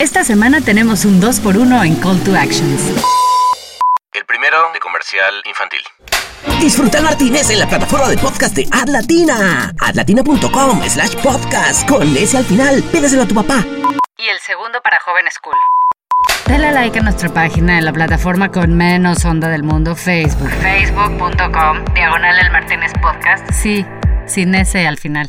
Esta 0.00 0.24
semana 0.24 0.62
tenemos 0.62 1.04
un 1.04 1.20
2x1 1.20 1.84
en 1.84 1.94
Call 1.96 2.18
to 2.24 2.34
Actions. 2.34 2.80
El 4.14 4.24
primero 4.24 4.56
de 4.72 4.80
comercial 4.80 5.42
infantil. 5.44 5.80
Disfruta 6.58 6.96
el 6.96 7.04
Martínez 7.04 7.50
en 7.50 7.58
la 7.58 7.68
plataforma 7.68 8.08
de 8.08 8.16
podcast 8.16 8.56
de 8.56 8.66
AdLatina. 8.72 9.74
Adlatina.com 9.78 10.82
slash 10.88 11.16
podcast. 11.16 11.86
Con 11.86 12.16
ese 12.16 12.38
al 12.38 12.46
final, 12.46 12.82
pídeselo 12.84 13.24
a 13.24 13.28
tu 13.28 13.34
papá. 13.34 13.62
Y 14.16 14.26
el 14.28 14.38
segundo 14.40 14.80
para 14.82 14.98
Joven 15.00 15.26
School. 15.30 15.54
Dale 16.46 16.72
like 16.72 16.98
a 16.98 17.02
nuestra 17.02 17.28
página 17.28 17.76
en 17.76 17.84
la 17.84 17.92
plataforma 17.92 18.50
con 18.50 18.74
menos 18.74 19.26
onda 19.26 19.48
del 19.48 19.64
mundo, 19.64 19.94
Facebook. 19.94 20.50
Facebook.com, 20.62 21.84
diagonal 21.92 22.38
el 22.38 22.50
Martínez 22.50 22.92
Podcast. 23.02 23.46
Sí, 23.52 23.84
sin 24.26 24.54
ese 24.54 24.86
al 24.86 24.96
final. 24.96 25.28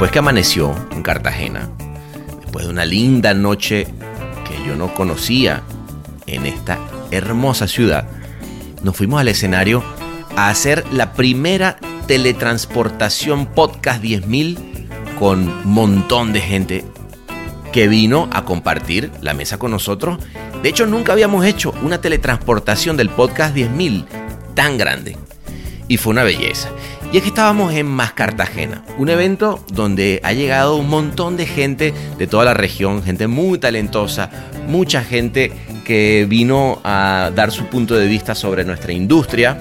Después 0.00 0.12
que 0.12 0.18
amaneció 0.20 0.74
en 0.92 1.02
Cartagena, 1.02 1.68
después 2.40 2.64
de 2.64 2.70
una 2.70 2.86
linda 2.86 3.34
noche 3.34 3.86
que 4.48 4.66
yo 4.66 4.74
no 4.74 4.94
conocía 4.94 5.62
en 6.26 6.46
esta 6.46 6.78
hermosa 7.10 7.68
ciudad, 7.68 8.08
nos 8.82 8.96
fuimos 8.96 9.20
al 9.20 9.28
escenario 9.28 9.84
a 10.36 10.48
hacer 10.48 10.86
la 10.90 11.12
primera 11.12 11.76
teletransportación 12.06 13.44
podcast 13.44 14.02
10.000 14.02 15.18
con 15.18 15.68
montón 15.68 16.32
de 16.32 16.40
gente 16.40 16.86
que 17.70 17.86
vino 17.86 18.30
a 18.32 18.46
compartir 18.46 19.12
la 19.20 19.34
mesa 19.34 19.58
con 19.58 19.70
nosotros. 19.70 20.18
De 20.62 20.70
hecho, 20.70 20.86
nunca 20.86 21.12
habíamos 21.12 21.44
hecho 21.44 21.74
una 21.82 22.00
teletransportación 22.00 22.96
del 22.96 23.10
podcast 23.10 23.54
10.000 23.54 24.06
tan 24.54 24.78
grande. 24.78 25.18
Y 25.88 25.98
fue 25.98 26.12
una 26.12 26.22
belleza. 26.22 26.70
Y 27.12 27.16
es 27.16 27.24
que 27.24 27.30
estábamos 27.30 27.74
en 27.74 27.86
Más 27.86 28.12
Cartagena, 28.12 28.84
un 28.96 29.08
evento 29.08 29.64
donde 29.72 30.20
ha 30.22 30.32
llegado 30.32 30.76
un 30.76 30.88
montón 30.88 31.36
de 31.36 31.44
gente 31.44 31.92
de 32.16 32.26
toda 32.28 32.44
la 32.44 32.54
región, 32.54 33.02
gente 33.02 33.26
muy 33.26 33.58
talentosa, 33.58 34.30
mucha 34.68 35.02
gente 35.02 35.50
que 35.84 36.24
vino 36.28 36.80
a 36.84 37.32
dar 37.34 37.50
su 37.50 37.66
punto 37.66 37.96
de 37.96 38.06
vista 38.06 38.36
sobre 38.36 38.64
nuestra 38.64 38.92
industria. 38.92 39.58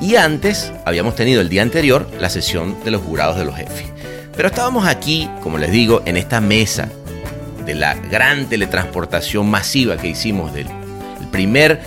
Y 0.00 0.16
antes 0.16 0.72
habíamos 0.86 1.14
tenido 1.14 1.42
el 1.42 1.50
día 1.50 1.60
anterior 1.60 2.08
la 2.18 2.30
sesión 2.30 2.82
de 2.82 2.90
los 2.90 3.02
jurados 3.02 3.36
de 3.36 3.44
los 3.44 3.54
jefes. 3.54 3.84
Pero 4.34 4.48
estábamos 4.48 4.86
aquí, 4.86 5.28
como 5.42 5.58
les 5.58 5.70
digo, 5.70 6.00
en 6.06 6.16
esta 6.16 6.40
mesa 6.40 6.88
de 7.66 7.74
la 7.74 7.96
gran 7.96 8.48
teletransportación 8.48 9.46
masiva 9.50 9.98
que 9.98 10.08
hicimos 10.08 10.54
del 10.54 10.68
primer 11.30 11.82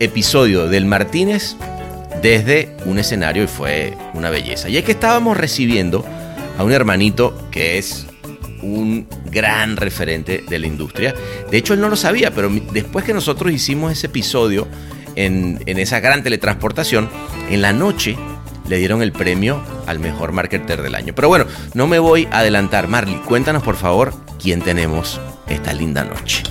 episodio 0.00 0.66
del 0.66 0.84
Martínez 0.84 1.54
desde 2.22 2.76
un 2.86 2.98
escenario 2.98 3.44
y 3.44 3.48
fue 3.48 3.94
una 4.14 4.30
belleza. 4.30 4.68
Y 4.68 4.78
es 4.78 4.84
que 4.84 4.92
estábamos 4.92 5.36
recibiendo 5.36 6.04
a 6.56 6.64
un 6.64 6.72
hermanito 6.72 7.36
que 7.50 7.78
es 7.78 8.06
un 8.62 9.08
gran 9.30 9.76
referente 9.76 10.44
de 10.48 10.58
la 10.58 10.68
industria. 10.68 11.14
De 11.50 11.58
hecho, 11.58 11.74
él 11.74 11.80
no 11.80 11.88
lo 11.88 11.96
sabía, 11.96 12.30
pero 12.30 12.48
después 12.72 13.04
que 13.04 13.12
nosotros 13.12 13.52
hicimos 13.52 13.92
ese 13.92 14.06
episodio 14.06 14.68
en, 15.16 15.60
esa 15.66 16.00
gran 16.00 16.22
teletransportación, 16.22 17.10
en 17.50 17.60
la 17.60 17.72
noche 17.72 18.16
le 18.68 18.78
dieron 18.78 19.02
el 19.02 19.12
premio 19.12 19.60
al 19.86 19.98
mejor 19.98 20.32
marketer 20.32 20.80
del 20.80 20.94
año. 20.94 21.14
Pero 21.14 21.28
bueno, 21.28 21.46
no 21.74 21.88
me 21.88 21.98
voy 21.98 22.28
a 22.30 22.38
adelantar. 22.38 22.86
Marley, 22.86 23.16
cuéntanos 23.26 23.64
por 23.64 23.76
favor 23.76 24.14
quién 24.40 24.62
tenemos 24.62 25.20
esta 25.48 25.72
linda 25.74 26.04
noche. 26.04 26.44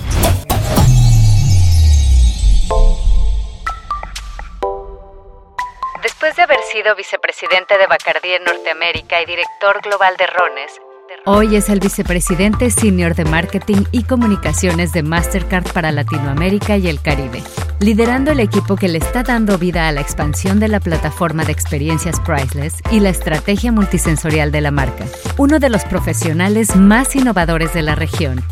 Vicepresidente 6.96 7.78
de 7.78 7.86
Bacardí 7.86 8.32
en 8.32 8.42
Norteamérica 8.42 9.22
y 9.22 9.24
director 9.24 9.80
global 9.82 10.16
de 10.18 10.26
Rones, 10.26 10.80
Hoy 11.24 11.54
es 11.54 11.68
el 11.68 11.78
vicepresidente 11.78 12.70
senior 12.70 13.14
de 13.14 13.24
marketing 13.24 13.84
y 13.92 14.02
comunicaciones 14.02 14.92
de 14.92 15.02
Mastercard 15.02 15.70
para 15.72 15.92
Latinoamérica 15.92 16.76
y 16.76 16.88
el 16.88 17.00
Caribe, 17.00 17.42
liderando 17.78 18.32
el 18.32 18.40
equipo 18.40 18.76
que 18.76 18.88
le 18.88 18.98
está 18.98 19.22
dando 19.22 19.58
vida 19.58 19.86
a 19.86 19.92
la 19.92 20.00
expansión 20.00 20.58
de 20.58 20.68
la 20.68 20.80
plataforma 20.80 21.44
de 21.44 21.52
experiencias 21.52 22.18
Priceless 22.20 22.74
y 22.90 22.98
la 22.98 23.10
estrategia 23.10 23.70
multisensorial 23.70 24.50
de 24.50 24.60
la 24.60 24.72
marca. 24.72 25.04
Uno 25.38 25.60
de 25.60 25.70
los 25.70 25.84
profesionales 25.84 26.74
más 26.74 27.14
innovadores 27.14 27.72
de 27.72 27.82
la 27.82 27.94
región, 27.94 28.42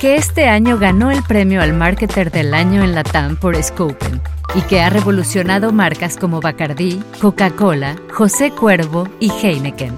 que 0.00 0.14
este 0.14 0.48
año 0.48 0.78
ganó 0.78 1.10
el 1.10 1.22
premio 1.24 1.60
al 1.60 1.72
Marketer 1.72 2.30
del 2.30 2.54
Año 2.54 2.84
en 2.84 2.94
la 2.94 3.02
TAM 3.02 3.36
por 3.36 3.60
Scopen 3.60 4.22
y 4.54 4.62
que 4.62 4.80
ha 4.80 4.90
revolucionado 4.90 5.72
marcas 5.72 6.16
como 6.16 6.40
Bacardi, 6.40 7.00
Coca-Cola, 7.20 7.96
José 8.12 8.50
Cuervo 8.50 9.08
y 9.20 9.30
Heineken. 9.30 9.96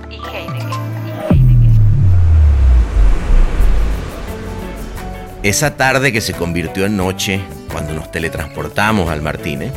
Esa 5.43 5.77
tarde 5.77 6.13
que 6.13 6.21
se 6.21 6.35
convirtió 6.35 6.87
en 6.87 6.97
noche, 6.97 7.41
cuando 7.73 7.95
nos 7.95 8.13
teletransportamos 8.13 9.11
al 9.11 9.23
Martínez, 9.23 9.73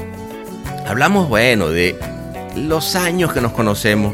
hablamos, 0.86 1.28
bueno, 1.28 1.70
de 1.70 1.98
los 2.56 2.96
años 2.96 3.34
que 3.34 3.42
nos 3.42 3.54
conocemos 3.54 4.14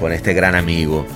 con 0.00 0.12
este 0.12 0.32
gran 0.34 0.56
amigo, 0.56 1.06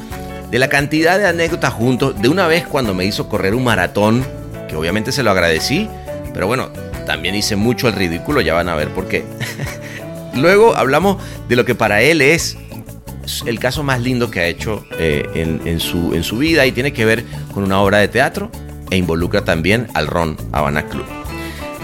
de 0.51 0.59
la 0.61 0.69
cantidad 0.69 1.19
de 1.19 1.27
anécdotas 1.27 1.73
juntos, 1.73 2.21
de 2.21 2.29
una 2.29 2.47
vez 2.47 2.67
cuando 2.67 2.95
me 2.95 3.05
hizo 3.05 3.29
correr 3.29 3.55
un 3.55 3.65
maratón, 3.65 4.25
que 4.69 4.77
obviamente 4.77 5.11
se 5.11 5.25
lo 5.25 5.33
agradecí, 5.33 5.89
pero 6.33 6.47
bueno, 6.47 6.69
también 7.07 7.35
hice 7.35 7.57
mucho 7.57 7.89
el 7.89 7.95
ridículo, 7.95 8.41
ya 8.43 8.53
van 8.53 8.69
a 8.69 8.75
ver 8.75 8.91
por 8.91 9.09
qué. 9.09 9.25
Luego 10.35 10.77
hablamos 10.77 11.17
de 11.49 11.57
lo 11.57 11.65
que 11.65 11.75
para 11.75 12.03
él 12.03 12.21
es 12.21 12.59
el 13.47 13.59
caso 13.59 13.83
más 13.83 14.01
lindo 14.01 14.31
que 14.31 14.41
ha 14.41 14.47
hecho 14.47 14.85
eh, 14.99 15.27
en, 15.35 15.81
su, 15.81 16.15
en 16.15 16.23
su 16.23 16.39
vida 16.39 16.67
y 16.67 16.73
tiene 16.73 16.93
que 16.93 17.05
ver 17.05 17.25
con 17.53 17.65
una 17.65 17.81
obra 17.81 17.99
de 17.99 18.09
teatro 18.09 18.51
e 18.91 18.97
involucra 18.97 19.45
también 19.45 19.89
al 19.95 20.07
Ron 20.07 20.37
Habana 20.53 20.87
Club. 20.87 21.07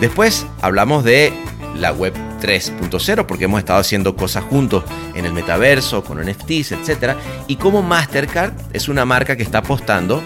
Después 0.01 0.47
hablamos 0.61 1.05
de 1.05 1.33
la 1.77 1.93
web 1.93 2.13
3.0 2.41 3.27
porque 3.27 3.45
hemos 3.45 3.59
estado 3.61 3.81
haciendo 3.81 4.15
cosas 4.17 4.45
juntos 4.45 4.85
en 5.15 5.25
el 5.25 5.33
metaverso, 5.33 6.05
con 6.05 6.21
NFTs, 6.21 6.73
etc. 6.73 7.15
Y 7.47 7.57
como 7.57 7.83
Mastercard 7.83 8.53
es 8.73 8.89
una 8.89 9.05
marca 9.05 9.37
que 9.37 9.43
está 9.43 9.59
apostando 9.59 10.23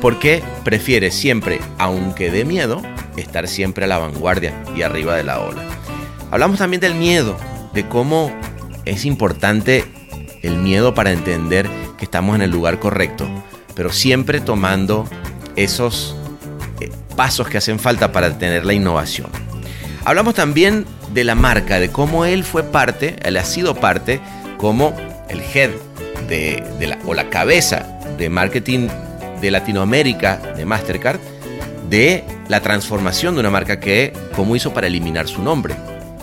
porque 0.00 0.42
prefiere 0.64 1.10
siempre, 1.10 1.60
aunque 1.78 2.30
de 2.30 2.44
miedo, 2.44 2.82
estar 3.16 3.48
siempre 3.48 3.84
a 3.84 3.88
la 3.88 3.98
vanguardia 3.98 4.54
y 4.76 4.82
arriba 4.82 5.16
de 5.16 5.24
la 5.24 5.40
ola. 5.40 5.62
Hablamos 6.30 6.58
también 6.58 6.80
del 6.80 6.94
miedo, 6.94 7.36
de 7.72 7.86
cómo 7.88 8.32
es 8.84 9.04
importante 9.04 9.84
el 10.42 10.56
miedo 10.56 10.94
para 10.94 11.12
entender 11.12 11.68
que 11.98 12.04
estamos 12.04 12.36
en 12.36 12.42
el 12.42 12.50
lugar 12.50 12.78
correcto, 12.78 13.26
pero 13.74 13.92
siempre 13.92 14.40
tomando 14.40 15.08
esos 15.56 16.16
eh, 16.80 16.90
pasos 17.16 17.48
que 17.48 17.58
hacen 17.58 17.78
falta 17.78 18.12
para 18.12 18.38
tener 18.38 18.64
la 18.64 18.74
innovación. 18.74 19.28
Hablamos 20.04 20.34
también 20.34 20.86
de 21.12 21.24
la 21.24 21.34
marca, 21.34 21.80
de 21.80 21.90
cómo 21.90 22.24
él 22.24 22.44
fue 22.44 22.62
parte, 22.62 23.16
él 23.22 23.36
ha 23.36 23.44
sido 23.44 23.74
parte 23.74 24.20
como 24.58 24.94
el 25.28 25.40
head 25.40 25.70
de, 26.28 26.96
o 27.04 27.14
la 27.14 27.28
cabeza 27.28 27.98
de 28.18 28.28
marketing 28.28 28.88
de 29.46 29.52
Latinoamérica 29.52 30.40
de 30.56 30.66
Mastercard, 30.66 31.20
de 31.88 32.24
la 32.48 32.60
transformación 32.60 33.34
de 33.34 33.40
una 33.40 33.50
marca 33.50 33.78
que, 33.78 34.12
cómo 34.34 34.56
hizo 34.56 34.74
para 34.74 34.88
eliminar 34.88 35.28
su 35.28 35.40
nombre 35.42 35.74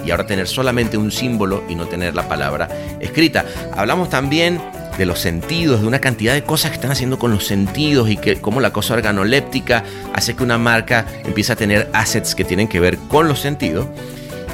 y 0.06 0.12
ahora 0.12 0.26
tener 0.26 0.48
solamente 0.48 0.98
un 0.98 1.10
símbolo 1.10 1.64
y 1.70 1.76
no 1.76 1.88
tener 1.88 2.16
la 2.16 2.28
palabra 2.28 2.68
escrita. 3.00 3.46
Hablamos 3.76 4.10
también 4.10 4.62
de 4.98 5.06
los 5.06 5.20
sentidos, 5.20 5.82
de 5.82 5.88
una 5.88 6.00
cantidad 6.00 6.34
de 6.34 6.44
cosas 6.44 6.72
que 6.72 6.76
están 6.76 6.92
haciendo 6.92 7.18
con 7.18 7.32
los 7.32 7.48
sentidos 7.48 8.10
y 8.10 8.18
que 8.18 8.42
cómo 8.42 8.60
la 8.60 8.74
cosa 8.74 8.94
organoléptica 8.94 9.86
hace 10.14 10.36
que 10.36 10.44
una 10.44 10.58
marca 10.58 11.06
empiece 11.24 11.54
a 11.54 11.56
tener 11.56 11.90
assets 11.94 12.36
que 12.36 12.44
tienen 12.44 12.68
que 12.68 12.82
ver 12.82 12.98
con 13.08 13.30
los 13.30 13.40
sentidos. 13.40 13.88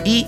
Y 0.05 0.27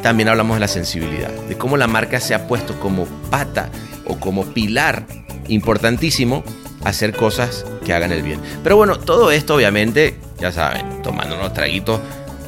también 0.00 0.28
hablamos 0.28 0.56
de 0.56 0.60
la 0.60 0.68
sensibilidad, 0.68 1.30
de 1.48 1.58
cómo 1.58 1.76
la 1.76 1.88
marca 1.88 2.20
se 2.20 2.34
ha 2.34 2.46
puesto 2.46 2.78
como 2.78 3.06
pata 3.30 3.68
o 4.06 4.18
como 4.20 4.44
pilar 4.46 5.04
importantísimo 5.48 6.44
hacer 6.84 7.14
cosas 7.14 7.64
que 7.84 7.92
hagan 7.92 8.12
el 8.12 8.22
bien. 8.22 8.40
Pero 8.62 8.76
bueno, 8.76 8.98
todo 8.98 9.30
esto 9.30 9.54
obviamente, 9.54 10.18
ya 10.38 10.52
saben, 10.52 11.02
tomando 11.02 11.36
unos 11.36 11.52
traguitos, 11.52 12.00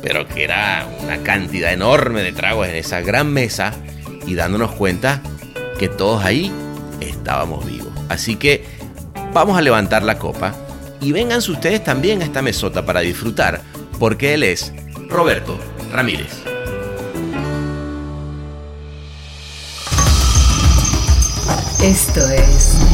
pero 0.03 0.27
que 0.27 0.45
era 0.45 0.87
una 1.03 1.23
cantidad 1.23 1.73
enorme 1.73 2.23
de 2.23 2.33
tragos 2.33 2.69
en 2.69 2.77
esa 2.77 3.01
gran 3.01 3.33
mesa 3.33 3.73
y 4.27 4.35
dándonos 4.35 4.73
cuenta 4.73 5.21
que 5.79 5.89
todos 5.89 6.25
ahí 6.25 6.53
estábamos 7.01 7.65
vivos. 7.67 7.93
Así 8.09 8.37
que 8.37 8.65
vamos 9.33 9.57
a 9.57 9.61
levantar 9.61 10.03
la 10.03 10.19
copa 10.19 10.55
y 11.01 11.13
vénganse 11.13 11.51
ustedes 11.51 11.83
también 11.83 12.23
a 12.23 12.25
esta 12.25 12.43
mesota 12.43 12.85
para 12.85 13.01
disfrutar, 13.01 13.61
porque 13.99 14.35
él 14.35 14.43
es 14.43 14.73
Roberto 15.09 15.59
Ramírez. 15.93 16.43
Esto 21.83 22.21
es 22.29 22.92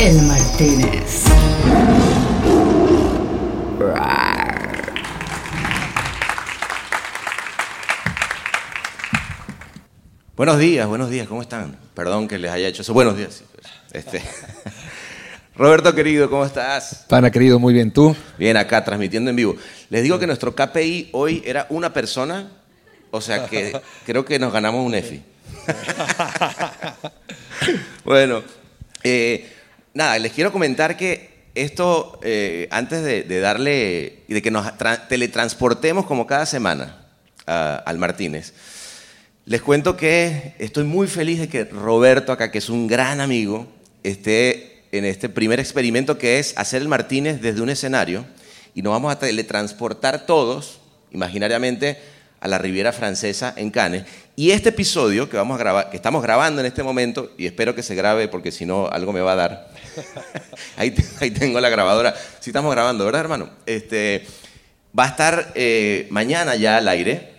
El 0.00 0.22
Martínez. 0.22 1.24
Buenos 10.34 10.58
días, 10.58 10.88
buenos 10.88 11.10
días, 11.10 11.28
¿cómo 11.28 11.42
están? 11.42 11.76
Perdón 11.92 12.28
que 12.28 12.38
les 12.38 12.50
haya 12.50 12.68
hecho 12.68 12.80
eso. 12.80 12.94
Buenos 12.94 13.18
días. 13.18 13.44
Este. 13.92 14.22
Roberto 15.54 15.94
querido, 15.94 16.30
¿cómo 16.30 16.46
estás? 16.46 17.04
Pana 17.06 17.30
querido, 17.30 17.58
muy 17.58 17.74
bien. 17.74 17.90
¿Tú? 17.90 18.16
Bien, 18.38 18.56
acá 18.56 18.82
transmitiendo 18.82 19.28
en 19.28 19.36
vivo. 19.36 19.56
Les 19.90 20.02
digo 20.02 20.18
que 20.18 20.26
nuestro 20.26 20.54
KPI 20.54 21.10
hoy 21.12 21.42
era 21.44 21.66
una 21.68 21.92
persona, 21.92 22.50
o 23.10 23.20
sea 23.20 23.48
que 23.48 23.78
creo 24.06 24.24
que 24.24 24.38
nos 24.38 24.50
ganamos 24.50 24.82
un 24.82 24.94
EFI. 24.94 25.22
bueno, 28.06 28.42
eh, 29.04 29.59
nada, 29.94 30.18
les 30.18 30.32
quiero 30.32 30.52
comentar 30.52 30.96
que 30.96 31.30
esto, 31.54 32.20
eh, 32.22 32.68
antes 32.70 33.02
de, 33.02 33.40
darle, 33.40 34.24
de 34.28 34.42
que 34.42 34.50
nos 34.50 34.66
teletransportemos 35.08 36.06
como 36.06 36.26
cada 36.26 36.46
semana 36.46 36.96
al 37.46 37.98
Martínez, 37.98 38.52
les 39.44 39.60
cuento 39.62 39.96
que 39.96 40.54
estoy 40.58 40.84
muy 40.84 41.08
feliz 41.08 41.40
de 41.40 41.48
que 41.48 41.64
Roberto 41.64 42.30
acá, 42.30 42.52
que 42.52 42.58
es 42.58 42.68
un 42.68 42.86
gran 42.86 43.20
amigo, 43.20 43.66
esté 44.04 44.84
en 44.92 45.04
este 45.04 45.28
primer 45.28 45.58
experimento 45.58 46.18
que 46.18 46.38
es 46.38 46.56
hacer 46.56 46.82
el 46.82 46.88
Martínez 46.88 47.40
desde 47.40 47.60
un 47.60 47.70
escenario 47.70 48.24
y 48.74 48.82
nos 48.82 48.92
vamos 48.92 49.12
a 49.12 49.18
teletransportar 49.18 50.26
todos, 50.26 50.80
imaginariamente, 51.10 51.98
a 52.40 52.48
la 52.48 52.58
Riviera 52.58 52.92
Francesa 52.92 53.52
en 53.56 53.70
Cannes. 53.70 54.04
Y 54.40 54.52
este 54.52 54.70
episodio 54.70 55.28
que, 55.28 55.36
vamos 55.36 55.56
a 55.56 55.58
grabar, 55.58 55.90
que 55.90 55.98
estamos 55.98 56.22
grabando 56.22 56.62
en 56.62 56.66
este 56.66 56.82
momento, 56.82 57.30
y 57.36 57.44
espero 57.44 57.74
que 57.74 57.82
se 57.82 57.94
grabe 57.94 58.26
porque 58.26 58.50
si 58.50 58.64
no 58.64 58.88
algo 58.88 59.12
me 59.12 59.20
va 59.20 59.32
a 59.32 59.36
dar, 59.36 59.70
ahí, 60.78 60.94
ahí, 61.20 61.30
tengo 61.30 61.60
la 61.60 61.68
grabadora, 61.68 62.14
sí 62.40 62.48
estamos 62.48 62.72
grabando, 62.72 63.04
¿verdad 63.04 63.20
hermano? 63.20 63.50
Este, 63.66 64.24
va 64.98 65.04
a 65.04 65.08
estar 65.08 65.52
eh, 65.56 66.06
mañana 66.08 66.56
ya 66.56 66.78
al 66.78 66.88
aire, 66.88 67.34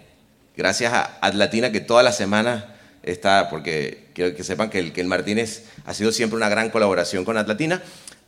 gracias 0.56 0.94
a 0.94 1.18
Atlatina 1.22 1.72
que 1.72 1.80
toda 1.80 2.04
la 2.04 2.12
semana 2.12 2.76
está, 3.02 3.50
porque 3.50 4.10
quiero 4.14 4.36
que 4.36 4.44
sepan 4.44 4.70
que 4.70 4.78
el, 4.78 4.94
que 4.94 5.02
el 5.02 5.08
Martínez 5.08 5.64
ha 5.88 5.96
sido 5.96 6.12
siempre 6.12 6.38
una 6.38 6.50
gran 6.50 6.70
colaboración 6.70 7.26
con 7.26 7.36
Atlatina, 7.36 7.82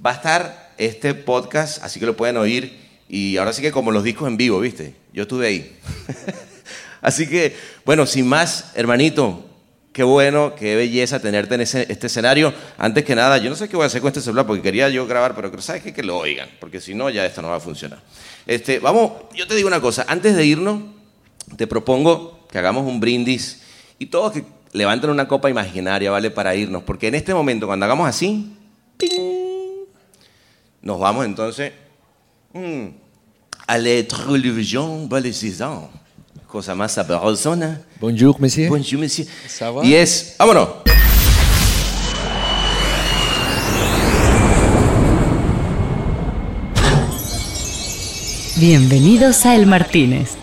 va 0.04 0.10
a 0.10 0.16
estar 0.16 0.74
este 0.80 1.14
podcast, 1.14 1.84
así 1.84 2.00
que 2.00 2.08
lo 2.08 2.18
pueden 2.18 2.38
oír 2.38 2.76
y 3.08 3.38
ahora 3.38 3.54
sí 3.54 3.62
que 3.62 3.72
como 3.72 3.92
los 3.92 4.04
discos 4.04 4.28
en 4.28 4.36
vivo, 4.36 4.60
¿viste? 4.60 4.96
Yo 5.14 5.22
estuve 5.22 5.46
ahí. 5.46 5.78
así 7.04 7.30
que, 7.30 7.56
bueno, 7.86 8.08
sin 8.08 8.28
más, 8.28 8.72
hermanito, 8.74 9.46
qué 9.94 10.02
bueno, 10.04 10.56
qué 10.56 10.76
belleza 10.76 11.20
tenerte 11.20 11.54
en 11.56 11.62
este 11.62 12.08
escenario. 12.08 12.52
Antes 12.78 13.06
que 13.06 13.14
nada, 13.16 13.38
yo 13.38 13.52
no 13.52 13.56
sé 13.56 13.70
qué 13.70 13.76
voy 13.76 13.84
a 13.84 13.88
hacer 13.88 14.02
con 14.02 14.08
este 14.08 14.22
celular 14.22 14.48
porque 14.48 14.64
quería 14.64 14.90
yo 14.90 15.06
grabar, 15.06 15.36
pero 15.36 15.62
sabes 15.62 15.84
qué? 15.84 15.94
que 15.94 16.02
lo 16.02 16.18
oigan, 16.18 16.50
porque 16.60 16.82
si 16.82 16.96
no, 16.96 17.12
ya 17.12 17.26
esto 17.26 17.44
no 17.44 17.50
va 17.50 17.58
a 17.58 17.60
funcionar. 17.60 18.00
Este, 18.48 18.80
vamos, 18.80 19.12
yo 19.36 19.48
te 19.48 19.56
digo 19.56 19.68
una 19.68 19.80
cosa, 19.80 20.06
antes 20.08 20.36
de 20.36 20.46
irnos, 20.46 20.82
te 21.56 21.68
propongo 21.68 22.48
que 22.52 22.58
hagamos 22.58 22.88
un 22.88 23.00
brindis 23.00 23.62
y 24.00 24.08
todos 24.08 24.34
que 24.34 24.44
levanten 24.74 25.12
una 25.12 25.28
copa 25.28 25.50
imaginaria, 25.50 26.10
¿vale? 26.10 26.32
Para 26.32 26.56
irnos, 26.56 26.84
porque 26.84 27.08
en 27.08 27.16
este 27.16 27.34
momento, 27.34 27.68
cuando 27.68 27.86
hagamos 27.86 28.10
así, 28.10 28.58
nos 30.82 31.00
vamos 31.00 31.26
entonces 31.26 31.72
mm, 32.54 32.88
a 33.68 33.78
la. 33.78 34.04
Cosa 36.54 36.76
más 36.76 36.92
sabrosa. 36.92 37.80
Bonjour, 38.00 38.40
monsieur. 38.40 38.70
Bonjour, 38.70 39.00
monsieur. 39.00 39.28
Y 39.82 39.96
es, 39.96 40.36
vámonos. 40.38 40.70
Bienvenidos 48.58 49.48
a 49.48 49.56
El 49.56 49.66
Martínez. 49.66 50.36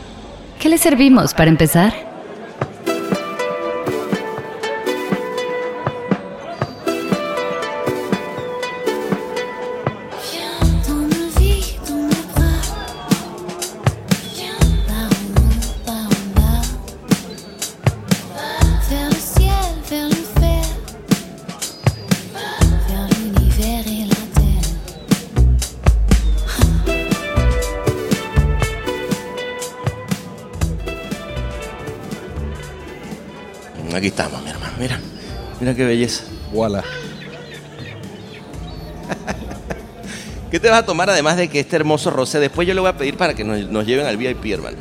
¿Qué 0.59 0.69
le 0.69 0.79
servimos 0.79 1.33
para 1.33 1.49
empezar? 1.49 2.10
Qué 35.81 35.87
belleza. 35.87 36.25
Voilà. 36.53 36.85
¿Qué 40.51 40.61
te 40.61 40.69
vas 40.69 40.81
a 40.81 40.85
tomar 40.85 41.09
además 41.09 41.39
de 41.39 41.49
que 41.49 41.59
este 41.59 41.75
hermoso 41.77 42.11
rosé? 42.11 42.39
Después 42.39 42.69
yo 42.69 42.75
le 42.75 42.81
voy 42.81 42.91
a 42.91 42.99
pedir 42.99 43.17
para 43.17 43.33
que 43.33 43.45
nos, 43.45 43.87
lleven 43.87 44.05
al 44.05 44.19
VIP, 44.19 44.45
hermano. 44.53 44.77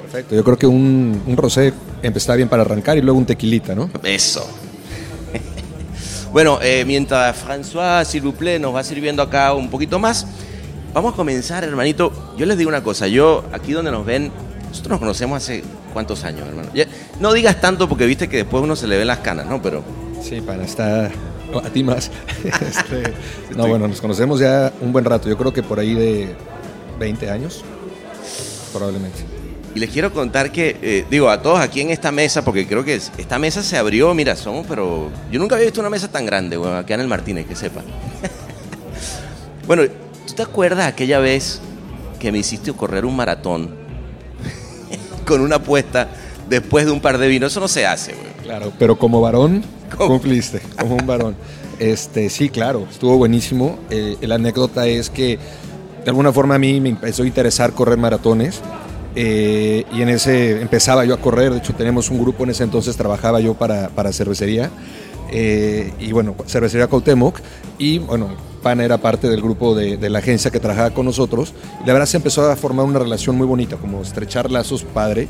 Perfecto. 0.00 0.34
Yo 0.34 0.42
creo 0.42 0.56
que 0.56 0.66
un, 0.66 1.22
un 1.26 1.36
rosé 1.36 1.74
está 2.02 2.36
bien 2.36 2.48
para 2.48 2.62
arrancar 2.62 2.96
y 2.96 3.02
luego 3.02 3.18
un 3.18 3.26
tequilita, 3.26 3.74
¿no? 3.74 3.90
Eso. 4.02 4.48
bueno, 6.32 6.58
eh, 6.62 6.84
mientras 6.86 7.36
François, 7.36 8.06
s'il 8.06 8.22
vous 8.22 8.34
plaît, 8.34 8.58
nos 8.58 8.74
va 8.74 8.82
sirviendo 8.82 9.22
acá 9.22 9.52
un 9.52 9.68
poquito 9.68 9.98
más, 9.98 10.26
vamos 10.94 11.12
a 11.12 11.16
comenzar, 11.16 11.64
hermanito. 11.64 12.34
Yo 12.38 12.46
les 12.46 12.56
digo 12.56 12.70
una 12.70 12.82
cosa. 12.82 13.08
Yo, 13.08 13.44
aquí 13.52 13.72
donde 13.72 13.90
nos 13.90 14.06
ven, 14.06 14.32
nosotros 14.70 14.92
nos 14.92 15.00
conocemos 15.00 15.36
hace 15.36 15.62
cuántos 15.92 16.24
años, 16.24 16.48
hermano. 16.48 16.70
no 17.20 17.34
digas 17.34 17.60
tanto 17.60 17.90
porque 17.90 18.06
viste 18.06 18.26
que 18.30 18.38
después 18.38 18.64
uno 18.64 18.74
se 18.74 18.86
le 18.86 18.96
ven 18.96 19.06
las 19.06 19.18
canas, 19.18 19.44
¿no? 19.44 19.60
Pero. 19.60 19.99
Sí, 20.20 20.40
para 20.40 20.64
estar. 20.64 21.10
a 21.62 21.70
ti 21.70 21.82
más. 21.82 22.10
Este, 22.44 23.12
no, 23.56 23.66
bueno, 23.66 23.86
nos 23.88 24.00
conocemos 24.00 24.40
ya 24.40 24.72
un 24.80 24.92
buen 24.92 25.04
rato. 25.04 25.28
Yo 25.28 25.36
creo 25.36 25.52
que 25.52 25.62
por 25.62 25.78
ahí 25.78 25.94
de 25.94 26.34
20 26.98 27.30
años, 27.30 27.64
probablemente. 28.72 29.18
Y 29.74 29.78
les 29.78 29.90
quiero 29.90 30.12
contar 30.12 30.50
que, 30.50 30.76
eh, 30.82 31.04
digo, 31.10 31.30
a 31.30 31.42
todos 31.42 31.60
aquí 31.60 31.80
en 31.80 31.90
esta 31.90 32.10
mesa, 32.10 32.44
porque 32.44 32.66
creo 32.66 32.84
que 32.84 32.94
esta 32.94 33.38
mesa 33.38 33.62
se 33.62 33.76
abrió, 33.76 34.12
mira, 34.14 34.34
somos, 34.34 34.66
pero 34.66 35.10
yo 35.30 35.38
nunca 35.38 35.54
había 35.54 35.66
visto 35.66 35.80
una 35.80 35.90
mesa 35.90 36.08
tan 36.08 36.26
grande, 36.26 36.56
bueno, 36.56 36.76
acá 36.76 36.94
en 36.94 37.00
el 37.00 37.08
Martínez, 37.08 37.46
que 37.46 37.54
sepa. 37.54 37.82
bueno, 39.66 39.84
¿tú 40.26 40.34
te 40.34 40.42
acuerdas 40.42 40.86
aquella 40.86 41.20
vez 41.20 41.60
que 42.18 42.32
me 42.32 42.38
hiciste 42.38 42.72
correr 42.72 43.04
un 43.04 43.14
maratón 43.14 43.70
con 45.26 45.40
una 45.40 45.56
apuesta 45.56 46.08
después 46.48 46.84
de 46.84 46.90
un 46.90 47.00
par 47.00 47.18
de 47.18 47.28
vinos. 47.28 47.52
Eso 47.52 47.60
no 47.60 47.68
se 47.68 47.86
hace, 47.86 48.12
güey. 48.12 48.30
Claro, 48.42 48.72
pero 48.78 48.98
como 48.98 49.20
varón, 49.20 49.62
cumpliste, 49.96 50.60
como 50.78 50.96
un 50.96 51.06
varón. 51.06 51.36
Este, 51.78 52.28
sí, 52.28 52.48
claro, 52.50 52.86
estuvo 52.90 53.16
buenísimo. 53.16 53.78
Eh, 53.90 54.16
la 54.20 54.36
anécdota 54.36 54.86
es 54.86 55.10
que 55.10 55.38
de 56.04 56.10
alguna 56.10 56.32
forma 56.32 56.54
a 56.54 56.58
mí 56.58 56.80
me 56.80 56.90
empezó 56.90 57.22
a 57.22 57.26
interesar 57.26 57.72
correr 57.72 57.98
maratones. 57.98 58.60
Eh, 59.16 59.84
y 59.92 60.02
en 60.02 60.08
ese 60.08 60.60
empezaba 60.60 61.04
yo 61.04 61.14
a 61.14 61.16
correr, 61.16 61.52
de 61.52 61.58
hecho 61.58 61.74
tenemos 61.74 62.10
un 62.10 62.20
grupo 62.20 62.44
en 62.44 62.50
ese 62.50 62.62
entonces, 62.62 62.96
trabajaba 62.96 63.40
yo 63.40 63.54
para, 63.54 63.88
para 63.88 64.12
cervecería, 64.12 64.70
eh, 65.32 65.92
y 65.98 66.12
bueno, 66.12 66.36
cervecería 66.46 66.86
Coltemoc, 66.86 67.40
y 67.76 67.98
bueno, 67.98 68.28
Pana 68.62 68.84
era 68.84 68.98
parte 68.98 69.28
del 69.28 69.42
grupo 69.42 69.74
de, 69.74 69.96
de, 69.96 70.10
la 70.10 70.20
agencia 70.20 70.50
que 70.50 70.60
trabajaba 70.60 70.90
con 70.90 71.06
nosotros. 71.06 71.54
Y 71.82 71.86
la 71.86 71.94
verdad 71.94 72.06
se 72.06 72.18
empezó 72.18 72.48
a 72.48 72.54
formar 72.56 72.84
una 72.84 72.98
relación 72.98 73.36
muy 73.36 73.46
bonita, 73.46 73.76
como 73.76 74.02
estrechar 74.02 74.50
lazos 74.50 74.84
padre. 74.84 75.28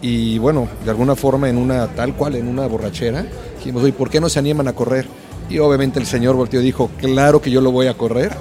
Y 0.00 0.38
bueno, 0.38 0.68
de 0.84 0.90
alguna 0.90 1.16
forma 1.16 1.48
en 1.48 1.58
una 1.58 1.88
tal 1.88 2.14
cual, 2.14 2.36
en 2.36 2.48
una 2.48 2.66
borrachera, 2.66 3.26
dijimos, 3.58 3.82
oye, 3.82 3.92
¿por 3.92 4.10
qué 4.10 4.20
no 4.20 4.28
se 4.28 4.38
animan 4.38 4.68
a 4.68 4.72
correr? 4.72 5.06
Y 5.50 5.58
obviamente 5.58 5.98
el 5.98 6.06
señor 6.06 6.36
volteó 6.36 6.60
y 6.60 6.64
dijo, 6.64 6.90
claro 6.98 7.40
que 7.40 7.50
yo 7.50 7.60
lo 7.60 7.72
voy 7.72 7.86
a 7.86 7.94
correr. 7.94 8.32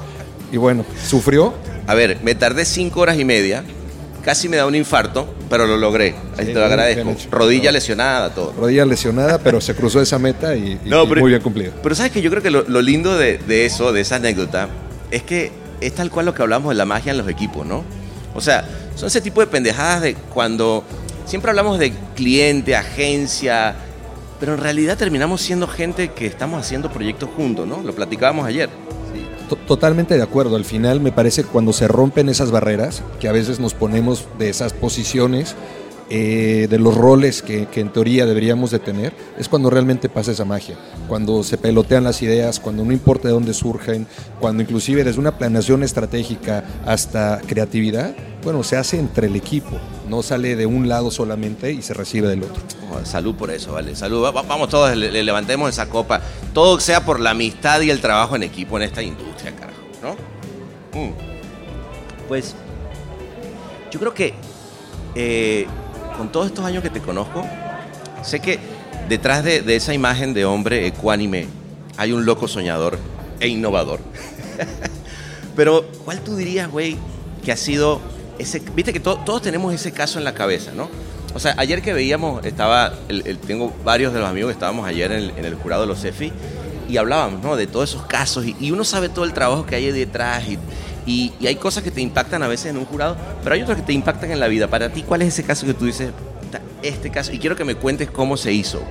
Y 0.51 0.57
bueno, 0.57 0.85
sufrió. 1.05 1.53
A 1.87 1.95
ver, 1.95 2.19
me 2.23 2.35
tardé 2.35 2.65
cinco 2.65 3.01
horas 3.01 3.17
y 3.17 3.25
media 3.25 3.63
casi 4.27 4.49
me 4.49 4.57
da 4.57 4.65
un 4.65 4.75
infarto, 4.75 5.25
pero 5.49 5.65
lo 5.65 5.77
logré. 5.77 6.13
Ahí 6.37 6.47
te 6.47 6.53
lo 6.53 6.65
agradezco. 6.65 7.15
Rodilla 7.31 7.71
lesionada, 7.71 8.29
todo. 8.31 8.51
Rodilla 8.59 8.85
lesionada, 8.85 9.37
pero 9.37 9.61
se 9.61 9.73
cruzó 9.73 10.01
esa 10.01 10.19
meta 10.19 10.53
y, 10.53 10.77
muy 10.83 11.29
bien 11.29 11.41
cumplido. 11.41 11.71
Pero 11.81 11.95
sabes 11.95 12.11
que 12.11 12.21
yo 12.21 12.29
creo 12.29 12.43
que 12.43 12.51
lo, 12.51 12.81
lindo 12.81 13.17
de, 13.17 13.39
eso, 13.65 13.93
de 13.93 14.01
esa 14.01 14.17
anécdota, 14.17 14.67
es 15.11 15.23
que 15.23 15.53
es 15.79 15.95
tal 15.95 16.11
cual 16.11 16.25
lo 16.25 16.33
que 16.33 16.41
hablamos 16.41 16.71
de 16.71 16.75
la 16.75 16.83
magia 16.83 17.13
en 17.13 17.19
los 17.19 17.29
equipos, 17.29 17.65
¿no? 17.65 17.85
O 18.35 18.41
sea, 18.41 18.67
son 18.95 19.07
ese 19.07 19.21
tipo 19.21 19.39
de 19.39 19.47
pendejadas 19.47 20.01
de 20.01 20.15
cuando 20.15 20.83
siempre 21.27 21.51
hablamos 21.51 21.77
de 21.77 21.93
cliente, 22.15 22.75
agencia, 22.75 23.75
pero 24.39 24.53
en 24.53 24.59
realidad 24.59 24.97
terminamos 24.97 25.41
siendo 25.41 25.67
gente 25.67 26.09
que 26.09 26.25
estamos 26.25 26.59
haciendo 26.59 26.91
proyectos 26.91 27.29
juntos, 27.35 27.67
¿no? 27.67 27.81
Lo 27.83 27.93
platicábamos 27.93 28.47
ayer. 28.47 28.69
Totalmente 29.67 30.15
de 30.15 30.23
acuerdo. 30.23 30.55
Al 30.55 30.65
final 30.65 30.99
me 30.99 31.11
parece 31.11 31.43
cuando 31.43 31.71
se 31.71 31.87
rompen 31.87 32.27
esas 32.29 32.51
barreras, 32.51 33.03
que 33.19 33.27
a 33.27 33.31
veces 33.31 33.59
nos 33.59 33.73
ponemos 33.73 34.25
de 34.37 34.49
esas 34.49 34.73
posiciones, 34.73 35.55
eh, 36.09 36.67
de 36.69 36.79
los 36.79 36.95
roles 36.95 37.41
que, 37.41 37.67
en 37.75 37.91
teoría 37.91 38.25
deberíamos 38.25 38.71
de 38.71 38.79
tener, 38.79 39.13
es 39.37 39.49
cuando 39.49 39.69
realmente 39.69 40.07
pasa 40.07 40.31
esa 40.31 40.45
magia. 40.45 40.77
Cuando 41.07 41.43
se 41.43 41.57
pelotean 41.57 42.03
las 42.03 42.21
ideas, 42.21 42.59
cuando 42.59 42.85
no 42.85 42.93
importa 42.93 43.27
de 43.27 43.33
dónde 43.33 43.53
surgen, 43.53 44.07
cuando 44.39 44.63
inclusive 44.63 45.03
desde 45.03 45.19
una 45.19 45.37
planeación 45.37 45.83
estratégica 45.83 46.63
hasta 46.85 47.41
creatividad, 47.45 48.15
bueno, 48.43 48.63
se 48.63 48.77
hace 48.77 48.97
entre 48.97 49.27
el 49.27 49.35
equipo. 49.35 49.77
no 50.07 50.23
sale 50.23 50.55
de 50.55 50.65
un 50.65 50.87
lado 50.87 51.11
solamente 51.11 51.73
y 51.73 51.81
se 51.81 51.93
recibe 51.93 52.29
del 52.29 52.43
otro. 52.43 52.63
Oh, 52.89 53.03
salud 53.03 53.35
por 53.35 53.51
eso, 53.51 53.73
vale. 53.73 53.93
Salud. 53.93 54.21
vamos 54.21 54.69
todos, 54.69 54.95
le, 54.95 55.21
levantemos 55.21 55.69
esa 55.69 55.89
copa. 55.89 56.21
Todo 56.53 56.79
sea 56.79 57.03
por 57.03 57.19
la 57.19 57.31
amistad 57.31 57.81
y 57.81 57.89
el 57.89 57.99
trabajo 57.99 58.37
en 58.37 58.43
equipo 58.43 58.77
en 58.77 58.83
esta 58.83 59.01
industria, 59.01 59.53
carajo, 59.53 59.81
¿no? 60.01 60.13
Mm. 60.97 61.11
Pues 62.29 62.55
yo 63.91 63.99
creo 63.99 64.13
que 64.13 64.33
eh, 65.15 65.67
con 66.17 66.31
todos 66.31 66.47
estos 66.47 66.65
años 66.65 66.83
que 66.83 66.89
te 66.89 66.99
conozco, 66.99 67.45
sé 68.23 68.39
que 68.39 68.59
detrás 69.07 69.43
de, 69.43 69.63
esa 69.75 69.93
imagen 69.93 70.33
de 70.33 70.45
hombre 70.45 70.87
ecuánime 70.87 71.47
hay 71.97 72.11
un 72.11 72.25
loco 72.25 72.47
soñador 72.47 72.97
e 73.39 73.47
innovador. 73.47 73.99
Pero, 75.55 75.85
¿cuál 76.05 76.21
tú 76.21 76.35
dirías, 76.35 76.69
güey, 76.69 76.97
que 77.43 77.51
ha 77.51 77.57
sido 77.57 78.01
ese... 78.37 78.61
Viste 78.75 78.93
que 78.93 78.99
todos 78.99 79.41
tenemos 79.41 79.73
ese 79.73 79.91
caso 79.91 80.19
en 80.19 80.25
la 80.25 80.33
cabeza, 80.33 80.71
¿no? 80.75 80.89
O 81.33 81.39
sea, 81.39 81.55
ayer 81.57 81.81
que 81.81 81.93
veíamos, 81.93 82.43
estaba, 82.45 82.93
el, 83.09 83.37
tengo 83.37 83.73
varios 83.83 84.13
de 84.13 84.19
los 84.19 84.29
amigos 84.29 84.49
que 84.49 84.53
estábamos 84.53 84.87
ayer 84.87 85.11
en 85.11 85.45
el, 85.45 85.55
jurado 85.55 85.83
de 85.83 85.87
los 85.87 86.01
CEFI 86.01 86.31
y 86.89 86.97
hablábamos, 86.97 87.43
¿no? 87.43 87.55
De 87.55 87.67
todos 87.67 87.89
esos 87.89 88.05
casos 88.05 88.45
y, 88.45 88.71
uno 88.71 88.83
sabe 88.83 89.09
todo 89.09 89.25
el 89.25 89.33
trabajo 89.33 89.65
que 89.65 89.75
hay 89.75 89.91
detrás 89.91 90.43
y, 90.47 90.57
y, 91.07 91.33
hay 91.45 91.55
cosas 91.55 91.83
que 91.83 91.89
te 91.89 92.01
impactan 92.01 92.43
a 92.43 92.47
veces 92.47 92.67
en 92.67 92.77
un 92.77 92.85
jurado, 92.85 93.17
pero 93.43 93.55
hay 93.55 93.63
otras 93.63 93.77
que 93.77 93.83
te 93.83 93.93
impactan 93.93 94.31
en 94.31 94.39
la 94.39 94.47
vida. 94.47 94.67
Para 94.67 94.89
ti, 94.89 95.01
¿cuál 95.01 95.23
es 95.23 95.29
ese 95.29 95.43
caso 95.43 95.65
que 95.65 95.73
tú 95.73 95.85
dices, 95.85 96.11
este 96.83 97.09
caso? 97.09 97.31
Y 97.31 97.39
quiero 97.39 97.55
que 97.55 97.63
me 97.63 97.75
cuentes 97.75 98.11
cómo 98.11 98.37
se 98.37 98.53
hizo. 98.53 98.81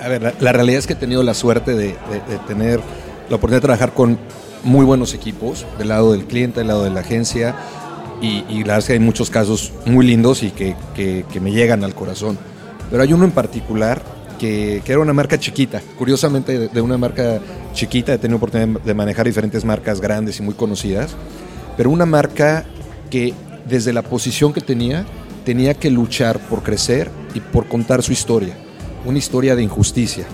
A 0.00 0.08
ver, 0.08 0.34
la, 0.40 0.52
realidad 0.52 0.78
es 0.78 0.86
que 0.86 0.92
he 0.94 0.96
tenido 0.96 1.22
la 1.22 1.34
suerte 1.34 1.74
de, 1.74 1.88
de 1.88 2.38
tener 2.46 2.80
la 3.28 3.36
oportunidad 3.36 3.58
de 3.58 3.66
trabajar 3.66 3.92
con 3.92 4.18
muy 4.62 4.84
buenos 4.84 5.14
equipos, 5.14 5.66
del 5.78 5.88
lado 5.88 6.12
del 6.12 6.24
cliente, 6.24 6.60
del 6.60 6.68
lado 6.68 6.84
de 6.84 6.90
la 6.90 7.00
agencia, 7.00 7.54
y, 8.20 8.42
la 8.48 8.58
verdad 8.58 8.78
es 8.78 8.84
que 8.86 8.92
hay 8.94 8.98
muchos 8.98 9.28
casos 9.28 9.72
muy 9.84 10.06
lindos 10.06 10.42
y 10.42 10.50
que, 10.50 10.74
me 11.40 11.52
llegan 11.52 11.84
al 11.84 11.94
corazón. 11.94 12.38
Pero 12.90 13.02
hay 13.02 13.12
uno 13.12 13.24
en 13.24 13.32
particular 13.32 14.02
que, 14.38 14.82
era 14.86 14.98
una 14.98 15.12
marca 15.12 15.38
chiquita, 15.38 15.82
curiosamente 15.98 16.68
de, 16.68 16.80
una 16.80 16.96
marca 16.96 17.40
chiquita, 17.74 18.14
he 18.14 18.18
tenido 18.18 18.38
oportunidad 18.38 18.80
de 18.80 18.94
manejar 18.94 19.26
diferentes 19.26 19.64
marcas 19.64 20.00
grandes 20.00 20.38
y 20.38 20.42
muy 20.42 20.54
conocidas, 20.54 21.14
pero 21.76 21.90
una 21.90 22.06
marca 22.06 22.64
que 23.10 23.34
desde 23.66 23.92
la 23.92 24.02
posición 24.02 24.52
que 24.52 24.60
tenía, 24.60 25.04
tenía 25.44 25.74
que 25.74 25.90
luchar 25.90 26.38
por 26.38 26.62
crecer 26.62 27.10
y 27.34 27.40
por 27.40 27.66
contar 27.66 28.02
su 28.02 28.12
historia, 28.12 28.54
una 29.04 29.18
historia 29.18 29.56
de 29.56 29.62
injusticia. 29.62 30.24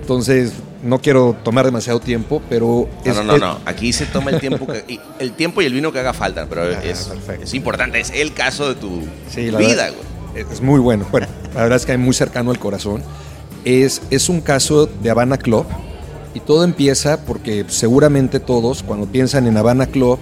Entonces, 0.00 0.52
no 0.82 1.00
quiero 1.00 1.36
tomar 1.42 1.64
demasiado 1.64 2.00
tiempo, 2.00 2.40
pero... 2.48 2.88
No, 3.04 3.14
no, 3.14 3.24
no, 3.24 3.38
no, 3.38 3.58
aquí 3.64 3.92
se 3.92 4.06
toma 4.06 4.30
el 4.30 4.40
tiempo, 4.40 4.66
que, 4.66 5.00
el 5.18 5.32
tiempo 5.32 5.62
y 5.62 5.66
el 5.66 5.72
vino 5.72 5.92
que 5.92 5.98
haga 5.98 6.12
falta, 6.12 6.46
pero 6.48 6.62
ah, 6.62 6.82
es, 6.84 7.10
es, 7.42 7.54
importante, 7.54 8.00
es 8.00 8.10
el 8.10 8.32
caso 8.32 8.68
de 8.68 8.74
tu 8.76 9.00
vida, 9.36 9.90
güey. 9.90 10.46
Es 10.52 10.60
muy 10.60 10.80
bueno, 10.80 11.06
bueno, 11.10 11.26
la 11.54 11.62
verdad 11.62 11.76
es 11.76 11.86
que 11.86 11.92
es 11.92 11.98
muy 11.98 12.12
cercano 12.12 12.50
al 12.50 12.58
corazón. 12.58 13.02
Es, 13.64 14.02
es 14.10 14.28
un 14.28 14.42
caso 14.42 14.86
de 14.86 15.10
Habana 15.10 15.38
Club 15.38 15.66
y 16.36 16.40
todo 16.40 16.64
empieza 16.64 17.24
porque 17.24 17.64
seguramente 17.68 18.40
todos 18.40 18.82
cuando 18.82 19.06
piensan 19.06 19.46
en 19.46 19.56
Habana 19.56 19.86
Club 19.86 20.18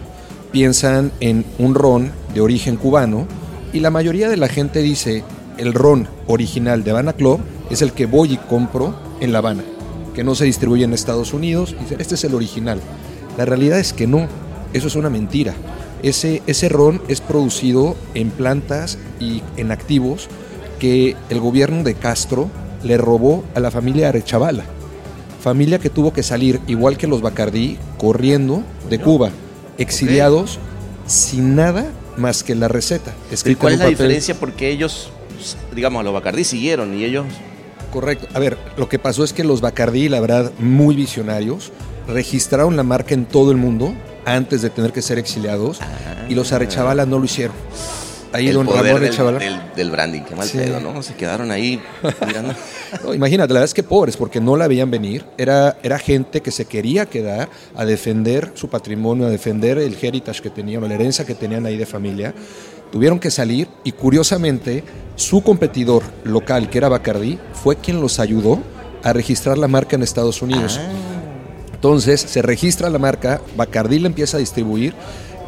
piensan 0.52 1.10
en 1.18 1.44
un 1.58 1.74
ron 1.74 2.12
de 2.32 2.40
origen 2.40 2.76
cubano 2.76 3.26
y 3.72 3.80
la 3.80 3.90
mayoría 3.90 4.28
de 4.28 4.36
la 4.36 4.46
gente 4.46 4.80
dice 4.80 5.24
el 5.58 5.74
ron 5.74 6.06
original 6.28 6.84
de 6.84 6.92
Habana 6.92 7.14
Club 7.14 7.40
es 7.68 7.82
el 7.82 7.92
que 7.92 8.06
voy 8.06 8.34
y 8.34 8.36
compro 8.36 8.94
en 9.20 9.32
La 9.32 9.38
Habana 9.38 9.64
que 10.14 10.24
no 10.24 10.34
se 10.34 10.44
distribuye 10.44 10.84
en 10.84 10.94
Estados 10.94 11.34
Unidos. 11.34 11.74
Y 11.78 12.00
este 12.00 12.14
es 12.14 12.24
el 12.24 12.34
original. 12.34 12.80
La 13.36 13.44
realidad 13.44 13.78
es 13.78 13.92
que 13.92 14.06
no, 14.06 14.28
eso 14.72 14.86
es 14.86 14.94
una 14.94 15.10
mentira. 15.10 15.54
Ese, 16.02 16.42
ese 16.46 16.68
ron 16.68 17.02
es 17.08 17.20
producido 17.20 17.96
en 18.14 18.30
plantas 18.30 18.98
y 19.20 19.42
en 19.56 19.72
activos 19.72 20.28
que 20.78 21.16
el 21.28 21.40
gobierno 21.40 21.82
de 21.82 21.94
Castro 21.94 22.48
le 22.82 22.96
robó 22.96 23.44
a 23.54 23.60
la 23.60 23.70
familia 23.70 24.10
Arechavala. 24.10 24.64
Familia 25.44 25.78
que 25.78 25.90
tuvo 25.90 26.10
que 26.14 26.22
salir, 26.22 26.58
igual 26.66 26.96
que 26.96 27.06
los 27.06 27.20
Bacardí, 27.20 27.76
corriendo 27.98 28.62
de 28.88 28.98
Cuba, 28.98 29.28
exiliados 29.76 30.58
sin 31.06 31.54
nada 31.54 31.84
más 32.16 32.42
que 32.42 32.54
la 32.54 32.66
receta. 32.66 33.12
¿Y 33.44 33.54
cuál 33.54 33.74
es 33.74 33.78
la 33.80 33.88
diferencia? 33.88 34.34
Porque 34.34 34.70
ellos, 34.70 35.10
digamos, 35.74 36.00
a 36.00 36.02
los 36.02 36.14
Bacardí 36.14 36.44
siguieron 36.44 36.98
y 36.98 37.04
ellos 37.04 37.26
Correcto. 37.92 38.26
A 38.32 38.38
ver, 38.38 38.56
lo 38.78 38.88
que 38.88 38.98
pasó 38.98 39.22
es 39.22 39.34
que 39.34 39.44
los 39.44 39.60
Bacardí, 39.60 40.08
la 40.08 40.18
verdad, 40.18 40.50
muy 40.60 40.96
visionarios, 40.96 41.72
registraron 42.08 42.74
la 42.74 42.82
marca 42.82 43.12
en 43.12 43.26
todo 43.26 43.50
el 43.50 43.58
mundo 43.58 43.94
antes 44.24 44.62
de 44.62 44.70
tener 44.70 44.94
que 44.94 45.02
ser 45.02 45.18
exiliados 45.18 45.78
y 46.26 46.34
los 46.34 46.54
Arechavala 46.54 47.04
no 47.04 47.18
lo 47.18 47.26
hicieron. 47.26 47.54
Ahí 48.34 48.48
el 48.48 48.54
don 48.54 48.66
Ramón 48.66 49.00
del, 49.00 49.60
del, 49.76 49.90
branding, 49.92 50.22
qué 50.22 50.34
mal 50.34 50.48
pedo, 50.48 50.80
¿no? 50.80 51.00
Se 51.04 51.14
quedaron 51.14 51.52
ahí 51.52 51.80
mirando. 52.26 52.52
imagínate, 53.14 53.54
la 53.54 53.60
verdad 53.60 53.64
es 53.64 53.74
que 53.74 53.84
pobres, 53.84 54.16
porque 54.16 54.40
no 54.40 54.56
la 54.56 54.66
veían 54.66 54.90
venir. 54.90 55.24
Era, 55.38 55.78
era 55.84 56.00
gente 56.00 56.40
que 56.40 56.50
se 56.50 56.64
quería 56.64 57.06
quedar 57.06 57.48
a 57.76 57.84
defender 57.84 58.50
su 58.54 58.68
patrimonio, 58.68 59.26
a 59.26 59.30
defender 59.30 59.78
el 59.78 59.96
heritage 60.02 60.42
que 60.42 60.50
tenían, 60.50 60.86
la 60.88 60.92
herencia 60.92 61.24
que 61.24 61.36
tenían 61.36 61.64
ahí 61.64 61.76
de 61.76 61.86
familia 61.86 62.34
tuvieron 62.90 63.18
que 63.20 63.30
salir 63.30 63.68
y 63.82 63.92
curiosamente 63.92 64.84
su 65.14 65.42
competidor 65.42 66.02
local, 66.24 66.70
que 66.70 66.78
era 66.78 66.88
Bacardi, 66.88 67.38
fue 67.52 67.76
quien 67.76 68.00
los 68.00 68.20
ayudó 68.20 68.60
a 69.04 69.12
registrar 69.12 69.58
la 69.58 69.68
marca 69.68 69.96
en 69.96 70.02
Estados 70.02 70.42
Unidos. 70.42 70.80
Ah. 70.80 70.90
Entonces 71.72 72.20
se 72.20 72.40
registra 72.42 72.90
la 72.90 72.98
marca, 72.98 73.40
Bacardi 73.56 73.98
la 73.98 74.06
empieza 74.06 74.38
a 74.38 74.40
distribuir 74.40 74.94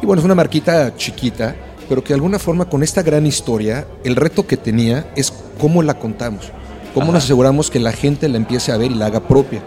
y 0.01 0.05
bueno, 0.05 0.19
es 0.19 0.25
una 0.25 0.35
marquita 0.35 0.95
chiquita, 0.95 1.55
pero 1.89 2.03
que 2.03 2.09
de 2.09 2.15
alguna 2.15 2.39
forma 2.39 2.65
con 2.65 2.83
esta 2.83 3.01
gran 3.01 3.25
historia, 3.25 3.87
el 4.03 4.15
reto 4.15 4.45
que 4.45 4.57
tenía 4.57 5.11
es 5.15 5.33
cómo 5.59 5.83
la 5.83 5.95
contamos, 5.95 6.51
cómo 6.93 7.11
nos 7.11 7.23
aseguramos 7.23 7.69
que 7.69 7.79
la 7.79 7.91
gente 7.91 8.27
la 8.29 8.37
empiece 8.37 8.71
a 8.71 8.77
ver 8.77 8.91
y 8.91 8.95
la 8.95 9.07
haga 9.07 9.21
propia. 9.21 9.61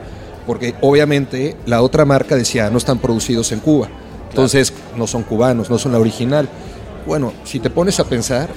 Porque 0.47 0.75
obviamente 0.81 1.57
la 1.67 1.83
otra 1.83 2.05
marca 2.05 2.37
decía, 2.37 2.71
no 2.71 2.79
están 2.79 2.99
producidos 2.99 3.53
en 3.53 3.61
Cuba. 3.61 3.89
Entonces 4.31 4.73
no 4.97 5.07
son 5.07 5.23
cubanos, 5.23 5.71
no 5.71 5.79
son 5.79 5.93
la 5.93 5.99
original. 5.99 6.49
Bueno, 7.07 7.33
si 7.45 7.61
te 7.61 7.71
pones 7.71 7.99
a 8.01 8.05
pensar, 8.05 8.51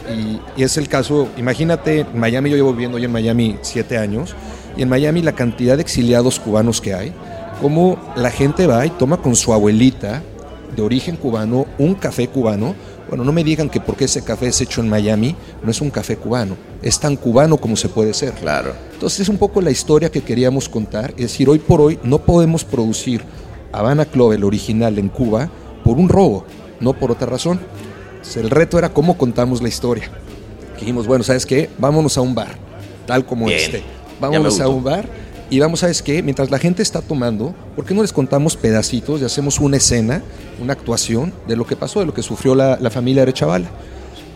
y, 0.57 0.61
es 0.61 0.77
el 0.77 0.87
caso, 0.87 1.29
imagínate, 1.37 2.01
en 2.01 2.19
Miami, 2.19 2.49
yo 2.49 2.55
llevo 2.55 2.71
viviendo 2.73 2.97
hoy 2.97 3.05
en 3.05 3.11
Miami 3.11 3.57
siete 3.61 3.97
años, 3.97 4.35
y 4.75 4.81
en 4.81 4.89
Miami 4.89 5.21
la 5.21 5.33
cantidad 5.33 5.75
de 5.75 5.81
exiliados 5.81 6.39
cubanos 6.39 6.81
que 6.81 6.93
hay, 6.93 7.13
como 7.61 7.97
la 8.15 8.31
gente 8.31 8.67
va 8.67 8.85
y 8.85 8.89
toma 8.89 9.17
con 9.17 9.35
su 9.35 9.53
abuelita 9.53 10.21
de 10.75 10.81
origen 10.81 11.15
cubano 11.15 11.65
un 11.77 11.95
café 11.95 12.27
cubano. 12.27 12.75
Bueno, 13.13 13.25
no 13.25 13.31
me 13.31 13.43
digan 13.43 13.69
que 13.69 13.79
porque 13.79 14.05
ese 14.05 14.23
café 14.23 14.47
es 14.47 14.59
hecho 14.59 14.81
en 14.81 14.89
Miami, 14.89 15.35
no 15.61 15.69
es 15.69 15.81
un 15.81 15.91
café 15.91 16.17
cubano, 16.17 16.57
es 16.81 16.99
tan 16.99 17.15
cubano 17.15 17.57
como 17.57 17.75
se 17.75 17.87
puede 17.87 18.11
ser. 18.11 18.33
Claro. 18.33 18.73
Entonces 18.91 19.19
es 19.19 19.29
un 19.29 19.37
poco 19.37 19.61
la 19.61 19.69
historia 19.69 20.09
que 20.09 20.21
queríamos 20.21 20.67
contar, 20.67 21.11
es 21.11 21.21
decir, 21.21 21.47
hoy 21.47 21.59
por 21.59 21.79
hoy 21.79 21.99
no 22.01 22.17
podemos 22.17 22.65
producir 22.65 23.23
Habana 23.71 24.05
Club, 24.05 24.31
el 24.31 24.43
original 24.43 24.97
en 24.97 25.09
Cuba, 25.09 25.47
por 25.83 25.97
un 25.99 26.09
robo, 26.09 26.43
no 26.79 26.93
por 26.93 27.11
otra 27.11 27.27
razón. 27.27 27.59
El 28.35 28.49
reto 28.49 28.79
era 28.79 28.89
cómo 28.89 29.15
contamos 29.15 29.61
la 29.61 29.67
historia. 29.67 30.09
Dijimos, 30.79 31.05
bueno, 31.05 31.23
¿sabes 31.23 31.45
qué? 31.45 31.69
Vámonos 31.77 32.17
a 32.17 32.21
un 32.21 32.33
bar, 32.33 32.57
tal 33.05 33.27
como 33.27 33.47
este. 33.47 33.83
Vámonos 34.19 34.59
a 34.59 34.67
un 34.69 34.83
bar 34.83 35.07
y 35.53 35.59
vamos, 35.59 35.81
¿sabes 35.81 36.01
qué? 36.01 36.23
Mientras 36.23 36.49
la 36.49 36.57
gente 36.57 36.81
está 36.81 36.99
tomando, 36.99 37.53
¿por 37.75 37.85
qué 37.85 37.93
no 37.93 38.01
les 38.01 38.11
contamos 38.11 38.57
pedacitos 38.57 39.21
y 39.21 39.23
hacemos 39.23 39.59
una 39.59 39.77
escena, 39.77 40.23
una 40.59 40.73
actuación 40.73 41.31
de 41.47 41.55
lo 41.55 41.67
que 41.67 41.75
pasó, 41.75 41.99
de 41.99 42.07
lo 42.07 42.13
que 42.15 42.23
sufrió 42.23 42.55
la, 42.55 42.89
familia 42.89 43.21
Arechavala? 43.21 43.67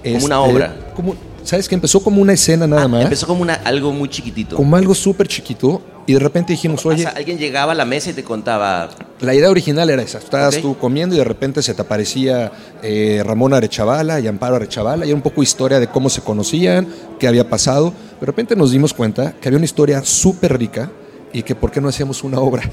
Como 0.04 0.26
una 0.26 0.36
este, 0.36 0.52
obra. 0.52 0.76
Como, 0.96 1.16
¿Sabes 1.44 1.68
qué? 1.68 1.74
Empezó 1.74 2.02
como 2.02 2.22
una 2.22 2.34
escena 2.34 2.68
nada 2.68 2.84
ah, 2.84 2.88
más. 2.88 3.04
Empezó 3.06 3.26
como 3.26 3.42
una, 3.42 3.56
algo 3.56 3.92
muy 3.94 4.10
chiquitito. 4.10 4.58
Como 4.58 4.76
algo 4.76 4.94
súper 4.94 5.28
chiquito 5.28 5.82
y 6.06 6.14
de 6.14 6.20
repente 6.20 6.54
dijimos, 6.54 6.86
oye... 6.86 7.08
alguien 7.08 7.40
llegaba 7.40 7.72
a 7.72 7.76
la 7.76 7.86
mesa 7.86 8.12
y 8.12 8.14
te 8.14 8.24
contaba... 8.24 8.90
La 9.20 9.34
idea 9.34 9.50
original 9.50 9.90
era 9.90 10.04
esa. 10.04 10.20
Estabas 10.20 10.62
tú 10.62 10.78
comiendo 10.78 11.16
y 11.16 11.18
de 11.18 11.24
repente 11.24 11.64
se 11.64 11.74
te 11.74 11.82
aparecía 11.82 12.52
eh, 12.84 13.24
Ramón 13.26 13.56
Arechavala 13.56 14.20
y 14.20 14.28
Amparo 14.28 14.58
Arechavala 14.58 15.04
y 15.08 15.10
era 15.10 15.16
un 15.16 15.24
poco 15.24 15.42
historia 15.42 15.80
de 15.80 15.88
cómo 15.88 16.12
se 16.12 16.22
conocían, 16.22 16.88
qué 17.18 17.28
había 17.28 17.50
pasado. 17.50 17.92
De 18.20 18.26
repente 18.28 18.56
nos 18.56 18.70
dimos 18.70 18.94
cuenta 18.94 19.34
que 19.42 19.50
había 19.50 19.58
una 19.58 19.66
historia 19.66 20.04
súper 20.04 20.60
rica 20.60 20.92
y 21.34 21.44
que 21.44 21.56
por 21.56 21.72
qué 21.72 21.82
no 21.82 21.90
hacíamos 21.90 22.24
una 22.24 22.40
obra. 22.40 22.64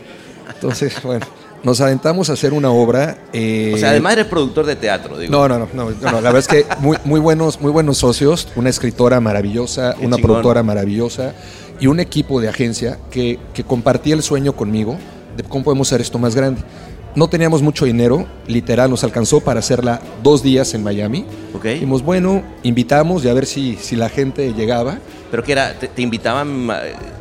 Entonces, 0.54 0.94
bueno, 1.02 1.26
nos 1.62 1.80
aventamos 1.80 2.30
a 2.30 2.34
hacer 2.34 2.52
una 2.52 2.70
obra. 2.70 3.18
Eh, 3.32 3.73
o 3.75 3.78
sea, 3.78 3.90
además 3.90 4.14
eres 4.14 4.26
productor 4.26 4.66
de 4.66 4.76
teatro, 4.76 5.18
digo. 5.18 5.32
No, 5.32 5.49
no, 5.49 5.58
no, 5.58 5.90
no, 5.90 5.90
la 6.02 6.32
verdad 6.32 6.38
es 6.38 6.49
que 6.49 6.66
muy, 6.80 6.99
muy, 7.04 7.20
buenos, 7.20 7.61
muy 7.61 7.73
buenos 7.73 7.99
socios, 7.99 8.49
una 8.56 8.70
escritora 8.70 9.20
maravillosa, 9.20 9.96
una 10.00 10.16
productora 10.18 10.62
maravillosa 10.62 11.34
y 11.80 11.87
un 11.87 12.00
equipo 12.00 12.40
de 12.40 12.49
agencia 12.49 12.99
que, 13.11 13.38
que 13.52 13.64
compartía 13.64 14.14
el 14.14 14.23
sueño 14.23 14.54
conmigo 14.54 14.96
de 15.37 15.42
cómo 15.42 15.64
podemos 15.64 15.88
hacer 15.88 16.00
esto 16.00 16.18
más 16.18 16.34
grande. 16.34 16.62
No 17.16 17.28
teníamos 17.28 17.62
mucho 17.62 17.84
dinero, 17.84 18.26
literal, 18.49 18.90
nos 18.90 19.04
alcanzó 19.04 19.40
para 19.40 19.61
hacerla 19.61 20.00
dos 20.23 20.42
días 20.42 20.75
en 20.75 20.82
Miami. 20.82 21.25
Okay. 21.54 21.75
Dijimos, 21.75 22.02
bueno, 22.02 22.42
invitamos 22.64 23.25
y 23.25 23.28
a 23.28 23.34
ver 23.34 23.46
si, 23.46 23.76
si 23.76 23.94
la 23.94 24.08
gente 24.08 24.52
llegaba. 24.52 24.99
¿Pero 25.34 25.42
que 25.42 25.50
era? 25.50 25.74
Te, 25.74 26.00
invitaban 26.00 26.68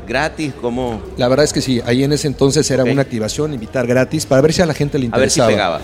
gratis? 0.08 0.54
¿Cómo? 0.62 1.02
La 1.18 1.28
verdad 1.28 1.46
es 1.46 1.52
que 1.52 1.62
sí, 1.62 1.82
ahí 1.84 2.04
en 2.04 2.14
ese 2.14 2.28
entonces 2.28 2.70
era 2.70 2.84
una 2.84 3.02
activación, 3.02 3.56
invitar 3.56 3.88
gratis, 3.88 4.28
para 4.28 4.40
ver 4.40 4.54
si 4.54 4.62
a 4.62 4.68
la 4.68 4.76
gente 4.76 5.00
le 5.00 5.06
interesaba. 5.06 5.50
Pegaba. 5.50 5.82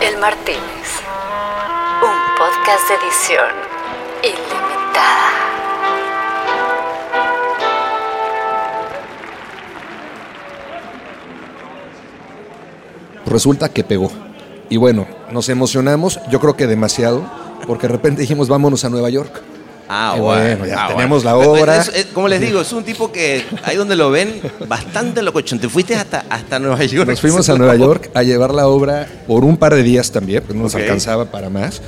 El 0.00 0.16
Martínez, 0.16 0.62
un 2.00 2.16
podcast 2.38 2.88
de 2.88 2.94
edición 2.94 3.52
ilimitada. 4.22 5.45
Resulta 13.26 13.68
que 13.68 13.84
pegó. 13.84 14.10
Y 14.68 14.76
bueno, 14.78 15.06
nos 15.30 15.48
emocionamos, 15.48 16.20
yo 16.30 16.40
creo 16.40 16.56
que 16.56 16.66
demasiado, 16.66 17.24
porque 17.66 17.86
de 17.86 17.92
repente 17.92 18.20
dijimos, 18.20 18.48
vámonos 18.48 18.84
a 18.84 18.88
Nueva 18.88 19.10
York. 19.10 19.42
Ah, 19.88 20.16
bueno, 20.18 20.56
bueno, 20.58 20.66
ya 20.66 20.86
ah, 20.86 20.88
tenemos 20.88 21.22
bueno. 21.22 21.38
la 21.42 21.48
obra. 21.48 21.76
Es- 21.76 21.88
es- 21.94 22.06
como 22.06 22.26
les 22.26 22.40
digo, 22.40 22.60
es 22.60 22.72
un 22.72 22.82
tipo 22.82 23.12
que 23.12 23.44
ahí 23.62 23.76
donde 23.76 23.94
lo 23.94 24.10
ven, 24.10 24.40
bastante 24.68 25.22
locochón. 25.22 25.60
Te 25.60 25.68
fuiste 25.68 25.94
hasta, 25.94 26.24
hasta 26.28 26.58
Nueva 26.58 26.82
York. 26.84 27.08
Nos 27.08 27.20
fuimos 27.20 27.48
a 27.48 27.56
Nueva 27.56 27.76
York 27.86 28.10
a 28.14 28.24
llevar 28.24 28.52
la 28.52 28.66
obra 28.66 29.06
por 29.28 29.44
un 29.44 29.56
par 29.56 29.74
de 29.76 29.84
días 29.84 30.10
también, 30.10 30.42
porque 30.42 30.56
no 30.56 30.64
nos 30.64 30.74
alcanzaba 30.74 31.26
para 31.26 31.50
más. 31.50 31.80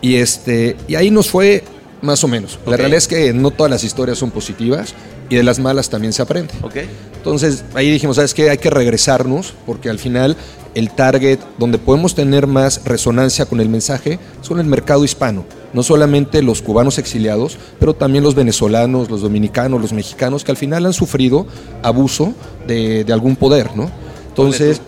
Y, 0.00 0.16
este, 0.16 0.76
y 0.88 0.96
ahí 0.96 1.12
nos 1.12 1.30
fue 1.30 1.62
más 2.04 2.22
o 2.24 2.28
menos. 2.28 2.58
La 2.66 2.72
Ok. 2.72 2.78
realidad 2.78 2.98
es 2.98 3.08
que 3.08 3.32
no 3.32 3.50
todas 3.50 3.70
las 3.70 3.82
historias 3.84 4.18
son 4.18 4.30
positivas 4.30 4.94
y 5.30 5.36
de 5.36 5.42
las 5.42 5.58
malas 5.58 5.88
también 5.90 6.12
se 6.12 6.22
aprende. 6.22 6.52
Ok. 6.62 6.76
Entonces 7.16 7.64
ahí 7.74 7.90
dijimos, 7.90 8.16
¿sabes 8.16 8.34
qué? 8.34 8.50
Hay 8.50 8.58
que 8.58 8.70
regresarnos 8.70 9.54
porque 9.66 9.88
al 9.90 9.98
final 9.98 10.36
el 10.74 10.90
target 10.90 11.38
donde 11.58 11.78
podemos 11.78 12.14
tener 12.14 12.46
más 12.46 12.84
resonancia 12.84 13.46
con 13.46 13.60
el 13.60 13.68
mensaje 13.68 14.18
es 14.42 14.48
con 14.48 14.60
el 14.60 14.66
mercado 14.66 15.04
hispano. 15.04 15.44
No 15.72 15.82
solamente 15.82 16.42
los 16.42 16.62
cubanos 16.62 16.98
exiliados, 16.98 17.58
pero 17.80 17.94
también 17.94 18.22
los 18.22 18.34
venezolanos, 18.34 19.10
los 19.10 19.22
dominicanos, 19.22 19.80
los 19.80 19.92
mexicanos 19.92 20.44
que 20.44 20.50
al 20.52 20.56
final 20.56 20.84
han 20.86 20.92
sufrido 20.92 21.46
abuso 21.82 22.34
de, 22.66 23.04
de 23.04 23.12
algún 23.12 23.34
poder, 23.36 23.74
¿no? 23.76 23.90
Entonces 24.28 24.80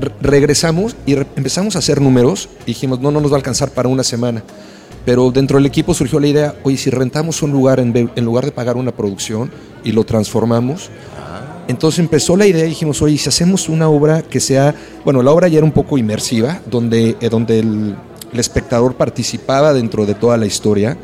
re- 0.00 0.10
regresamos 0.20 0.96
y 1.06 1.14
re- 1.14 1.26
empezamos 1.36 1.76
a 1.76 1.78
hacer 1.78 2.00
números 2.00 2.48
y 2.64 2.66
dijimos, 2.72 3.00
no, 3.00 3.10
no 3.10 3.20
nos 3.20 3.30
va 3.30 3.36
a 3.36 3.38
alcanzar 3.38 3.70
para 3.70 3.88
una 3.88 4.02
semana. 4.02 4.42
Pero 5.04 5.30
dentro 5.30 5.58
del 5.58 5.66
equipo 5.66 5.92
surgió 5.92 6.18
la 6.18 6.26
idea, 6.26 6.54
oye, 6.62 6.76
si 6.76 6.90
rentamos 6.90 7.42
un 7.42 7.52
lugar 7.52 7.78
en, 7.78 8.24
lugar 8.24 8.44
de 8.46 8.52
pagar 8.52 8.76
una 8.76 8.92
producción 8.92 9.50
y 9.84 9.92
lo 9.92 10.04
transformamos, 10.04 10.90
entonces 11.68 11.98
empezó 11.98 12.36
la 12.36 12.46
idea 12.46 12.64
y 12.64 12.70
dijimos, 12.70 13.02
oye, 13.02 13.18
si 13.18 13.28
hacemos 13.28 13.68
una 13.68 13.88
obra 13.88 14.22
que 14.22 14.40
sea, 14.40 14.74
bueno, 15.04 15.22
la 15.22 15.30
obra 15.30 15.48
ya 15.48 15.58
era 15.58 15.66
un 15.66 15.72
poco 15.72 15.98
inmersiva, 15.98 16.60
donde, 16.66 17.16
eh, 17.20 17.28
donde 17.28 17.58
el, 17.58 17.96
el 18.32 18.40
espectador 18.40 18.94
participaba 18.94 19.72
dentro 19.72 20.06
de 20.06 20.14
toda 20.14 20.36
la 20.36 20.46
historia 20.46 20.96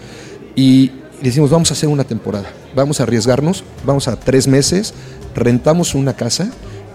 y 0.57 0.91
decimos, 1.23 1.51
vamos 1.51 1.71
a 1.71 1.75
hacer 1.75 1.89
una 1.89 2.05
temporada, 2.05 2.51
vamos 2.75 3.01
a 3.01 3.05
arriesgarnos, 3.05 3.65
vamos 3.85 4.09
a 4.09 4.17
tres 4.17 4.49
meses, 4.49 4.95
rentamos 5.35 5.95
una 5.95 6.15
casa 6.15 6.51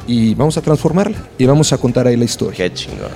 y 0.07 0.33
vamos 0.35 0.57
a 0.57 0.61
transformarla 0.61 1.17
y 1.37 1.45
vamos 1.45 1.71
a 1.73 1.77
contar 1.77 2.07
ahí 2.07 2.17
la 2.17 2.25
historia. 2.25 2.57
Qué 2.57 2.73
chingón. 2.73 3.09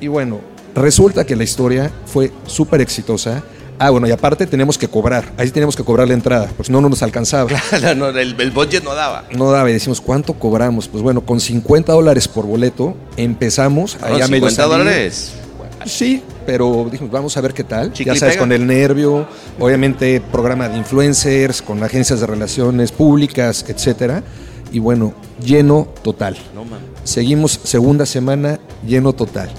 Y 0.00 0.08
bueno, 0.08 0.40
resulta 0.74 1.24
que 1.24 1.36
la 1.36 1.44
historia 1.44 1.90
fue 2.06 2.32
súper 2.46 2.80
exitosa. 2.80 3.42
Ah, 3.78 3.90
bueno, 3.90 4.06
y 4.06 4.12
aparte 4.12 4.46
tenemos 4.46 4.78
que 4.78 4.86
cobrar, 4.86 5.32
ahí 5.36 5.50
tenemos 5.50 5.74
que 5.74 5.82
cobrar 5.82 6.06
la 6.06 6.14
entrada, 6.14 6.46
porque 6.46 6.64
si 6.64 6.72
no, 6.72 6.80
no 6.80 6.88
nos 6.88 7.02
alcanzaba. 7.02 7.50
Claro, 7.70 7.94
no, 7.96 8.08
el, 8.18 8.40
el 8.40 8.50
budget 8.52 8.84
no 8.84 8.94
daba. 8.94 9.24
No 9.36 9.50
daba 9.50 9.68
y 9.68 9.72
decimos, 9.72 10.00
¿cuánto 10.00 10.34
cobramos? 10.34 10.86
Pues 10.86 11.02
bueno, 11.02 11.22
con 11.22 11.40
50 11.40 11.92
dólares 11.92 12.28
por 12.28 12.46
boleto 12.46 12.96
empezamos 13.16 13.98
No, 14.00 14.06
ahí 14.06 14.20
a 14.22 14.28
medio 14.28 14.48
50 14.48 14.54
salir. 14.62 14.78
dólares. 14.78 15.32
Sí, 15.86 16.22
pero 16.46 16.88
dijimos, 16.90 17.12
vamos 17.12 17.36
a 17.36 17.40
ver 17.40 17.52
qué 17.52 17.64
tal. 17.64 17.92
Chicle 17.92 18.14
ya 18.14 18.20
sabes, 18.20 18.34
pega. 18.36 18.42
con 18.44 18.52
el 18.52 18.64
nervio, 18.66 19.26
obviamente 19.58 20.22
programa 20.32 20.68
de 20.68 20.78
influencers, 20.78 21.60
con 21.60 21.82
agencias 21.82 22.20
de 22.20 22.26
relaciones 22.26 22.90
públicas, 22.92 23.64
etcétera. 23.68 24.22
Y 24.72 24.78
bueno, 24.78 25.12
lleno 25.44 25.88
total. 26.02 26.36
No. 26.54 26.64
Seguimos 27.02 27.60
segunda 27.64 28.06
semana, 28.06 28.60
lleno 28.86 29.12
total. 29.12 29.50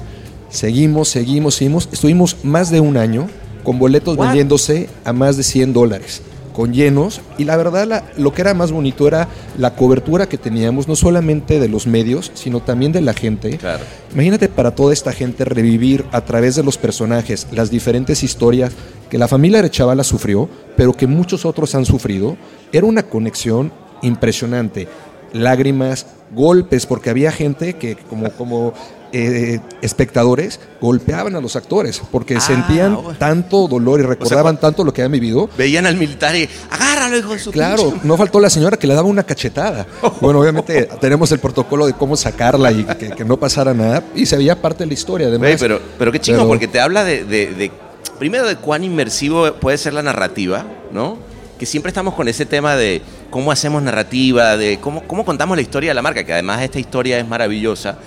Seguimos, 0.55 1.09
seguimos, 1.09 1.55
seguimos. 1.55 1.89
Estuvimos 1.91 2.37
más 2.43 2.69
de 2.71 2.79
un 2.79 2.95
año 2.97 3.27
con 3.63 3.77
boletos 3.77 4.17
What? 4.17 4.27
vendiéndose 4.27 4.87
a 5.03 5.11
más 5.11 5.35
de 5.35 5.43
100 5.43 5.73
dólares, 5.73 6.21
con 6.53 6.73
llenos. 6.73 7.19
Y 7.37 7.43
la 7.43 7.57
verdad, 7.57 7.85
la- 7.85 8.03
lo 8.17 8.33
que 8.33 8.41
era 8.41 8.53
más 8.53 8.71
bonito 8.71 9.05
era 9.07 9.27
la 9.57 9.75
cobertura 9.75 10.29
que 10.29 10.37
teníamos, 10.37 10.87
no 10.87 10.95
solamente 10.95 11.59
de 11.59 11.67
los 11.67 11.87
medios, 11.87 12.31
sino 12.35 12.61
también 12.61 12.93
de 12.93 13.01
la 13.01 13.13
gente. 13.13 13.57
Claro. 13.57 13.83
Imagínate 14.13 14.47
para 14.47 14.73
toda 14.73 14.93
esta 14.93 15.11
gente 15.11 15.43
revivir 15.43 16.05
a 16.13 16.21
través 16.21 16.55
de 16.55 16.63
los 16.63 16.77
personajes 16.77 17.47
las 17.51 17.69
diferentes 17.69 18.23
historias 18.23 18.71
que 19.09 19.17
la 19.17 19.27
familia 19.27 19.61
de 19.61 19.69
Chavala 19.69 20.03
sufrió, 20.05 20.47
pero 20.77 20.93
que 20.93 21.05
muchos 21.05 21.43
otros 21.45 21.75
han 21.75 21.85
sufrido. 21.85 22.37
Era 22.71 22.85
una 22.85 23.03
conexión 23.03 23.73
impresionante. 24.01 24.87
Lágrimas, 25.33 26.05
golpes, 26.33 26.85
porque 26.85 27.09
había 27.09 27.31
gente 27.31 27.73
que 27.73 27.95
como, 28.09 28.29
como 28.31 28.73
eh, 29.17 29.59
espectadores 29.81 30.59
golpeaban 30.81 31.35
a 31.35 31.41
los 31.41 31.55
actores, 31.55 32.01
porque 32.11 32.35
Ah, 32.35 32.39
sentían 32.41 32.95
bueno. 32.95 33.17
tanto 33.17 33.67
dolor 33.67 33.99
y 33.99 34.03
recordaban 34.03 34.57
cua- 34.57 34.59
tanto 34.61 34.83
lo 34.83 34.93
que 34.93 35.01
habían 35.01 35.13
vivido. 35.13 35.49
Veían 35.57 35.85
al 35.85 35.95
militar 35.95 36.35
y 36.35 36.49
agárralo, 36.69 37.17
hijo 37.17 37.31
de 37.33 37.39
su 37.39 37.51
Claro, 37.51 37.91
pinche 37.91 37.99
no 38.07 38.17
faltó 38.17 38.39
la 38.39 38.49
señora 38.49 38.77
que 38.77 38.87
le 38.87 38.93
daba 38.93 39.07
una 39.07 39.23
cachetada. 39.23 39.85
Bueno, 40.21 40.39
obviamente 40.39 40.89
tenemos 40.99 41.31
el 41.31 41.39
protocolo 41.39 41.85
de 41.85 41.93
cómo 41.93 42.15
sacarla 42.17 42.71
y 42.71 42.83
que, 42.83 43.09
que 43.11 43.23
no 43.25 43.37
pasara 43.37 43.73
nada. 43.73 44.03
Y 44.15 44.25
se 44.25 44.35
veía 44.37 44.61
parte 44.61 44.83
de 44.83 44.87
la 44.87 44.93
historia, 44.93 45.27
además. 45.27 45.55
Pero, 45.59 45.79
pero 45.97 46.11
qué 46.11 46.19
chingo, 46.19 46.39
Pero- 46.39 46.47
porque 46.49 46.67
te 46.67 46.79
habla 46.79 47.03
de, 47.03 47.23
de- 47.23 47.53
de- 47.53 47.71
Primero, 48.19 48.47
de 48.47 48.55
cuán 48.55 48.83
inmersivo 48.83 49.53
puede 49.55 49.77
ser 49.77 49.93
la 49.93 50.01
narrativa, 50.01 50.65
¿no? 50.91 51.17
Que 51.59 51.65
siempre 51.65 51.89
estamos 51.89 52.13
con 52.13 52.27
ese 52.27 52.45
tema 52.45 52.75
de 52.75 53.01
cómo 53.29 53.51
hacemos 53.51 53.81
narrativa, 53.83 54.55
de 54.57 54.79
cómo, 54.79 55.03
cómo 55.07 55.25
contamos 55.25 55.57
la 55.57 55.61
historia 55.61 55.89
de 55.89 55.93
la 55.95 56.01
marca, 56.01 56.23
que 56.23 56.31
además 56.33 56.61
esta 56.61 56.79
historia 56.79 57.17
es 57.19 57.27
maravillosa. 57.27 57.97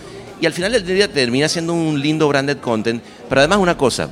Y 0.41 0.47
al 0.47 0.53
final 0.53 0.73
del 0.73 0.87
día 0.87 1.09
termina 1.13 1.49
siendo 1.49 1.73
un 1.75 2.01
lindo 2.01 2.29
branded 2.29 2.59
content. 2.59 3.03
Pero 3.29 3.41
además, 3.41 3.59
una 3.59 3.77
cosa: 3.77 4.09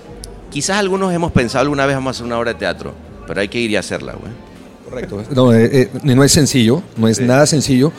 quizás 0.50 0.78
algunos 0.78 1.12
hemos 1.12 1.32
pensado 1.32 1.62
alguna 1.62 1.86
vez 1.86 1.96
vamos 1.96 2.10
a 2.10 2.12
hacer 2.16 2.26
una 2.26 2.38
obra 2.38 2.52
de 2.52 2.58
teatro, 2.58 2.94
pero 3.26 3.40
hay 3.40 3.48
que 3.48 3.60
ir 3.60 3.70
y 3.70 3.76
hacerla, 3.76 4.12
güey. 4.14 4.32
Correcto. 4.84 5.22
No, 5.34 5.52
eh, 5.52 5.68
eh, 5.72 5.90
no 6.04 6.22
es 6.22 6.32
sencillo, 6.32 6.82
no 6.96 7.08
es 7.08 7.16
Sí. 7.18 7.24
nada 7.24 7.46
sencillo. 7.46 7.92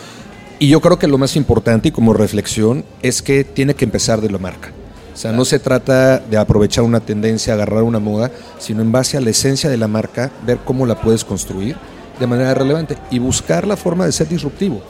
Y 0.60 0.70
yo 0.70 0.82
creo 0.82 0.98
que 0.98 1.08
lo 1.08 1.18
más 1.18 1.36
importante 1.36 1.90
y 1.90 1.92
como 1.92 2.14
reflexión 2.14 2.84
es 3.02 3.22
que 3.22 3.44
tiene 3.44 3.76
que 3.76 3.86
empezar 3.86 4.22
de 4.22 4.30
la 4.30 4.38
marca. 4.40 4.72
O 5.14 5.18
sea, 5.18 5.32
no 5.32 5.46
se 5.46 5.60
trata 5.60 6.20
de 6.20 6.38
aprovechar 6.38 6.84
una 6.84 7.00
tendencia, 7.00 7.54
agarrar 7.54 7.84
una 7.84 8.00
moda, 8.00 8.32
sino 8.60 8.82
en 8.82 8.92
base 8.92 9.18
a 9.18 9.22
la 9.22 9.32
esencia 9.32 9.70
de 9.70 9.78
la 9.78 9.88
marca, 9.88 10.32
ver 10.46 10.60
cómo 10.64 10.86
la 10.86 11.00
puedes 11.02 11.26
construir 11.26 11.76
de 12.20 12.28
manera 12.28 12.54
relevante 12.54 12.98
y 13.12 13.20
buscar 13.20 13.68
la 13.68 13.76
forma 13.76 14.06
de 14.06 14.12
ser 14.12 14.28
disruptivo. 14.30 14.82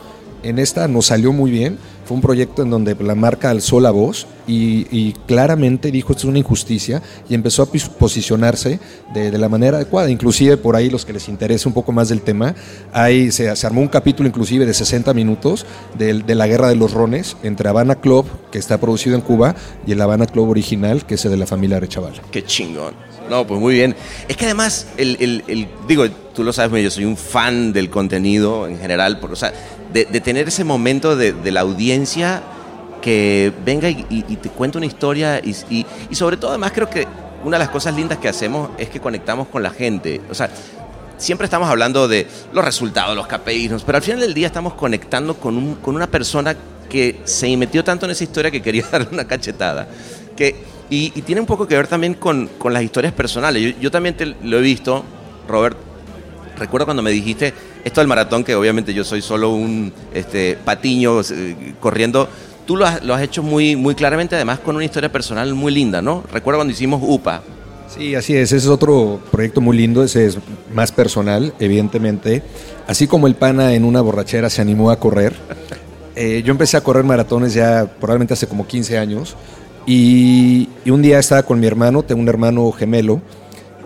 En 0.48 0.60
esta 0.60 0.88
nos 0.88 1.08
salió 1.08 1.34
muy 1.34 1.52
bien, 1.52 1.78
fue 2.06 2.16
un 2.16 2.22
proyecto 2.22 2.62
en 2.62 2.70
donde 2.70 2.96
la 2.96 3.16
marca 3.16 3.50
alzó 3.50 3.82
la 3.82 3.92
voz 3.92 4.28
y, 4.48 5.12
claramente 5.28 5.92
dijo 5.92 6.14
esto 6.14 6.22
es 6.22 6.30
una 6.30 6.40
injusticia 6.40 7.02
y 7.28 7.36
empezó 7.36 7.64
a 7.64 7.66
posicionarse 7.66 8.80
de, 9.14 9.38
la 9.38 9.50
manera 9.50 9.76
adecuada. 9.76 10.10
Inclusive 10.10 10.56
por 10.56 10.78
ahí 10.78 10.90
los 10.90 11.04
que 11.04 11.12
les 11.12 11.28
interese 11.28 11.68
un 11.68 11.74
poco 11.74 11.92
más 11.92 12.08
del 12.08 12.22
tema, 12.22 12.56
hay, 12.94 13.30
se, 13.34 13.50
armó 13.50 13.82
un 13.82 13.90
capítulo 13.90 14.30
inclusive 14.30 14.66
de 14.66 14.74
60 14.74 15.14
minutos 15.14 15.66
de, 15.98 16.14
la 16.14 16.48
guerra 16.48 16.70
de 16.70 16.78
los 16.78 16.94
rones 16.94 17.36
entre 17.44 17.68
Habana 17.68 17.96
Club, 17.96 18.26
que 18.50 18.58
está 18.58 18.80
producido 18.80 19.18
en 19.18 19.22
Cuba, 19.24 19.54
y 19.86 19.92
el 19.92 20.00
Habana 20.00 20.28
Club 20.28 20.48
original, 20.48 21.06
que 21.06 21.16
es 21.16 21.26
el 21.26 21.32
de 21.32 21.38
la 21.38 21.46
familia 21.46 21.76
Arechavala. 21.76 22.22
Qué 22.32 22.46
chingón. 22.46 22.94
No, 23.30 23.46
pues 23.46 23.60
muy 23.60 23.74
bien. 23.76 23.96
Es 24.28 24.38
que 24.38 24.46
además, 24.46 24.88
el, 24.98 25.44
el- 25.48 25.68
digo, 25.88 26.06
tú 26.34 26.44
lo 26.44 26.54
sabes, 26.54 26.84
yo 26.84 26.92
soy 26.92 27.06
un 27.06 27.18
fan 27.18 27.74
del 27.74 27.90
contenido 27.90 28.68
en 28.68 28.80
general, 28.80 29.20
por- 29.20 29.32
o 29.32 29.36
sea, 29.36 29.54
de, 29.92 30.06
tener 30.22 30.48
ese 30.48 30.64
momento 30.64 31.16
de, 31.16 31.34
la 31.52 31.62
audiencia 31.62 32.42
que 33.02 33.52
venga 33.66 33.90
y, 33.90 34.24
te 34.42 34.50
cuenta 34.50 34.78
una 34.78 34.86
historia 34.88 35.42
y 35.44 35.56
sobre 36.16 36.38
todo 36.38 36.52
además 36.52 36.72
creo 36.74 36.90
que 36.90 37.08
una 37.44 37.58
de 37.58 37.64
las 37.64 37.70
cosas 37.70 37.96
lindas 37.96 38.18
que 38.18 38.28
hacemos 38.28 38.70
es 38.78 38.90
que 38.90 39.00
conectamos 39.00 39.48
con 39.48 39.64
la 39.64 39.70
gente. 39.70 40.22
O 40.30 40.34
sea, 40.36 40.50
siempre 41.18 41.46
estamos 41.46 41.70
hablando 41.70 42.08
de 42.08 42.28
los 42.52 42.64
resultados, 42.64 43.16
los 43.16 43.28
KPIs, 43.28 43.84
pero 43.86 43.98
al 43.98 44.04
final 44.04 44.20
del 44.20 44.34
día 44.34 44.48
estamos 44.48 44.74
conectando 44.74 45.36
con, 45.36 45.58
un- 45.58 45.76
con 45.76 45.96
una 45.96 46.08
persona 46.08 46.56
que 46.90 47.22
se 47.26 47.56
metió 47.58 47.84
tanto 47.84 48.06
en 48.06 48.12
esa 48.12 48.24
historia 48.24 48.52
que 48.52 48.62
quería 48.62 48.86
darle 48.92 49.10
una 49.12 49.26
cachetada. 49.28 49.88
Que, 50.36 50.56
y, 50.90 51.12
y 51.16 51.22
tiene 51.22 51.42
un 51.42 51.48
poco 51.48 51.68
que 51.68 51.76
ver 51.76 51.88
también 51.88 52.14
con, 52.14 52.48
con 52.58 52.74
las 52.74 52.84
historias 52.84 53.14
personales. 53.14 53.62
Yo, 53.62 53.82
yo 53.82 53.92
también 53.92 54.16
te 54.16 54.26
lo 54.26 54.60
he 54.60 54.62
visto, 54.62 55.04
Robert. 55.48 55.78
Recuerdo 56.58 56.86
cuando 56.86 57.04
me 57.04 57.12
dijiste 57.12 57.54
esto 57.84 58.02
del 58.02 58.08
maratón, 58.08 58.44
que 58.44 58.56
obviamente 58.56 58.94
yo 58.94 59.04
soy 59.04 59.22
solo 59.22 59.52
un 59.52 59.94
este, 60.14 60.58
patiño 60.64 61.22
eh, 61.22 61.74
corriendo. 61.80 62.28
Tú 62.66 62.76
lo 62.76 62.86
has, 62.86 63.04
lo 63.04 63.14
has 63.14 63.22
hecho 63.22 63.44
muy, 63.44 63.76
muy 63.76 63.96
claramente, 63.96 64.36
además 64.36 64.60
con 64.60 64.76
una 64.76 64.84
historia 64.84 65.12
personal 65.12 65.54
muy 65.54 65.74
linda, 65.74 66.02
¿no? 66.02 66.24
Recuerdo 66.32 66.60
cuando 66.60 66.74
hicimos 66.74 67.02
UPA. 67.02 67.42
Sí, 67.88 68.16
así 68.16 68.36
es. 68.36 68.52
Ese 68.52 68.58
es 68.58 68.68
otro 68.68 69.22
proyecto 69.32 69.62
muy 69.62 69.78
lindo. 69.78 70.04
Ese 70.04 70.26
es 70.26 70.38
más 70.74 70.92
personal, 70.92 71.54
evidentemente. 71.60 72.44
Así 72.88 73.08
como 73.08 73.28
el 73.28 73.36
pana 73.36 73.74
en 73.74 73.86
una 73.86 74.02
borrachera 74.02 74.50
se 74.50 74.62
animó 74.62 74.92
a 74.92 75.00
correr. 75.00 75.34
eh, 76.16 76.42
yo 76.44 76.52
empecé 76.52 76.76
a 76.76 76.82
correr 76.82 77.06
maratones 77.06 77.54
ya 77.54 77.90
probablemente 78.00 78.34
hace 78.34 78.48
como 78.48 78.68
15 78.68 78.98
años. 78.98 79.38
Y, 79.88 80.70
y 80.86 80.92
un 80.92 81.02
día 81.02 81.18
estaba 81.18 81.42
con 81.42 81.60
mi 81.60 81.66
hermano, 81.66 82.04
tengo 82.04 82.22
un 82.22 82.30
hermano 82.30 82.72
gemelo. 82.72 83.22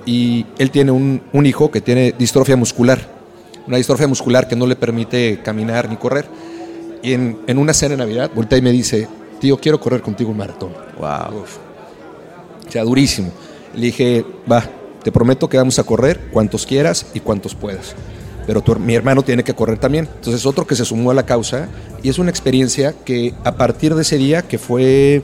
Y 0.06 0.46
él 0.58 0.72
tiene 0.72 0.92
un, 0.92 1.22
un 1.32 1.46
hijo 1.46 1.72
que 1.72 1.80
tiene 1.80 2.14
distrofia 2.18 2.58
muscular. 2.58 3.00
Una 3.68 3.78
distrofia 3.78 4.08
muscular 4.08 4.48
que 4.48 4.56
no 4.58 4.66
le 4.66 4.76
permite 4.76 5.40
caminar 5.44 5.88
ni 5.88 5.96
correr. 5.96 6.26
Y 7.04 7.14
en, 7.14 7.40
en 7.48 7.58
una 7.58 7.74
cena 7.74 7.92
de 7.92 7.98
Navidad, 7.98 8.32
voltea 8.36 8.58
y 8.58 8.62
me 8.62 8.72
dice, 8.72 9.08
tío, 9.40 9.58
quiero 9.58 9.80
correr 9.80 10.02
contigo 10.02 10.32
un 10.32 10.38
maratón. 10.38 10.74
Wow. 11.00 11.42
Uf. 11.42 11.58
O 12.68 12.72
sea, 12.72 12.84
durísimo. 12.84 13.32
Le 13.76 13.88
dije, 13.88 14.26
va, 14.52 14.64
te 15.04 15.12
prometo 15.12 15.48
que 15.48 15.58
vamos 15.58 15.78
a 15.80 15.84
correr 15.84 16.30
cuantos 16.32 16.66
quieras 16.66 17.06
y 17.14 17.20
cuantos 17.20 17.54
puedas. 17.56 17.96
Pero 18.48 18.64
mi 18.80 18.96
hermano 18.96 19.22
tiene 19.22 19.44
que 19.44 19.54
correr 19.54 19.78
también. 19.78 20.08
Entonces 20.16 20.46
otro 20.46 20.66
que 20.66 20.76
se 20.76 20.84
sumó 20.86 21.12
a 21.12 21.14
la 21.14 21.26
causa 21.26 21.70
y 22.02 22.10
es 22.10 22.18
una 22.18 22.32
experiencia 22.32 22.96
que 23.06 23.34
a 23.44 23.56
partir 23.56 23.94
de 23.94 24.02
ese 24.02 24.18
día, 24.18 24.42
que 24.42 24.58
fue, 24.58 25.22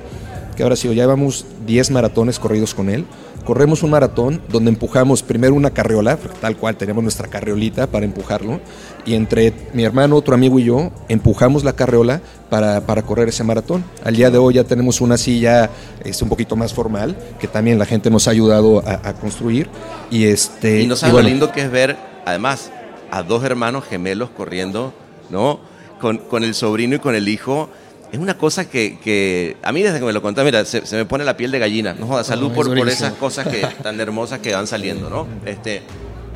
que 0.58 0.64
ahora 0.64 0.76
sí, 0.76 0.88
ya 0.88 0.96
llevamos 0.96 1.46
10 1.68 1.92
maratones 1.92 2.40
corridos 2.40 2.74
con 2.74 2.90
él, 2.90 3.06
corremos 3.46 3.84
un 3.84 3.92
maratón 3.92 4.42
donde 4.50 4.72
empujamos 4.72 5.22
primero 5.22 5.54
una 5.54 5.70
carriola, 5.70 6.18
tal 6.42 6.58
cual 6.58 6.76
tenemos 6.76 7.04
nuestra 7.04 7.28
carriolita 7.28 7.86
para 7.88 8.06
empujarlo, 8.06 8.60
y 9.06 9.14
entre 9.14 9.54
mi 9.74 9.84
hermano, 9.84 10.16
otro 10.16 10.34
amigo 10.34 10.58
y 10.58 10.66
yo 10.66 10.92
empujamos 11.10 11.64
la 11.64 11.74
carriola 11.74 12.22
para, 12.50 12.82
para 12.82 13.04
correr 13.04 13.30
ese 13.30 13.44
maratón. 13.44 13.86
Al 14.04 14.16
día 14.16 14.32
de 14.32 14.40
hoy 14.40 14.56
ya 14.56 14.64
tenemos 14.64 15.00
una 15.00 15.18
silla 15.18 15.70
es 16.04 16.22
un 16.24 16.28
poquito 16.28 16.56
más 16.56 16.74
formal, 16.74 17.16
que 17.40 17.48
también 17.48 17.78
la 17.78 17.86
gente 17.86 18.10
nos 18.10 18.28
ha 18.28 18.32
ayudado 18.32 18.84
a, 18.86 19.14
construir. 19.14 19.70
Y, 20.10 20.26
este, 20.26 20.82
y 20.82 20.88
no 20.88 20.96
sabes 20.96 21.16
lo 21.16 21.22
lindo 21.22 21.52
que 21.52 21.62
es 21.62 21.72
ver, 21.72 21.96
además, 22.26 22.72
a 23.12 23.22
dos 23.22 23.44
hermanos 23.44 23.86
gemelos 23.86 24.32
corriendo, 24.32 24.92
¿no? 25.30 25.60
Con, 26.02 26.18
con 26.18 26.44
el 26.44 26.56
sobrino 26.56 26.96
y 26.96 27.00
con 27.00 27.16
el 27.16 27.30
hijo 27.30 27.70
es 28.12 28.20
una 28.20 28.38
cosa 28.38 28.70
que, 28.70 29.58
a 29.64 29.72
mí 29.72 29.84
desde 29.84 30.00
que 30.00 30.06
me 30.06 30.14
lo 30.14 30.22
contó, 30.22 30.44
mira, 30.44 30.64
se, 30.66 30.82
me 30.96 31.06
pone 31.06 31.26
la 31.26 31.36
piel 31.36 31.52
de 31.52 31.60
gallina. 31.60 31.94
No 31.94 32.08
joda, 32.08 32.24
salud 32.24 32.52
por, 32.54 32.74
por, 32.76 32.88
esas 32.88 33.14
cosas 33.14 33.48
que, 33.48 33.66
tan 33.84 34.00
hermosas 34.00 34.40
que 34.40 34.54
van 34.54 34.68
saliendo, 34.68 35.10
¿no? 35.10 35.28
Este, 35.46 35.82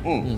mm. 0.04 0.36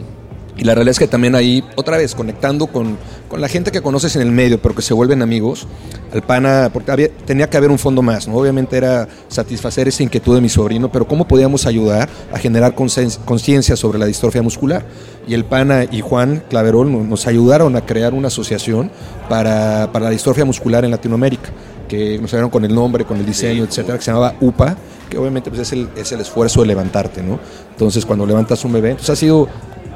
Y 0.57 0.64
la 0.64 0.75
realidad 0.75 0.93
es 0.93 0.99
que 0.99 1.09
también 1.09 1.35
ahí, 1.35 1.64
otra 1.75 1.97
vez, 1.97 2.14
conectando 2.14 2.69
con, 2.69 2.97
con, 3.29 3.40
la 3.40 3.49
gente 3.49 3.73
que 3.73 3.83
conoces 3.83 4.14
en 4.14 4.23
el 4.23 4.31
medio, 4.31 4.62
pero 4.62 4.75
que 4.75 4.83
se 4.83 4.95
vuelven 4.95 5.21
amigos, 5.21 5.67
al 6.12 6.23
pana, 6.23 6.71
porque 6.73 6.93
había, 6.93 7.09
tenía 7.09 7.51
que 7.51 7.57
haber 7.57 7.71
un 7.71 7.79
fondo 7.79 8.03
más, 8.03 8.29
¿no? 8.29 8.37
Obviamente 8.37 8.77
era 8.77 9.09
satisfacer 9.29 9.88
esa 9.88 10.05
inquietud 10.05 10.35
de 10.35 10.40
mi 10.40 10.49
sobrino, 10.49 10.93
pero 10.93 11.09
¿cómo 11.09 11.27
podíamos 11.27 11.67
ayudar 11.67 12.09
a 12.33 12.38
generar 12.38 12.75
conciencia 12.75 13.75
sobre 13.75 13.99
la 13.99 14.07
distrofia 14.07 14.43
muscular? 14.43 14.85
Y 15.27 15.35
el 15.35 15.45
pana 15.45 15.87
y 15.90 16.01
Juan 16.03 16.45
Claverol 16.49 17.09
nos 17.09 17.27
ayudaron 17.27 17.75
a 17.75 17.85
crear 17.85 18.14
una 18.14 18.29
asociación 18.29 18.93
para, 19.29 19.90
para 19.93 20.05
la 20.05 20.11
distrofia 20.11 20.45
muscular 20.45 20.85
en 20.85 20.93
Latinoamérica 20.93 21.51
que 21.88 22.19
nos 22.19 22.33
ayudaron 22.33 22.51
con 22.51 22.64
el 22.64 22.75
nombre, 22.75 23.05
con 23.05 23.19
el 23.19 23.27
diseño, 23.27 23.64
etcétera, 23.64 23.99
que 23.99 24.05
se 24.05 24.11
llamaba 24.11 24.35
UPA, 24.40 24.77
que 25.09 25.19
obviamente 25.19 25.51
pues, 25.51 25.62
es, 25.62 25.73
el, 25.73 25.88
es 25.97 26.12
el 26.12 26.21
esfuerzo 26.21 26.62
de 26.62 26.69
levantarte, 26.69 27.23
¿no? 27.23 27.38
Entonces, 27.71 28.07
cuando 28.07 28.27
levantas 28.27 28.64
un 28.64 28.73
bebé, 28.73 28.95
pues 28.95 29.11
ha 29.11 29.17
sido 29.17 29.49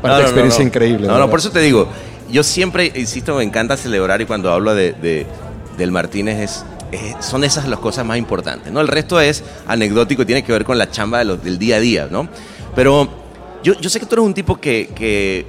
una 0.03 0.21
experiencia 0.21 0.65
increíble. 0.65 1.07
No, 1.07 1.19
no, 1.19 1.29
por 1.31 1.39
eso 1.41 1.51
te 1.51 1.61
digo, 1.61 1.89
yo 2.31 2.43
siempre, 2.43 2.93
insisto, 2.95 3.37
me 3.37 3.45
encanta 3.45 3.77
celebrar 3.77 4.21
y 4.21 4.27
cuando 4.27 4.53
hablo 4.53 4.75
de, 4.75 5.27
del 5.77 5.91
Martínez 5.93 6.65
es, 6.91 7.25
son 7.25 7.45
esas 7.45 7.69
las 7.69 7.79
cosas 7.79 8.05
más 8.05 8.19
importantes, 8.19 8.73
¿no? 8.73 8.81
El 8.81 8.89
resto 8.89 9.21
es 9.21 9.43
anecdótico 9.67 10.23
y 10.23 10.27
tiene 10.27 10.43
que 10.43 10.53
ver 10.53 10.65
con 10.65 10.79
la 10.79 10.91
chamba 10.91 11.25
de 11.25 11.37
del 11.37 11.59
día 11.59 11.77
a 11.77 11.81
día, 11.81 12.09
¿no? 12.11 12.29
Pero 12.75 13.09
yo, 13.63 13.75
yo 13.81 13.91
sé 13.91 14.01
que 14.01 14.07
tú 14.07 14.15
eres 14.15 14.27
un 14.27 14.35
tipo 14.35 14.61
que, 14.61 14.91
que 14.95 15.47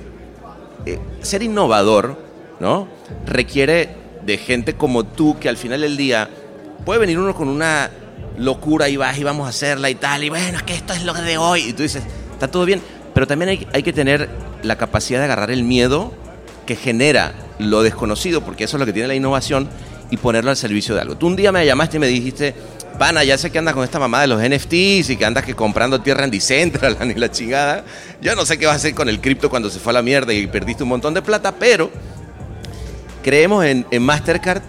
eh, 0.86 1.00
ser 1.22 1.44
innovador, 1.44 2.18
¿no? 2.60 2.88
Requiere 3.26 3.96
de 4.26 4.38
gente 4.38 4.74
como 4.74 5.06
tú 5.06 5.38
que 5.40 5.50
al 5.50 5.58
final 5.58 5.82
del 5.82 5.98
día 5.98 6.30
puede 6.86 7.00
venir 7.00 7.20
uno 7.20 7.34
con 7.36 7.48
una 7.48 7.90
locura 8.38 8.88
y 8.90 8.98
vas 8.98 9.18
y 9.18 9.24
vamos 9.24 9.46
a 9.46 9.50
hacerla 9.50 9.90
y 9.90 9.96
tal, 9.96 10.24
y 10.24 10.30
bueno, 10.30 10.58
es 10.58 10.64
que 10.64 10.74
esto 10.74 10.94
es 10.94 11.04
lo 11.04 11.14
de 11.14 11.38
hoy, 11.38 11.70
y 11.70 11.74
tú 11.74 11.84
dices, 11.84 12.04
está 12.34 12.48
todo 12.48 12.66
bien, 12.66 12.82
pero 13.20 13.28
también 13.28 13.50
hay, 13.50 13.68
hay 13.74 13.84
que 13.84 13.92
tener 13.92 14.30
la 14.64 14.78
capacidad 14.78 15.20
de 15.20 15.26
agarrar 15.26 15.52
el 15.52 15.66
miedo 15.66 16.14
que 16.66 16.78
genera 16.78 17.34
lo 17.58 17.84
desconocido, 17.84 18.40
porque 18.46 18.64
eso 18.64 18.78
es 18.78 18.80
lo 18.80 18.86
que 18.86 18.94
tiene 18.94 19.10
la 19.10 19.16
innovación, 19.16 19.68
y 20.10 20.16
ponerlo 20.16 20.52
al 20.52 20.56
servicio 20.56 20.96
de 20.96 21.02
algo. 21.02 21.18
Tú 21.18 21.28
un 21.28 21.36
día 21.36 21.52
me 21.52 21.66
llamaste 21.66 21.98
y 21.98 22.00
me 22.00 22.08
dijiste, 22.08 22.56
pana, 22.98 23.26
ya 23.26 23.38
sé 23.38 23.52
que 23.52 23.60
andas 23.60 23.74
con 23.74 23.84
esta 23.84 24.00
mamá 24.00 24.22
de 24.22 24.28
los 24.28 24.42
NFTs 24.42 25.10
y 25.10 25.18
que 25.18 25.26
andas 25.26 25.44
que 25.44 25.54
comprando 25.54 26.00
tierra 26.00 26.24
en 26.24 26.32
Decentraland 26.32 27.12
y 27.18 27.20
la 27.20 27.30
chingada. 27.30 27.84
Yo 28.22 28.34
no 28.38 28.46
sé 28.46 28.58
qué 28.58 28.66
vas 28.66 28.76
a 28.76 28.78
hacer 28.78 28.96
con 28.96 29.10
el 29.10 29.20
cripto 29.20 29.50
cuando 29.50 29.70
se 29.70 29.80
fue 29.80 29.92
a 29.92 29.96
la 29.96 30.02
mierda 30.02 30.32
y 30.32 30.48
perdiste 30.48 30.84
un 30.84 30.90
montón 30.90 31.14
de 31.14 31.22
plata, 31.22 31.56
pero 31.60 31.92
creemos 33.22 33.66
en, 33.66 33.86
Mastercard 34.02 34.62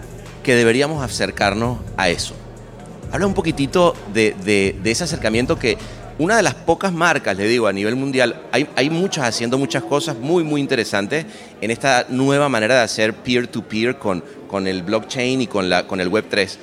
que 0.43 0.55
deberíamos 0.55 1.01
acercarnos 1.01 1.77
a 1.95 2.09
eso. 2.09 2.35
Habla 3.13 3.27
un 3.27 3.33
poquitito 3.33 3.95
de 4.13 4.75
ese 4.83 5.05
acercamiento 5.05 5.57
que 5.57 5.77
una 6.21 6.37
de 6.37 6.43
las 6.43 6.53
pocas 6.53 6.93
marcas, 6.93 7.35
le 7.35 7.47
digo, 7.47 7.65
a 7.65 7.73
nivel 7.73 7.95
mundial, 7.95 8.43
hay, 8.51 8.69
hay 8.75 8.91
muchas 8.91 9.25
haciendo 9.25 9.57
muchas 9.57 9.81
cosas 9.81 10.15
muy, 10.15 10.43
muy 10.43 10.61
interesantes 10.61 11.25
en 11.59 11.71
esta 11.71 12.05
nueva 12.09 12.47
manera 12.47 12.75
de 12.75 12.81
hacer 12.81 13.15
peer-to-peer 13.15 13.97
con, 13.97 14.23
con 14.47 14.67
el 14.67 14.83
blockchain 14.83 15.41
y 15.41 15.47
con, 15.47 15.67
la, 15.67 15.87
con 15.87 15.99
el 15.99 16.11
Web3. 16.11 16.57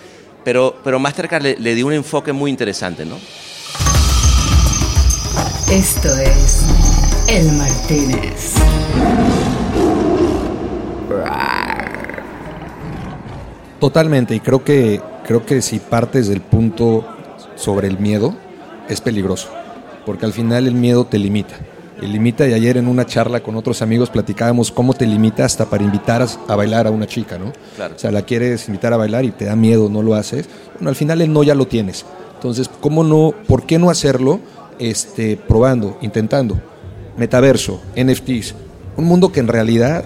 Pero, 0.45 0.77
pero 0.85 1.01
Mastercard 1.01 1.43
le, 1.43 1.57
le 1.57 1.75
dio 1.75 1.89
un 1.89 1.93
enfoque 1.93 2.33
muy 2.33 2.53
interesante, 2.53 3.05
¿no? 3.05 3.17
Esto 5.69 6.17
es 6.17 6.65
El 7.27 7.51
Martínez. 7.51 8.55
Totalmente, 13.81 14.37
y 14.37 14.41
creo 14.41 14.63
que, 14.63 15.01
creo 15.27 15.45
que 15.45 15.61
si 15.63 15.81
partes 15.81 16.29
del 16.29 16.43
punto 16.43 17.05
sobre 17.57 17.89
el 17.89 17.99
miedo, 17.99 18.37
es 18.89 19.01
peligroso, 19.01 19.49
porque 20.07 20.27
al 20.27 20.33
final 20.33 20.67
el 20.67 20.75
miedo 20.75 21.05
te 21.05 21.19
limita. 21.19 21.57
Te 22.01 22.07
limita 22.07 22.47
y 22.47 22.53
ayer 22.53 22.77
en 22.77 22.87
una 22.87 23.07
charla 23.07 23.41
con 23.41 23.57
otros 23.57 23.83
amigos 23.83 24.09
platicábamos 24.09 24.71
cómo 24.71 24.95
te 24.95 25.05
limita 25.05 25.45
hasta 25.45 25.67
para 25.67 25.83
invitar 25.83 26.25
a 26.47 26.57
bailar 26.57 26.87
a 26.87 26.91
una 26.91 27.07
chica, 27.07 27.39
¿no? 27.39 27.53
Claro. 27.75 27.97
O 27.97 27.99
sea, 27.99 28.13
la 28.13 28.23
quieres 28.23 28.69
invitar 28.69 28.93
a 28.93 28.97
bailar 28.97 29.25
y 29.25 29.33
te 29.33 29.47
da 29.47 29.57
miedo, 29.57 29.89
no 29.89 30.03
lo 30.03 30.15
haces. 30.15 30.49
Bueno, 30.75 30.91
al 30.91 30.97
final 30.97 31.21
el 31.21 31.33
no 31.33 31.43
ya 31.43 31.57
lo 31.57 31.67
tienes. 31.67 32.07
Entonces, 32.35 32.71
¿cómo 32.81 33.03
no, 33.03 33.35
por 33.49 33.67
qué 33.67 33.81
no 33.81 33.91
hacerlo 33.91 34.39
este, 34.79 35.37
probando, 35.37 35.99
intentando? 36.01 36.61
Metaverso, 37.17 37.81
NFTs, 37.97 38.55
un 38.97 39.05
mundo 39.05 39.33
que 39.33 39.41
en 39.41 39.49
realidad 39.49 40.05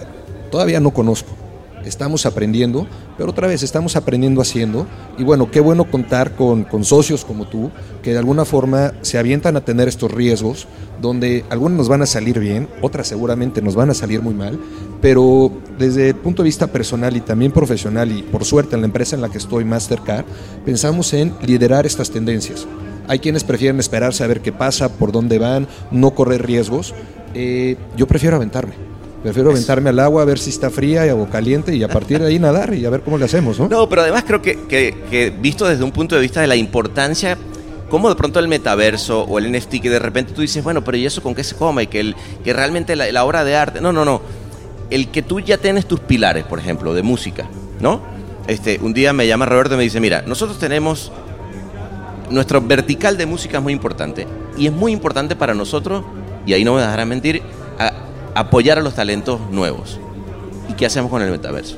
todavía 0.51 0.81
no 0.81 0.93
conozco 0.93 1.42
estamos 1.85 2.27
aprendiendo, 2.27 2.87
pero 3.17 3.31
otra 3.31 3.47
vez 3.47 3.63
estamos 3.63 3.97
aprendiendo 3.97 4.41
haciendo. 4.41 4.87
Y 5.19 5.25
bueno, 5.25 5.51
qué 5.51 5.61
bueno 5.61 5.91
contar 5.91 6.35
con, 6.37 6.67
socios 6.85 7.25
como 7.25 7.47
tú, 7.47 7.71
que 8.03 8.13
de 8.13 8.19
alguna 8.19 8.45
forma 8.45 8.93
se 9.03 9.19
avientan 9.19 9.57
a 9.57 9.65
tener 9.65 9.89
estos 9.89 10.11
riesgos, 10.11 10.67
donde 11.01 11.45
algunos 11.51 11.79
nos 11.79 11.89
van 11.89 12.03
a 12.03 12.07
salir 12.07 12.39
bien, 12.39 12.69
otras 12.81 13.09
seguramente 13.09 13.63
nos 13.63 13.75
van 13.75 13.91
a 13.91 13.95
salir 13.95 14.23
muy 14.23 14.35
mal, 14.35 14.59
pero 15.01 15.53
desde 15.79 16.11
el 16.11 16.15
punto 16.15 16.43
de 16.43 16.49
vista 16.49 16.69
personal 16.69 17.17
y 17.17 17.21
también 17.21 17.53
profesional, 17.53 18.11
y 18.13 18.23
por 18.23 18.45
suerte 18.45 18.75
en 18.75 18.83
la 18.83 18.87
empresa 18.87 19.17
en 19.17 19.23
la 19.23 19.29
que 19.29 19.39
estoy, 19.39 19.65
Mastercard, 19.65 20.25
pensamos 20.65 21.13
en 21.13 21.35
liderar 21.45 21.87
estas 21.87 22.11
tendencias. 22.11 22.67
Hay 23.09 23.19
quienes 23.19 23.43
prefieren 23.43 23.81
esperarse 23.81 24.23
a 24.23 24.29
ver 24.29 24.41
qué 24.41 24.53
pasa, 24.53 24.89
por 24.89 25.11
dónde 25.11 25.39
van, 25.39 25.67
no 25.91 26.13
correr 26.13 26.47
riesgos. 26.47 26.95
Eh, 27.35 27.77
yo 27.97 28.07
prefiero 28.07 28.37
aventarme 28.37 28.92
Prefiero 29.23 29.51
aventarme 29.51 29.91
al 29.91 30.01
agua 30.01 30.23
a 30.23 30.25
ver 30.25 30.39
si 30.39 30.51
está 30.51 30.69
fría 30.69 31.15
o 31.15 31.31
caliente 31.31 31.75
y 31.77 31.83
a 31.85 31.89
partir 31.89 32.19
de 32.19 32.27
ahí 32.27 32.41
nadar 32.41 32.75
y 32.75 32.85
a 32.85 32.91
ver 32.91 33.03
cómo 33.03 33.19
le 33.19 33.25
hacemos, 33.25 33.59
¿no? 33.59 33.69
No, 33.69 33.89
pero 33.89 34.03
además 34.03 34.25
creo 34.27 34.43
que, 34.43 35.33
visto 35.41 35.67
desde 35.67 35.85
un 35.85 35.93
punto 35.93 36.17
de 36.17 36.21
vista 36.21 36.41
de 36.41 36.49
la 36.49 36.57
importancia, 36.57 37.39
como 37.89 38.09
de 38.09 38.17
pronto 38.17 38.41
el 38.41 38.49
metaverso 38.49 39.23
o 39.23 39.39
el 39.39 39.53
NFT, 39.53 39.81
que 39.81 39.91
de 39.91 40.01
repente 40.01 40.33
tú 40.33 40.41
dices, 40.41 40.65
bueno, 40.65 40.83
pero 40.83 40.97
¿y 40.97 41.07
eso 41.07 41.23
con 41.23 41.37
qué 41.37 41.45
se 41.45 41.55
come? 41.55 41.87
Que, 41.87 42.01
el, 42.01 42.17
que 42.43 42.53
realmente 42.53 42.97
la, 42.97 43.25
obra 43.25 43.45
de 43.45 43.55
arte. 43.55 43.81
No, 43.81 43.93
no, 43.93 44.05
no. 44.05 44.23
El 44.91 45.09
que 45.09 45.23
tú 45.23 45.39
ya 45.39 45.57
tienes 45.57 45.87
tus 45.87 46.01
pilares, 46.01 46.45
por 46.45 46.59
ejemplo, 46.59 46.93
de 46.93 47.03
música, 47.03 47.47
¿no? 47.81 48.03
Este, 48.49 48.81
un 48.83 48.93
día 48.93 49.13
me 49.13 49.29
llama 49.29 49.47
Roberto 49.47 49.75
y 49.75 49.77
me 49.77 49.85
dice, 49.85 50.01
mira, 50.01 50.23
nosotros 50.23 50.59
tenemos. 50.59 51.13
Nuestro 52.29 52.63
vertical 52.63 53.19
de 53.19 53.27
música 53.27 53.59
es 53.59 53.63
muy 53.63 53.75
importante. 53.75 54.27
Y 54.57 54.67
es 54.67 54.73
muy 54.73 54.93
importante 54.93 55.37
para 55.37 55.55
nosotros, 55.55 56.03
y 56.47 56.55
ahí 56.55 56.65
no 56.65 56.75
me 56.75 56.81
dejarán 56.81 57.09
mentir, 57.09 57.43
apoyar 58.35 58.79
a 58.79 58.83
los 58.83 58.95
talentos 58.95 59.41
nuevos. 59.51 59.99
¿Y 60.69 60.75
qué 60.75 60.87
hacemos 60.87 61.11
con 61.11 61.23
el 61.23 61.31
metaverso? 61.31 61.77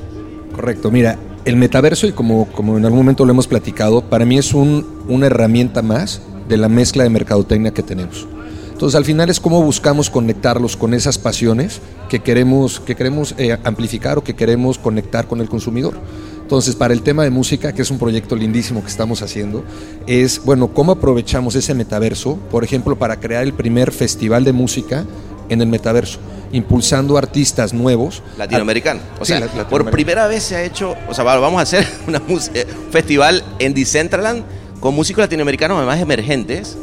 Correcto, 0.53 0.91
mira, 0.91 1.17
el 1.45 1.57
metaverso, 1.57 2.07
y 2.07 2.11
como, 2.11 2.47
como 2.47 2.77
en 2.77 2.85
algún 2.85 2.99
momento 2.99 3.25
lo 3.25 3.31
hemos 3.31 3.47
platicado, 3.47 4.01
para 4.01 4.25
mí 4.25 4.37
es 4.37 4.53
un, 4.53 4.85
una 5.07 5.27
herramienta 5.27 5.81
más 5.81 6.21
de 6.47 6.57
la 6.57 6.69
mezcla 6.69 7.03
de 7.03 7.09
mercadotecnia 7.09 7.71
que 7.71 7.83
tenemos. 7.83 8.27
Entonces, 8.71 8.95
al 8.97 9.05
final 9.05 9.29
es 9.29 9.39
cómo 9.39 9.61
buscamos 9.61 10.09
conectarlos 10.09 10.75
con 10.75 10.93
esas 10.93 11.17
pasiones 11.17 11.79
que 12.09 12.19
queremos, 12.19 12.81
que 12.81 12.95
queremos 12.95 13.33
eh, 13.37 13.57
amplificar 13.63 14.17
o 14.17 14.23
que 14.23 14.35
queremos 14.35 14.77
conectar 14.77 15.27
con 15.27 15.39
el 15.39 15.47
consumidor. 15.47 15.93
Entonces, 16.41 16.75
para 16.75 16.93
el 16.93 17.01
tema 17.01 17.23
de 17.23 17.29
música, 17.29 17.73
que 17.73 17.83
es 17.83 17.89
un 17.89 17.97
proyecto 17.97 18.35
lindísimo 18.35 18.81
que 18.81 18.89
estamos 18.89 19.21
haciendo, 19.21 19.63
es, 20.07 20.41
bueno, 20.43 20.67
cómo 20.73 20.91
aprovechamos 20.91 21.55
ese 21.55 21.73
metaverso, 21.73 22.37
por 22.51 22.63
ejemplo, 22.63 22.97
para 22.97 23.19
crear 23.19 23.43
el 23.43 23.53
primer 23.53 23.91
festival 23.91 24.43
de 24.43 24.51
música 24.51 25.05
en 25.49 25.61
el 25.61 25.67
metaverso 25.67 26.19
impulsando 26.51 27.17
artistas 27.17 27.73
nuevos. 27.73 28.23
Latinoamericanos. 28.37 29.03
O 29.19 29.25
sea, 29.25 29.47
por 29.69 29.89
primera 29.91 30.27
vez 30.27 30.43
se 30.43 30.55
ha 30.55 30.63
hecho, 30.63 30.95
o 31.07 31.13
sea, 31.13 31.23
vamos 31.23 31.59
a 31.59 31.63
hacer 31.63 31.85
un 32.07 32.39
eh, 32.53 32.65
festival 32.91 33.43
en 33.59 33.73
Decentraland 33.73 34.43
con 34.79 34.95
músicos 34.95 35.23
latinoamericanos 35.23 35.77
además 35.77 35.99
emergentes. 35.99 36.77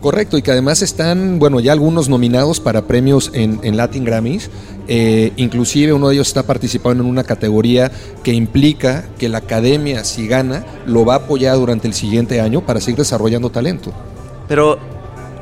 Correcto, 0.00 0.38
y 0.38 0.42
que 0.42 0.52
además 0.52 0.82
están, 0.82 1.38
bueno, 1.38 1.58
ya 1.58 1.72
algunos 1.72 2.08
nominados 2.08 2.60
para 2.60 2.82
premios 2.82 3.30
en, 3.34 3.76
Latin 3.76 4.04
Grammys. 4.04 4.50
Eh, 4.88 5.32
inclusive 5.36 5.92
uno 5.92 6.08
de 6.08 6.14
ellos 6.14 6.28
está 6.28 6.44
participando 6.44 7.02
en 7.02 7.10
una 7.10 7.24
categoría 7.24 7.90
que 8.22 8.32
implica 8.32 9.06
que 9.18 9.28
la 9.28 9.38
academia, 9.38 10.04
si 10.04 10.28
gana, 10.28 10.64
lo 10.86 11.04
va 11.04 11.14
a 11.14 11.16
apoyar 11.18 11.56
durante 11.56 11.88
el 11.88 11.94
siguiente 11.94 12.40
año 12.40 12.64
para 12.64 12.80
seguir 12.80 12.98
desarrollando 12.98 13.50
talento. 13.50 13.92
Pero 14.46 14.78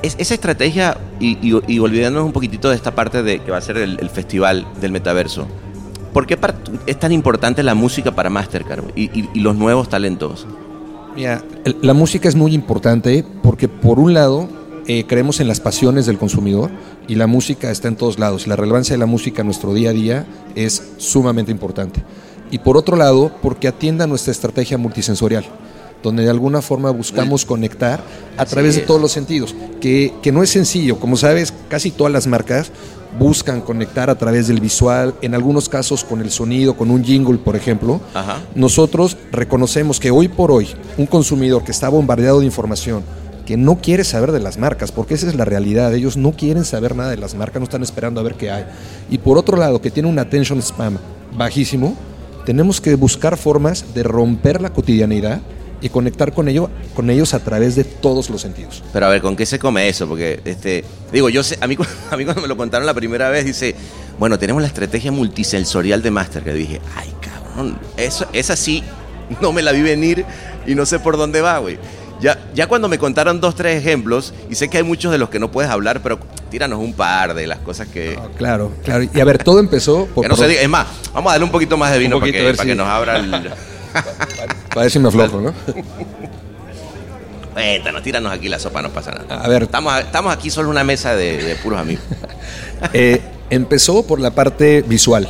esa 0.04 0.34
estrategia, 0.34 0.96
y, 1.20 1.52
olvidándonos 1.78 2.26
un 2.26 2.32
poquitito 2.32 2.68
de 2.68 2.76
esta 2.76 2.94
parte 2.94 3.22
de 3.22 3.40
que 3.40 3.50
va 3.50 3.58
a 3.58 3.62
ser 3.62 3.78
el, 3.78 4.10
festival 4.10 4.66
del 4.80 4.92
metaverso, 4.92 5.46
¿por 6.12 6.26
qué 6.26 6.38
es 6.86 6.98
tan 6.98 7.12
importante 7.12 7.62
la 7.62 7.74
música 7.74 8.14
para 8.14 8.30
Mastercard 8.30 8.84
y, 8.96 9.40
los 9.40 9.56
nuevos 9.56 9.88
talentos? 9.88 10.46
Mira, 11.16 11.42
la 11.80 11.94
música 11.94 12.28
es 12.28 12.34
muy 12.34 12.54
importante 12.54 13.24
porque 13.42 13.68
por 13.68 14.00
un 14.00 14.14
lado 14.14 14.48
eh, 14.86 15.04
creemos 15.06 15.40
en 15.40 15.48
las 15.48 15.60
pasiones 15.60 16.06
del 16.06 16.18
consumidor 16.18 16.70
y 17.06 17.14
la 17.14 17.26
música 17.26 17.70
está 17.70 17.88
en 17.88 17.96
todos 17.96 18.18
lados. 18.18 18.46
La 18.46 18.56
relevancia 18.56 18.94
de 18.94 18.98
la 18.98 19.06
música 19.06 19.42
en 19.42 19.46
nuestro 19.46 19.72
día 19.74 19.90
a 19.90 19.92
día 19.92 20.26
es 20.56 20.94
sumamente 20.96 21.52
importante. 21.52 22.02
Y 22.50 22.58
por 22.58 22.76
otro 22.76 22.96
lado, 22.96 23.32
porque 23.42 23.68
atienda 23.68 24.06
nuestra 24.08 24.32
estrategia 24.32 24.76
multisensorial 24.76 25.44
donde 26.04 26.22
de 26.22 26.30
alguna 26.30 26.60
forma 26.60 26.90
buscamos 26.90 27.46
conectar 27.46 28.04
a 28.36 28.44
través 28.44 28.76
de 28.76 28.82
todos 28.82 29.00
los 29.00 29.10
sentidos, 29.10 29.54
que, 29.80 30.12
no 30.32 30.42
es 30.42 30.50
sencillo, 30.50 31.00
como 31.00 31.16
sabes, 31.16 31.52
casi 31.68 31.90
todas 31.90 32.12
las 32.12 32.26
marcas 32.26 32.70
buscan 33.18 33.60
conectar 33.62 34.10
a 34.10 34.18
través 34.18 34.48
del 34.48 34.60
visual, 34.60 35.14
en 35.22 35.34
algunos 35.34 35.68
casos 35.68 36.04
con 36.04 36.20
el 36.20 36.30
sonido, 36.30 36.76
con 36.76 36.90
un 36.90 37.02
jingle, 37.02 37.38
por 37.38 37.56
ejemplo. 37.56 38.00
Nosotros 38.54 39.16
reconocemos 39.32 39.98
que 39.98 40.10
hoy 40.10 40.28
por 40.28 40.52
hoy 40.52 40.68
un 40.98 41.06
consumidor 41.06 41.64
que 41.64 41.72
está 41.72 41.88
bombardeado 41.88 42.40
de 42.40 42.46
información, 42.46 43.02
que 43.46 43.56
no 43.56 43.76
quiere 43.76 44.04
saber 44.04 44.30
de 44.30 44.40
las 44.40 44.58
marcas, 44.58 44.92
porque 44.92 45.14
esa 45.14 45.26
es 45.26 45.34
la 45.34 45.46
realidad, 45.46 45.94
ellos 45.94 46.18
no 46.18 46.32
quieren 46.32 46.64
saber 46.64 46.94
nada 46.94 47.10
de 47.10 47.16
las 47.16 47.34
marcas, 47.34 47.60
no 47.60 47.64
están 47.64 47.82
esperando 47.82 48.20
a 48.20 48.24
ver 48.24 48.34
qué 48.34 48.50
hay. 48.50 48.66
Y 49.10 49.18
por 49.18 49.38
otro 49.38 49.56
lado, 49.56 49.80
que 49.80 49.90
tiene 49.90 50.08
un 50.08 50.18
attention 50.18 50.60
spam 50.60 50.98
bajísimo, 51.36 51.96
tenemos 52.44 52.80
que 52.80 52.94
buscar 52.94 53.38
formas 53.38 53.94
de 53.94 54.02
romper 54.02 54.60
la 54.60 54.70
cotidianidad 54.70 55.40
y 55.85 55.90
conectar 55.90 56.33
con, 56.33 56.49
ello, 56.49 56.70
con 56.94 57.11
ellos 57.11 57.35
a 57.35 57.40
través 57.40 57.77
de 57.77 57.85
todos 57.85 58.31
los 58.31 58.40
sentidos. 58.40 58.83
Pero 58.90 59.05
a 59.05 59.11
ver, 59.11 59.20
¿con 59.20 59.37
qué 59.37 59.44
se 59.44 59.59
come 59.59 59.87
eso? 59.87 60.09
Porque, 60.09 60.40
este, 60.47 60.83
digo, 61.12 61.29
yo 61.29 61.42
sé, 61.42 61.59
a 61.61 61.66
mí, 61.66 61.77
a 62.11 62.16
mí 62.16 62.25
cuando 62.25 62.40
me 62.40 62.49
lo 62.49 62.57
contaron 62.57 62.87
la 62.87 62.94
primera 62.94 63.29
vez, 63.29 63.44
dice, 63.44 63.77
bueno, 64.18 64.38
tenemos 64.38 64.62
la 64.62 64.68
estrategia 64.68 65.12
multisensorial 65.12 66.01
de 66.01 66.11
Master, 66.11 66.42
que 66.42 66.55
dije, 66.55 66.81
ay, 66.97 67.12
cabrón, 67.20 67.79
eso, 67.99 68.27
esa 68.33 68.57
sí, 68.57 68.83
no 69.42 69.53
me 69.53 69.61
la 69.61 69.73
vi 69.73 69.83
venir 69.83 70.25
y 70.66 70.75
no 70.75 70.87
sé 70.87 71.01
por 71.01 71.18
dónde 71.18 71.42
va, 71.42 71.59
güey. 71.59 71.79
Ya, 72.18 72.42
ya 72.55 72.66
cuando 72.66 72.88
me 72.88 72.97
contaron 72.97 73.42
dos, 73.42 73.55
tres 73.55 73.77
ejemplos, 73.77 74.33
y 74.49 74.55
sé 74.55 74.70
que 74.70 74.79
hay 74.79 74.85
muchos 74.85 75.12
de 75.12 75.18
los 75.18 75.29
que 75.29 75.38
no 75.38 75.51
puedes 75.51 75.70
hablar, 75.70 76.01
pero 76.03 76.18
tíranos 76.51 76.79
un 76.79 76.94
par 76.94 77.35
de 77.35 77.47
las 77.47 77.59
cosas 77.59 77.88
que... 77.88 78.18
claro, 78.38 78.73
claro. 78.83 79.05
Y 79.12 79.20
a 79.20 79.25
ver, 79.27 79.44
todo 79.44 79.61
empezó... 79.61 80.07
Por, 80.07 80.27
no 80.27 80.35
es 80.47 80.68
más, 80.70 80.87
vamos 81.12 81.29
a 81.29 81.35
darle 81.35 81.44
un 81.44 81.53
poquito 81.53 81.77
más 81.77 81.92
de 81.92 81.99
vino 81.99 82.18
para, 82.18 82.33
que, 82.33 82.55
para 82.55 82.68
que 82.70 82.75
nos 82.75 82.88
abra 82.88 83.18
el... 83.18 83.53
Para 84.74 84.84
decirme 84.84 85.10
flojo, 85.10 85.40
¿no? 85.40 85.54
Cuéntanos, 87.54 88.02
tíranos 88.02 88.32
aquí 88.32 88.48
la 88.48 88.58
sopa, 88.58 88.82
no 88.82 88.90
pasa 88.90 89.12
nada. 89.12 89.42
A 89.42 89.48
ver. 89.48 89.62
Estamos, 89.62 89.96
estamos 90.00 90.32
aquí 90.32 90.50
solo 90.50 90.68
una 90.68 90.82
mesa 90.82 91.14
de, 91.14 91.56
puros 91.62 91.80
amigos. 91.80 92.04
Eh, 92.92 93.22
empezó 93.48 94.06
por 94.06 94.20
la 94.20 94.32
parte 94.32 94.82
visual. 94.82 95.26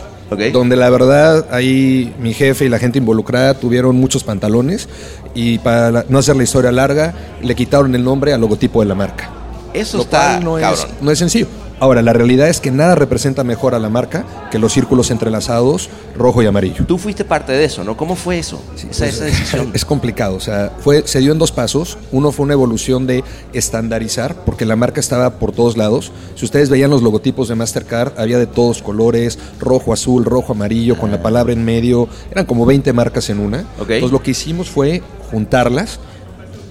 Donde 0.52 0.74
la 0.74 0.90
verdad 0.90 1.46
ahí 1.52 2.12
mi 2.18 2.34
jefe 2.34 2.64
y 2.64 2.68
la 2.68 2.80
gente 2.80 2.98
involucrada 2.98 3.54
tuvieron 3.54 3.94
muchos 3.94 4.24
pantalones 4.24 4.88
y 5.34 5.58
para 5.58 6.04
no 6.08 6.18
hacer 6.18 6.34
la 6.34 6.42
historia 6.42 6.72
larga 6.72 7.14
le 7.40 7.54
quitaron 7.54 7.94
el 7.94 8.02
nombre 8.02 8.32
al 8.32 8.40
logotipo 8.40 8.80
de 8.80 8.86
la 8.86 8.96
marca. 8.96 9.30
Eso 9.72 10.00
está 10.00 10.40
no 10.40 10.58
no 11.00 11.10
es 11.12 11.18
sencillo. 11.18 11.46
Ahora, 11.84 12.00
la 12.00 12.14
realidad 12.14 12.48
es 12.48 12.60
que 12.60 12.70
nada 12.70 12.94
representa 12.94 13.44
mejor 13.44 13.74
a 13.74 13.78
la 13.78 13.90
marca 13.90 14.24
que 14.50 14.58
los 14.58 14.72
círculos 14.72 15.10
entrelazados 15.10 15.90
rojo 16.16 16.42
y 16.42 16.46
amarillo. 16.46 16.86
Tú 16.86 16.96
fuiste 16.96 17.26
parte 17.26 17.52
de 17.52 17.66
eso, 17.66 17.84
¿no? 17.84 17.94
¿Cómo 17.94 18.16
fue 18.16 18.38
eso? 18.38 18.58
esa, 18.74 19.04
pues, 19.04 19.20
decisión. 19.20 19.70
Es 19.74 19.84
complicado, 19.84 20.34
o 20.34 20.40
sea, 20.40 20.72
fue, 20.78 21.06
se 21.06 21.18
dio 21.18 21.30
en 21.30 21.38
dos 21.38 21.52
pasos. 21.52 21.98
Uno 22.10 22.32
fue 22.32 22.44
una 22.44 22.54
evolución 22.54 23.06
de 23.06 23.22
estandarizar, 23.52 24.34
porque 24.46 24.64
la 24.64 24.76
marca 24.76 24.98
estaba 24.98 25.38
por 25.38 25.52
todos 25.52 25.76
lados. 25.76 26.10
Si 26.36 26.46
ustedes 26.46 26.70
veían 26.70 26.88
los 26.88 27.02
logotipos 27.02 27.48
de 27.48 27.54
Mastercard, 27.54 28.18
había 28.18 28.38
de 28.38 28.46
todos 28.46 28.80
colores, 28.80 29.38
rojo, 29.60 29.92
azul, 29.92 30.24
rojo, 30.24 30.54
amarillo, 30.54 30.96
con 30.98 31.10
la 31.10 31.20
palabra 31.20 31.52
en 31.52 31.66
medio. 31.66 32.08
Eran 32.30 32.46
como 32.46 32.64
20 32.64 32.94
marcas 32.94 33.28
en 33.28 33.40
una. 33.40 33.66
Entonces 33.78 34.10
lo 34.10 34.22
que 34.22 34.30
hicimos 34.30 34.70
fue 34.70 35.02
juntarlas 35.30 36.00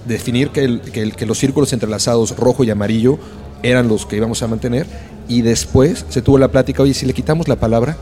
definir 0.06 0.50
que, 0.50 0.80
que, 1.16 1.24
los 1.24 1.38
círculos 1.38 1.72
entrelazados 1.72 2.36
rojo 2.36 2.64
y 2.64 2.70
amarillo 2.70 3.18
eran 3.64 3.88
los 3.88 4.06
que 4.06 4.16
íbamos 4.16 4.42
a 4.42 4.46
mantener 4.46 4.86
y 5.26 5.42
después 5.42 6.04
se 6.08 6.22
tuvo 6.22 6.38
la 6.38 6.48
plática, 6.48 6.82
oye, 6.82 6.94
si 6.94 7.06
le 7.06 7.14
quitamos 7.14 7.48
la 7.48 7.56
palabra, 7.56 7.96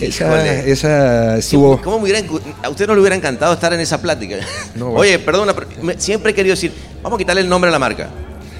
esa, 0.00 0.58
esa 0.60 1.38
estuvo... 1.38 1.80
¿Cómo 1.80 1.98
me 1.98 2.04
hubiera, 2.04 2.20
a 2.62 2.68
usted 2.70 2.86
no 2.86 2.94
le 2.94 3.00
hubiera 3.00 3.16
encantado 3.16 3.52
estar 3.52 3.72
en 3.72 3.80
esa 3.80 4.00
plática? 4.00 4.36
Oye, 4.80 5.18
perdona, 5.18 5.54
siempre 5.98 6.32
he 6.32 6.34
querido 6.34 6.54
decir, 6.54 6.72
vamos 7.02 7.16
a 7.16 7.18
quitarle 7.18 7.42
el 7.42 7.48
nombre 7.48 7.68
a 7.68 7.72
la 7.72 7.78
marca, 7.78 8.10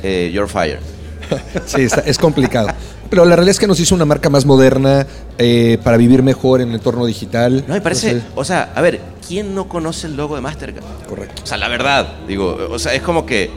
eh, 0.02 0.30
Your 0.32 0.48
Fire. 0.48 0.78
sí, 1.66 1.86
es 2.04 2.18
complicado. 2.18 2.68
Pero 3.10 3.24
la 3.24 3.36
realidad 3.36 3.50
es 3.50 3.58
que 3.58 3.66
nos 3.66 3.78
hizo 3.78 3.94
una 3.94 4.04
marca 4.04 4.30
más 4.30 4.46
moderna 4.46 5.06
eh, 5.36 5.78
para 5.84 5.96
vivir 5.96 6.22
mejor 6.22 6.60
en 6.60 6.70
el 6.70 6.76
entorno 6.76 7.04
digital. 7.04 7.64
No, 7.66 7.74
me 7.74 7.80
parece, 7.80 8.22
o 8.34 8.44
sea, 8.44 8.72
a 8.74 8.80
ver, 8.80 9.00
¿quién 9.26 9.54
no 9.54 9.68
conoce 9.68 10.06
el 10.06 10.16
logo 10.16 10.34
de 10.34 10.40
Mastercard? 10.40 10.84
Correcto. 11.08 11.42
O 11.42 11.46
sea, 11.46 11.58
la 11.58 11.68
verdad, 11.68 12.20
digo, 12.26 12.56
o 12.70 12.78
sea, 12.78 12.94
es 12.94 13.02
como 13.02 13.26
que, 13.26 13.50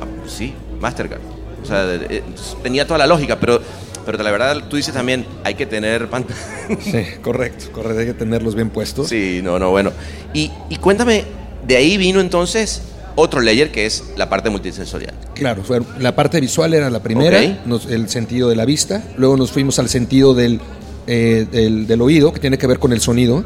ah, 0.00 0.06
sí, 0.26 0.54
Mastercard. 0.80 1.20
O 1.62 1.66
sea, 1.66 1.94
eh, 1.94 2.22
tenía 2.62 2.86
toda 2.86 2.98
la 2.98 3.06
lógica, 3.06 3.38
pero, 3.38 3.60
pero 4.04 4.22
la 4.22 4.30
verdad 4.30 4.62
tú 4.68 4.76
dices 4.76 4.94
también, 4.94 5.26
hay 5.44 5.54
que 5.54 5.66
tener... 5.66 6.08
sí, 6.80 7.04
correcto, 7.22 7.66
correcto, 7.72 8.00
hay 8.00 8.06
que 8.06 8.14
tenerlos 8.14 8.54
bien 8.54 8.70
puestos. 8.70 9.08
Sí, 9.08 9.40
no, 9.42 9.58
no, 9.58 9.70
bueno. 9.70 9.92
Y, 10.34 10.50
cuéntame, 10.80 11.24
de 11.66 11.76
ahí 11.76 11.96
vino 11.96 12.20
entonces 12.20 12.82
otro 13.14 13.40
layer 13.40 13.70
que 13.70 13.86
es 13.86 14.04
la 14.16 14.28
parte 14.28 14.50
multisensorial. 14.50 15.14
Claro, 15.34 15.62
la 15.98 16.14
parte 16.16 16.40
visual 16.40 16.74
era 16.74 16.90
la 16.90 17.02
primera, 17.02 17.40
el 17.40 18.08
sentido 18.08 18.48
de 18.48 18.56
la 18.56 18.64
vista, 18.64 19.02
luego 19.16 19.36
nos 19.36 19.52
fuimos 19.52 19.78
al 19.78 19.88
sentido 19.88 20.34
del, 20.34 20.60
eh, 21.06 21.46
del, 21.50 22.00
oído, 22.00 22.32
que 22.32 22.40
tiene 22.40 22.58
que 22.58 22.66
ver 22.66 22.78
con 22.78 22.92
el 22.92 23.00
sonido, 23.00 23.44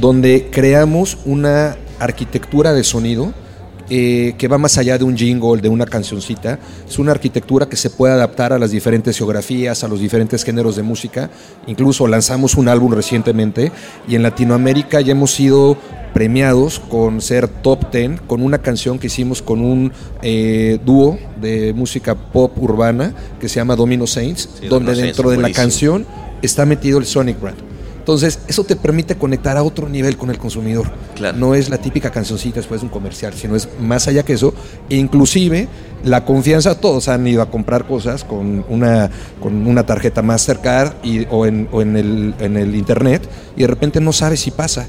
donde 0.00 0.48
creamos 0.50 1.18
una 1.24 1.76
arquitectura 1.98 2.72
de 2.72 2.84
sonido 2.84 3.34
eh, 3.90 4.34
que 4.36 4.48
va 4.48 4.58
más 4.58 4.76
allá 4.78 4.98
de 4.98 5.04
un 5.04 5.16
jingle, 5.16 5.60
de 5.60 5.68
una 5.68 5.86
cancioncita. 5.86 6.58
Es 6.86 6.98
una 6.98 7.12
arquitectura 7.12 7.68
que 7.68 7.76
se 7.76 7.90
puede 7.90 8.12
adaptar 8.12 8.52
a 8.52 8.58
las 8.58 8.70
diferentes 8.70 9.16
geografías, 9.16 9.82
a 9.84 9.88
los 9.88 10.00
diferentes 10.00 10.44
géneros 10.44 10.76
de 10.76 10.82
música. 10.82 11.30
Incluso 11.66 12.06
lanzamos 12.06 12.54
un 12.54 12.68
álbum 12.68 12.92
recientemente 12.92 13.72
y 14.06 14.14
en 14.14 14.22
Latinoamérica 14.22 15.00
ya 15.00 15.12
hemos 15.12 15.30
sido 15.30 15.76
premiados 16.12 16.80
con 16.80 17.20
ser 17.20 17.48
top 17.48 17.90
10 17.92 18.22
con 18.22 18.42
una 18.42 18.58
canción 18.58 18.98
que 18.98 19.06
hicimos 19.06 19.42
con 19.42 19.60
un 19.60 19.92
eh, 20.22 20.78
dúo 20.84 21.18
de 21.40 21.72
música 21.74 22.14
pop 22.14 22.52
urbana 22.58 23.14
que 23.40 23.48
se 23.48 23.56
llama 23.56 23.76
Domino 23.76 24.06
Saints, 24.06 24.48
donde 24.68 24.94
dentro 24.94 25.30
de 25.30 25.38
la 25.38 25.52
canción 25.52 26.06
está 26.42 26.66
metido 26.66 26.98
el 26.98 27.06
Sonic 27.06 27.40
Brand. 27.40 27.67
Entonces, 28.08 28.38
eso 28.48 28.64
te 28.64 28.74
permite 28.74 29.16
conectar 29.16 29.58
a 29.58 29.62
otro 29.62 29.86
nivel 29.86 30.16
con 30.16 30.30
el 30.30 30.38
consumidor. 30.38 30.86
No 31.34 31.54
es 31.54 31.68
la 31.68 31.76
típica 31.76 32.10
cancioncita 32.10 32.56
después 32.56 32.80
de 32.80 32.86
un 32.86 32.90
comercial, 32.90 33.34
sino 33.34 33.54
es 33.54 33.68
más 33.82 34.08
allá 34.08 34.22
que 34.22 34.32
eso. 34.32 34.54
E 34.88 34.96
inclusive, 34.96 35.68
la 36.04 36.24
confianza, 36.24 36.80
todos 36.80 37.08
han 37.08 37.26
ido 37.26 37.42
a 37.42 37.50
comprar 37.50 37.86
cosas 37.86 38.24
con 38.24 38.64
una, 38.70 39.10
con 39.42 39.66
una 39.66 39.84
tarjeta 39.84 40.22
Mastercard 40.22 40.94
y, 41.04 41.26
o, 41.28 41.44
en, 41.44 41.68
o 41.70 41.82
en, 41.82 41.98
el, 41.98 42.34
en 42.38 42.56
el 42.56 42.74
internet 42.76 43.28
y 43.58 43.60
de 43.60 43.66
repente 43.66 44.00
no 44.00 44.14
sabes 44.14 44.40
si 44.40 44.52
pasa 44.52 44.86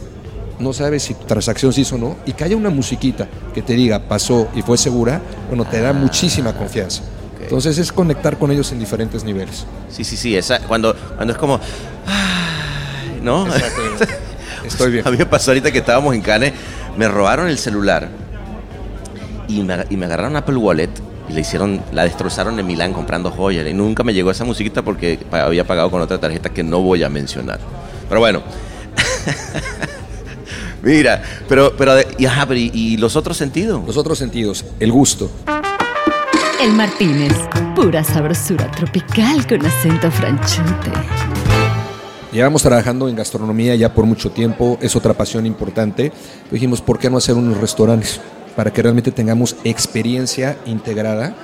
no 0.59 0.71
sabes 0.71 1.03
si 1.03 1.13
tu 1.13 1.25
transacción 1.25 1.73
se 1.73 1.81
hizo 1.81 1.95
o 1.95 1.97
no, 1.97 2.17
y 2.25 2.33
que 2.33 2.43
haya 2.43 2.55
una 2.55 2.69
musiquita 2.69 3.27
que 3.53 3.61
te 3.61 3.73
diga 3.73 3.99
pasó 4.07 4.49
y 4.55 4.61
fue 4.61 4.77
segura, 4.77 5.21
bueno, 5.49 5.65
te 5.65 5.81
da 5.81 5.89
ah. 5.89 5.93
muchísima 5.93 6.53
confianza. 6.53 7.01
Entonces 7.41 7.77
es 7.77 7.91
conectar 7.91 8.37
con 8.37 8.51
ellos 8.51 8.71
en 8.73 8.79
diferentes 8.79 9.23
niveles. 9.23 9.65
Sí, 9.89 10.03
sí, 10.03 10.17
sí, 10.17 10.35
esa, 10.35 10.59
cuando, 10.59 10.93
cuando 11.15 11.31
es 11.33 11.39
como, 11.39 11.61
¿no? 13.21 13.47
Estoy 14.65 14.91
bien. 14.91 15.07
A 15.07 15.11
mí 15.11 15.17
me 15.17 15.25
pasó 15.25 15.51
ahorita 15.51 15.71
que 15.71 15.79
estábamos 15.79 16.15
en 16.15 16.21
Cannes, 16.21 16.53
me 16.97 17.07
robaron 17.07 17.47
el 17.47 17.57
celular 17.57 18.09
y 19.47 19.61
me, 19.61 19.85
y 19.89 19.97
me 19.97 20.05
agarraron 20.05 20.35
Apple 20.35 20.57
Wallet 20.57 20.89
y 21.29 21.33
le 21.33 21.41
hicieron, 21.41 21.81
la 21.91 22.03
destrozaron 22.03 22.57
en 22.59 22.65
Milán 22.65 22.93
comprando 22.93 23.31
joyas. 23.31 23.67
Y 23.67 23.73
nunca 23.73 24.03
me 24.03 24.13
llegó 24.13 24.31
esa 24.31 24.45
musiquita 24.45 24.81
porque 24.81 25.19
había 25.31 25.65
pagado 25.65 25.91
con 25.91 26.01
otra 26.01 26.19
tarjeta 26.19 26.49
que 26.49 26.63
no 26.63 26.81
voy 26.81 27.03
a 27.03 27.09
mencionar. 27.09 27.59
Pero 28.07 28.19
bueno. 28.19 28.41
Mira, 30.81 31.21
pero, 31.47 31.75
pero, 31.77 31.93
y, 32.17 32.25
ajá, 32.25 32.47
y, 32.55 32.71
y, 32.73 32.97
los 32.97 33.17
otros 33.17 33.35
sentidos? 33.35 33.85
Los 33.85 33.97
otros 33.97 34.17
sentidos, 34.17 34.63
el 34.79 34.93
gusto. 34.93 35.29
El 36.61 36.71
Martínez, 36.71 37.33
pura 37.75 38.03
sabrosura 38.03 38.71
tropical 38.71 39.45
con 39.45 39.65
acento 39.65 40.09
franchute. 40.09 40.91
Llevamos 42.31 42.61
trabajando 42.61 43.09
en 43.09 43.15
gastronomía 43.15 43.75
ya 43.75 43.93
por 43.93 44.05
mucho 44.05 44.29
tiempo, 44.29 44.77
es 44.81 44.95
otra 44.95 45.15
pasión 45.15 45.47
importante. 45.47 46.11
Dijimos, 46.51 46.79
¿por 46.79 46.99
qué 46.99 47.09
no 47.09 47.17
hacer 47.17 47.35
unos 47.35 47.57
restaurantes? 47.57 48.21
Para 48.55 48.71
que 48.71 48.83
realmente 48.83 49.11
tengamos 49.11 49.55
experiencia 49.63 50.57
integrada 50.65 51.35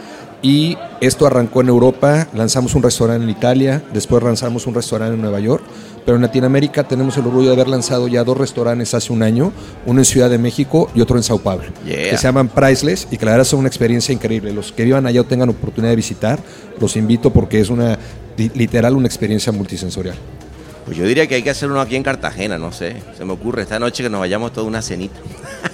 Y 0.42 0.78
esto 1.02 1.26
arrancó 1.26 1.62
en 1.62 1.70
Europa, 1.70 2.28
lanzamos 2.34 2.76
un 2.76 2.84
restaurante 2.84 3.24
en 3.24 3.32
Italia, 3.32 3.82
después 3.94 4.22
lanzamos 4.22 4.68
un 4.68 4.76
restaurante 4.76 5.16
en 5.16 5.22
Nueva 5.22 5.40
York, 5.40 5.64
pero 6.06 6.18
en 6.18 6.22
Latinoamérica 6.22 6.84
tenemos 6.84 7.18
el 7.18 7.26
orgullo 7.26 7.48
de 7.48 7.56
haber 7.56 7.68
lanzado 7.68 8.08
ya 8.08 8.24
dos 8.24 8.38
restaurantes 8.38 8.94
hace 8.94 9.12
un 9.12 9.24
año, 9.24 9.52
uno 9.88 10.02
en 10.02 10.06
Ciudad 10.06 10.30
de 10.30 10.38
México 10.38 10.92
y 10.94 11.02
otro 11.02 11.18
en 11.18 11.24
Sao 11.24 11.40
Paulo, 11.40 11.64
que 11.84 12.16
se 12.16 12.24
llaman 12.24 12.50
Priceless 12.50 13.08
y 13.10 13.18
que 13.18 13.26
la 13.26 13.32
verdad 13.32 13.46
son 13.46 13.62
una 13.62 13.70
experiencia 13.70 14.14
increíble. 14.14 14.54
Los 14.54 14.72
que 14.72 14.84
vivan 14.84 15.08
allá 15.08 15.22
o 15.22 15.24
tengan 15.24 15.50
oportunidad 15.50 15.94
de 15.94 15.96
visitar, 15.96 16.40
los 16.80 16.96
invito 16.96 17.32
porque 17.32 17.60
es 17.60 17.72
una 17.72 17.98
literal 18.38 18.96
una 18.96 19.08
experiencia 19.08 19.52
multisensorial. 19.52 20.16
Pues 20.86 20.98
yo 20.98 21.06
diría 21.06 21.26
que 21.28 21.36
hay 21.36 21.44
que 21.44 21.50
hacer 21.50 21.70
uno 21.70 21.82
aquí 21.82 21.96
en 21.96 22.04
Cartagena, 22.04 22.58
no 22.58 22.72
sé. 22.72 23.02
Se 23.18 23.26
me 23.26 23.34
ocurre 23.34 23.64
esta 23.64 23.80
noche 23.80 24.04
que 24.04 24.10
nos 24.10 24.20
vayamos 24.20 24.54
toda 24.54 24.68
una 24.68 24.82
cenita. 24.82 25.16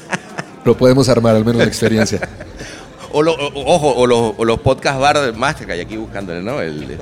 Lo 0.65 0.77
podemos 0.77 1.09
armar, 1.09 1.35
al 1.35 1.43
menos 1.43 1.57
la 1.57 1.67
experiencia. 1.67 2.29
o, 3.11 3.21
lo, 3.21 3.33
ojo, 3.33 3.93
o 3.95 4.07
los, 4.07 4.33
o 4.37 4.45
los 4.45 4.59
podcast 4.59 4.99
bar 4.99 5.19
de 5.19 5.31
Master 5.33 5.65
que 5.65 5.73
hay 5.73 5.79
aquí 5.81 5.97
buscándole, 5.97 6.41
¿no? 6.41 6.61
El, 6.61 6.97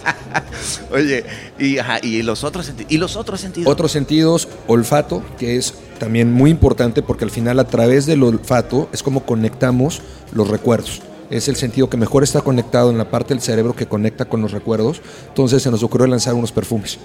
Oye, 0.92 1.24
y, 1.58 1.78
y, 2.02 2.22
los 2.22 2.44
otros 2.44 2.72
y 2.88 2.96
los 2.96 3.16
otros 3.16 3.40
sentidos. 3.40 3.70
Otros 3.70 3.90
sentidos, 3.92 4.48
olfato, 4.68 5.22
que 5.36 5.56
es 5.56 5.74
también 5.98 6.32
muy 6.32 6.50
importante 6.50 7.02
porque 7.02 7.24
al 7.24 7.30
final 7.30 7.58
a 7.58 7.64
través 7.64 8.06
del 8.06 8.22
olfato 8.22 8.88
es 8.92 9.02
como 9.02 9.24
conectamos 9.24 10.00
los 10.32 10.48
recuerdos 10.48 11.02
es 11.30 11.48
el 11.48 11.56
sentido 11.56 11.90
que 11.90 11.96
mejor 11.96 12.22
está 12.22 12.40
conectado 12.40 12.90
en 12.90 12.98
la 12.98 13.10
parte 13.10 13.34
del 13.34 13.42
cerebro 13.42 13.74
que 13.74 13.86
conecta 13.86 14.26
con 14.26 14.42
los 14.42 14.52
recuerdos. 14.52 15.00
Entonces 15.28 15.62
se 15.62 15.70
nos 15.70 15.82
ocurrió 15.82 16.06
lanzar 16.06 16.34
unos 16.34 16.52
perfumes. 16.52 16.98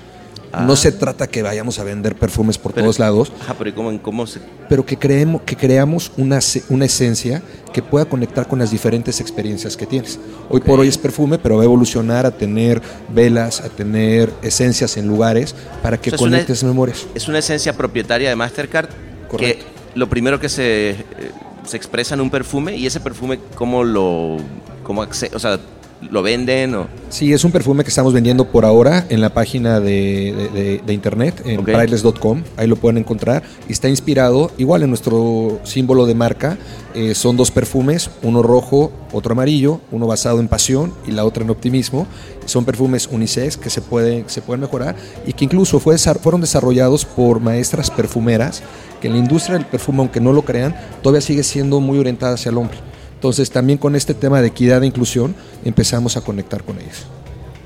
No 0.53 0.73
ah. 0.73 0.75
se 0.75 0.91
trata 0.91 1.27
que 1.27 1.41
vayamos 1.41 1.79
a 1.79 1.83
vender 1.83 2.15
perfumes 2.15 2.57
por 2.57 2.73
todos 2.73 2.99
lados. 2.99 3.31
pero 3.57 3.73
¿cómo, 3.73 4.01
cómo 4.01 4.27
se... 4.27 4.39
Pero 4.67 4.85
que, 4.85 4.97
creemos, 4.97 5.41
que 5.43 5.55
creamos 5.55 6.11
una, 6.17 6.39
una 6.69 6.85
esencia 6.85 7.41
que 7.73 7.81
pueda 7.81 8.05
conectar 8.05 8.47
con 8.47 8.59
las 8.59 8.71
diferentes 8.71 9.21
experiencias 9.21 9.77
que 9.77 9.85
tienes. 9.85 10.19
Hoy 10.49 10.59
por 10.59 10.79
hoy 10.79 10.87
es 10.87 10.97
perfume, 10.97 11.37
pero 11.37 11.55
va 11.55 11.61
a 11.61 11.65
evolucionar 11.65 12.25
a 12.25 12.31
tener 12.31 12.81
velas, 13.09 13.61
a 13.61 13.69
tener 13.69 14.31
esencias 14.41 14.97
en 14.97 15.07
lugares 15.07 15.55
para 15.81 15.97
que 15.97 16.11
conectes 16.11 16.63
memorias. 16.63 17.05
Es 17.15 17.27
una 17.27 17.39
esencia 17.39 17.73
propietaria 17.73 18.29
de 18.29 18.35
Mastercard 18.35 18.89
Correcto. 19.29 19.65
que 19.65 19.99
lo 19.99 20.09
primero 20.09 20.39
que 20.39 20.49
se 20.49 20.91
eh, 20.91 20.95
se 21.65 21.77
expresa 21.77 22.15
en 22.15 22.21
un 22.21 22.29
perfume 22.29 22.75
y 22.75 22.85
ese 22.85 22.99
perfume, 22.99 23.39
¿cómo 23.55 23.83
lo, 23.83 24.37
cómo 24.83 25.01
o 25.01 25.39
sea, 25.39 25.59
lo 26.09 26.23
venden? 26.23 26.75
O? 26.75 26.87
Sí, 27.09 27.33
es 27.33 27.43
un 27.43 27.51
perfume 27.51 27.83
que 27.83 27.89
estamos 27.89 28.13
vendiendo 28.13 28.45
por 28.45 28.65
ahora 28.65 29.05
en 29.09 29.21
la 29.21 29.33
página 29.33 29.79
de, 29.79 30.81
internet, 30.87 31.41
en 31.45 31.59
okay. 31.59 31.75
ahí 31.75 32.67
lo 32.67 32.75
pueden 32.75 32.97
encontrar. 32.97 33.43
Y 33.67 33.71
está 33.71 33.89
inspirado, 33.89 34.51
igual 34.57 34.83
en 34.83 34.89
nuestro 34.89 35.59
símbolo 35.63 36.05
de 36.05 36.15
marca, 36.15 36.57
eh, 36.93 37.15
son 37.15 37.37
dos 37.37 37.51
perfumes, 37.51 38.09
uno 38.23 38.41
rojo, 38.41 38.91
otro 39.11 39.33
amarillo, 39.33 39.81
uno 39.91 40.07
basado 40.07 40.39
en 40.39 40.47
pasión 40.47 40.93
y 41.07 41.11
la 41.11 41.25
otra 41.25 41.43
en 41.43 41.49
optimismo. 41.49 42.07
Son 42.45 42.65
perfumes 42.65 43.07
unisex 43.11 43.55
que 43.57 43.69
se 43.69 43.81
pueden, 43.81 44.27
se 44.27 44.41
pueden 44.41 44.61
mejorar 44.61 44.95
y 45.25 45.33
que 45.33 45.45
incluso 45.45 45.79
fue, 45.79 45.97
fueron 45.97 46.41
desarrollados 46.41 47.05
por 47.05 47.39
maestras 47.39 47.91
perfumeras 47.91 48.63
que 48.99 49.07
en 49.07 49.13
la 49.13 49.19
industria 49.19 49.57
del 49.57 49.65
perfume, 49.65 49.99
aunque 49.99 50.19
no 50.19 50.33
lo 50.33 50.43
crean, 50.43 50.75
todavía 51.01 51.21
sigue 51.21 51.43
siendo 51.43 51.79
muy 51.79 51.99
orientada 51.99 52.33
hacia 52.35 52.49
el 52.49 52.57
hombre. 52.57 52.90
Entonces 53.21 53.51
también 53.51 53.77
con 53.77 53.95
este 53.95 54.15
tema 54.15 54.41
de 54.41 54.47
equidad 54.47 54.81
e 54.81 54.87
inclusión 54.87 55.35
empezamos 55.63 56.17
a 56.17 56.21
conectar 56.21 56.63
con 56.63 56.79
ellos. 56.79 57.05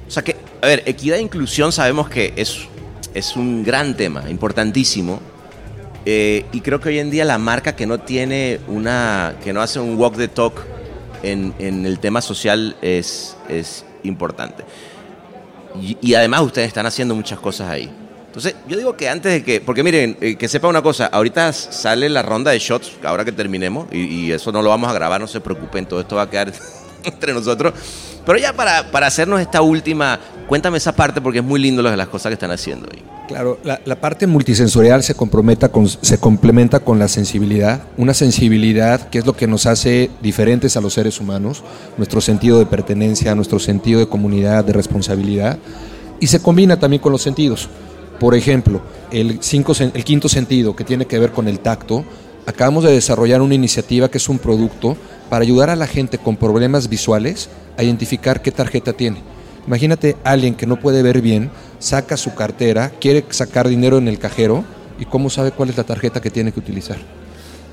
O 0.06 0.12
sea 0.12 0.22
que, 0.22 0.36
a 0.62 0.68
ver, 0.68 0.84
equidad 0.86 1.18
e 1.18 1.22
inclusión 1.22 1.72
sabemos 1.72 2.10
que 2.10 2.34
es, 2.36 2.68
es 3.14 3.38
un 3.38 3.64
gran 3.64 3.96
tema, 3.96 4.30
importantísimo. 4.30 5.22
Eh, 6.06 6.46
y 6.52 6.60
creo 6.60 6.82
que 6.82 6.90
hoy 6.90 7.00
en 7.00 7.10
día 7.10 7.24
la 7.24 7.38
marca 7.38 7.74
que 7.74 7.88
no 7.88 8.02
tiene 8.02 8.60
una, 8.68 9.38
que 9.46 9.54
no 9.54 9.62
hace 9.62 9.80
un 9.80 9.98
walk 9.98 10.18
the 10.18 10.28
talk 10.28 10.62
en, 11.24 11.54
en 11.58 11.86
el 11.86 12.00
tema 12.00 12.20
social 12.20 12.76
es, 12.82 13.38
es 13.48 13.86
importante. 14.04 14.66
Y, 15.82 15.98
y 16.02 16.16
además 16.16 16.42
ustedes 16.42 16.68
están 16.68 16.86
haciendo 16.86 17.16
muchas 17.16 17.40
cosas 17.40 17.70
ahí. 17.70 17.90
Entonces, 18.36 18.56
yo 18.68 18.76
digo 18.76 18.98
que 18.98 19.08
antes 19.08 19.32
de 19.32 19.44
que, 19.46 19.62
porque 19.62 19.82
miren, 19.82 20.18
eh, 20.20 20.36
que 20.36 20.50
sepa 20.50 20.68
una 20.68 20.82
cosa, 20.82 21.06
ahorita 21.06 21.54
sale 21.54 22.10
la 22.10 22.22
ronda 22.22 22.52
de 22.52 22.60
shots, 22.60 22.92
ahora 23.06 23.24
que 23.24 23.32
terminemos, 23.32 23.88
y, 23.94 24.30
eso 24.30 24.52
no 24.52 24.62
lo 24.62 24.68
vamos 24.72 24.90
a 24.90 24.94
grabar, 24.94 25.22
no 25.22 25.28
se 25.28 25.40
preocupen, 25.40 25.86
todo 25.86 26.02
esto 26.02 26.18
va 26.18 26.24
a 26.24 26.30
quedar 26.30 26.52
entre 27.06 27.34
nosotros. 27.34 27.74
Pero 28.26 28.38
ya 28.38 28.52
para, 28.52 28.92
para 28.92 29.08
hacernos 29.08 29.40
esta 29.40 29.62
última, 29.62 30.20
cuéntame 30.50 30.80
esa 30.80 30.94
parte 30.94 31.22
porque 31.22 31.40
es 31.40 31.46
muy 31.46 31.62
lindo 31.62 31.82
lo 31.82 31.90
de 31.90 31.96
las 31.96 32.10
cosas 32.10 32.32
que 32.32 32.34
están 32.34 32.52
haciendo 32.52 32.90
ahí. 32.92 33.02
Claro, 33.30 33.58
la, 33.64 33.80
la, 33.86 33.96
parte 34.02 34.28
multisensorial 34.28 35.02
se, 35.02 35.16
comprometa 35.16 35.70
con, 35.70 35.88
se 35.88 36.18
complementa 36.18 36.82
con 36.82 37.00
la 37.00 37.08
sensibilidad, 37.08 37.84
una 37.96 38.14
sensibilidad 38.14 39.08
que 39.08 39.20
es 39.20 39.26
lo 39.26 39.38
que 39.38 39.48
nos 39.48 39.66
hace 39.66 40.12
diferentes 40.22 40.76
a 40.76 40.82
los 40.82 40.92
seres 40.92 41.22
humanos, 41.22 41.64
nuestro 41.96 42.20
sentido 42.20 42.60
de 42.60 42.66
pertenencia, 42.66 43.34
nuestro 43.34 43.60
sentido 43.60 44.02
de 44.02 44.10
comunidad, 44.10 44.66
de 44.66 44.74
responsabilidad, 44.74 45.58
y 46.20 46.28
se 46.28 46.42
combina 46.42 46.78
también 46.78 47.02
con 47.02 47.14
los 47.14 47.22
sentidos. 47.22 47.70
Por 48.20 48.36
ejemplo, 48.36 48.82
el, 49.12 49.40
el 49.42 50.04
quinto 50.04 50.30
sentido 50.30 50.76
que 50.76 50.84
tiene 50.84 51.06
que 51.06 51.20
ver 51.20 51.32
con 51.32 51.48
el 51.48 51.60
tacto, 51.60 52.06
acabamos 52.46 52.84
de 52.84 52.92
desarrollar 52.92 53.42
una 53.42 53.56
iniciativa 53.56 54.10
que 54.10 54.18
es 54.18 54.30
un 54.30 54.40
producto 54.40 54.96
para 55.30 55.44
ayudar 55.44 55.70
a 55.70 55.76
la 55.76 55.88
gente 55.88 56.18
con 56.18 56.38
problemas 56.38 56.90
visuales 56.90 57.50
a 57.78 57.84
identificar 57.84 58.42
qué 58.42 58.52
tarjeta 58.52 58.94
tiene. 58.94 59.22
Imagínate 59.68 60.16
alguien 60.24 60.56
que 60.56 60.68
no 60.68 60.80
puede 60.80 61.02
ver 61.02 61.22
bien, 61.22 61.50
saca 61.80 62.18
su 62.18 62.36
cartera, 62.36 62.92
quiere 63.02 63.26
sacar 63.30 63.68
dinero 63.68 63.98
en 63.98 64.08
el 64.08 64.20
cajero 64.20 64.64
y 65.00 65.06
cómo 65.06 65.30
sabe 65.30 65.52
cuál 65.52 65.70
es 65.70 65.78
la 65.78 65.84
tarjeta 65.84 66.22
que 66.22 66.30
tiene 66.30 66.52
que 66.52 66.60
utilizar. 66.60 66.98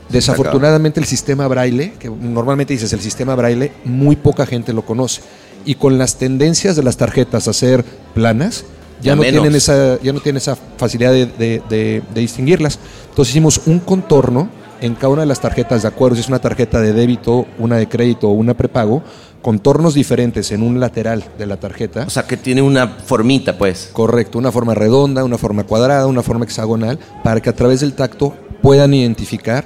Desafortunadamente 0.09 1.01
el 1.01 1.07
sistema 1.07 1.47
braille, 1.49 1.93
que 1.99 2.09
normalmente 2.09 2.73
dices 2.73 2.93
el 2.93 3.01
sistema 3.01 3.35
braille, 3.35 3.73
muy 3.85 4.17
poca 4.17 4.47
gente 4.47 4.73
lo 4.73 4.85
conoce. 4.85 5.23
Y 5.65 5.77
con 5.77 5.97
las 5.97 6.17
tendencias 6.17 6.77
de 6.77 6.83
las 6.83 6.97
tarjetas 6.97 7.47
a 7.47 7.53
ser 7.53 7.85
planas, 8.15 8.65
ya, 9.03 9.17
no 9.17 9.23
tienen 9.23 9.55
esa, 9.55 10.01
ya 10.01 10.13
no 10.13 10.21
tienen 10.21 10.39
esa 10.39 10.57
facilidad 10.57 11.13
de, 11.13 12.03
distinguirlas. 12.15 12.79
Entonces 13.11 13.33
hicimos 13.33 13.63
un 13.67 13.81
contorno 13.81 14.49
en 14.81 14.95
cada 14.95 15.09
una 15.09 15.23
de 15.23 15.27
las 15.27 15.41
tarjetas, 15.41 15.83
de 15.83 15.89
acuerdo, 15.89 16.17
si 16.17 16.23
es 16.23 16.29
una 16.29 16.41
tarjeta 16.41 16.81
de 16.81 16.93
débito, 16.93 17.47
una 17.59 17.77
de 17.77 17.89
crédito 17.89 18.29
o 18.29 18.33
una 18.33 18.55
prepago, 18.55 19.03
contornos 19.41 19.95
diferentes 19.95 20.51
en 20.51 20.63
un 20.63 20.81
lateral 20.81 21.25
de 21.39 21.47
la 21.47 21.57
tarjeta. 21.57 22.05
O 22.07 22.11
sea, 22.11 22.27
que 22.27 22.37
tiene 22.37 22.63
una 22.63 22.89
formita, 22.89 23.57
pues. 23.57 23.91
Correcto, 23.93 24.39
una 24.39 24.51
forma 24.51 24.75
redonda, 24.75 25.23
una 25.25 25.39
forma 25.39 25.65
cuadrada, 25.65 26.07
una 26.07 26.23
forma 26.23 26.45
hexagonal, 26.45 26.99
para 27.23 27.41
que 27.41 27.51
a 27.51 27.55
través 27.55 27.81
del 27.81 27.93
tacto 27.93 28.35
puedan 28.61 28.93
identificar 28.95 29.65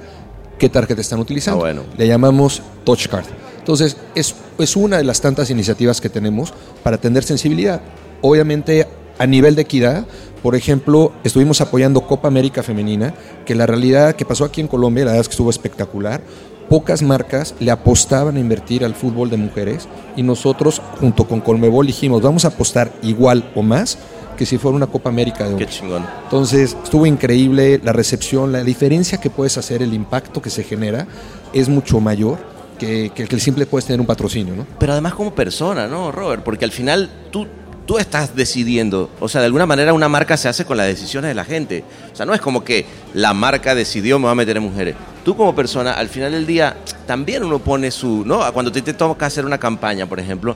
qué 0.59 0.69
tarjeta 0.69 1.01
están 1.01 1.19
utilizando. 1.19 1.61
Ah, 1.61 1.73
bueno. 1.73 1.83
Le 1.97 2.07
llamamos 2.07 2.61
Touch 2.83 3.07
Card. 3.07 3.25
Entonces, 3.57 3.97
es, 4.15 4.35
es 4.59 4.75
una 4.75 4.97
de 4.97 5.03
las 5.03 5.19
tantas 5.19 5.49
iniciativas 5.49 5.99
que 5.99 6.09
tenemos 6.09 6.53
para 6.83 6.97
atender 6.97 7.23
sensibilidad. 7.23 7.81
Obviamente 8.21 8.87
a 9.19 9.25
nivel 9.25 9.55
de 9.55 9.63
equidad, 9.63 10.05
por 10.41 10.55
ejemplo, 10.55 11.11
estuvimos 11.23 11.61
apoyando 11.61 12.01
Copa 12.01 12.27
América 12.27 12.63
Femenina, 12.63 13.13
que 13.45 13.55
la 13.55 13.65
realidad 13.65 14.15
que 14.15 14.25
pasó 14.25 14.45
aquí 14.45 14.61
en 14.61 14.67
Colombia, 14.67 15.05
la 15.05 15.11
verdad 15.11 15.21
es 15.21 15.27
que 15.27 15.33
estuvo 15.33 15.49
espectacular. 15.49 16.21
Pocas 16.69 17.01
marcas 17.01 17.55
le 17.59 17.71
apostaban 17.71 18.35
a 18.35 18.39
invertir 18.39 18.83
al 18.83 18.93
fútbol 18.93 19.29
de 19.29 19.37
mujeres 19.37 19.87
y 20.15 20.23
nosotros, 20.23 20.81
junto 20.99 21.27
con 21.27 21.41
Colmebol, 21.41 21.87
dijimos, 21.87 22.21
vamos 22.21 22.45
a 22.45 22.49
apostar 22.49 22.91
igual 23.01 23.51
o 23.55 23.61
más 23.61 23.97
que 24.37 24.45
si 24.45 24.57
fuera 24.57 24.75
una 24.75 24.87
Copa 24.87 25.09
América 25.09 25.49
de 25.49 25.55
Qué 25.55 25.65
chingón. 25.65 26.05
Entonces, 26.25 26.77
estuvo 26.83 27.05
increíble 27.05 27.81
la 27.83 27.93
recepción, 27.93 28.51
la 28.51 28.63
diferencia 28.63 29.19
que 29.19 29.29
puedes 29.29 29.57
hacer, 29.57 29.81
el 29.81 29.93
impacto 29.93 30.41
que 30.41 30.49
se 30.49 30.63
genera 30.63 31.07
es 31.53 31.67
mucho 31.69 31.99
mayor 31.99 32.37
que, 32.77 33.11
que 33.15 33.23
el 33.23 33.41
simple 33.41 33.65
puedes 33.65 33.85
tener 33.85 33.99
un 33.99 34.05
patrocinio, 34.05 34.55
¿no? 34.55 34.67
Pero 34.77 34.91
además 34.91 35.15
como 35.15 35.33
persona, 35.33 35.87
¿no, 35.87 36.11
Robert? 36.11 36.43
Porque 36.43 36.65
al 36.65 36.71
final 36.71 37.09
tú 37.31 37.47
tú 37.87 37.97
estás 37.97 38.35
decidiendo. 38.35 39.09
O 39.19 39.27
sea, 39.27 39.41
de 39.41 39.45
alguna 39.45 39.65
manera 39.65 39.93
una 39.93 40.09
marca 40.09 40.37
se 40.37 40.47
hace 40.47 40.65
con 40.65 40.77
las 40.77 40.85
decisiones 40.85 41.29
de 41.29 41.35
la 41.35 41.45
gente. 41.45 41.83
O 42.13 42.15
sea, 42.15 42.27
no 42.27 42.35
es 42.35 42.41
como 42.41 42.63
que 42.63 42.85
la 43.15 43.33
marca 43.33 43.73
decidió 43.73 44.19
me 44.19 44.25
va 44.25 44.31
a 44.31 44.35
meter 44.35 44.57
en 44.57 44.63
mujeres. 44.63 44.95
Tú 45.25 45.35
como 45.35 45.55
persona, 45.55 45.93
al 45.93 46.09
final 46.09 46.33
del 46.33 46.45
día, 46.45 46.77
también 47.07 47.43
uno 47.43 47.59
pone 47.59 47.89
su... 47.89 48.23
¿no? 48.25 48.41
Cuando 48.53 48.71
te, 48.71 48.81
te 48.81 48.93
toca 48.93 49.25
hacer 49.25 49.45
una 49.45 49.57
campaña, 49.57 50.05
por 50.05 50.19
ejemplo, 50.19 50.55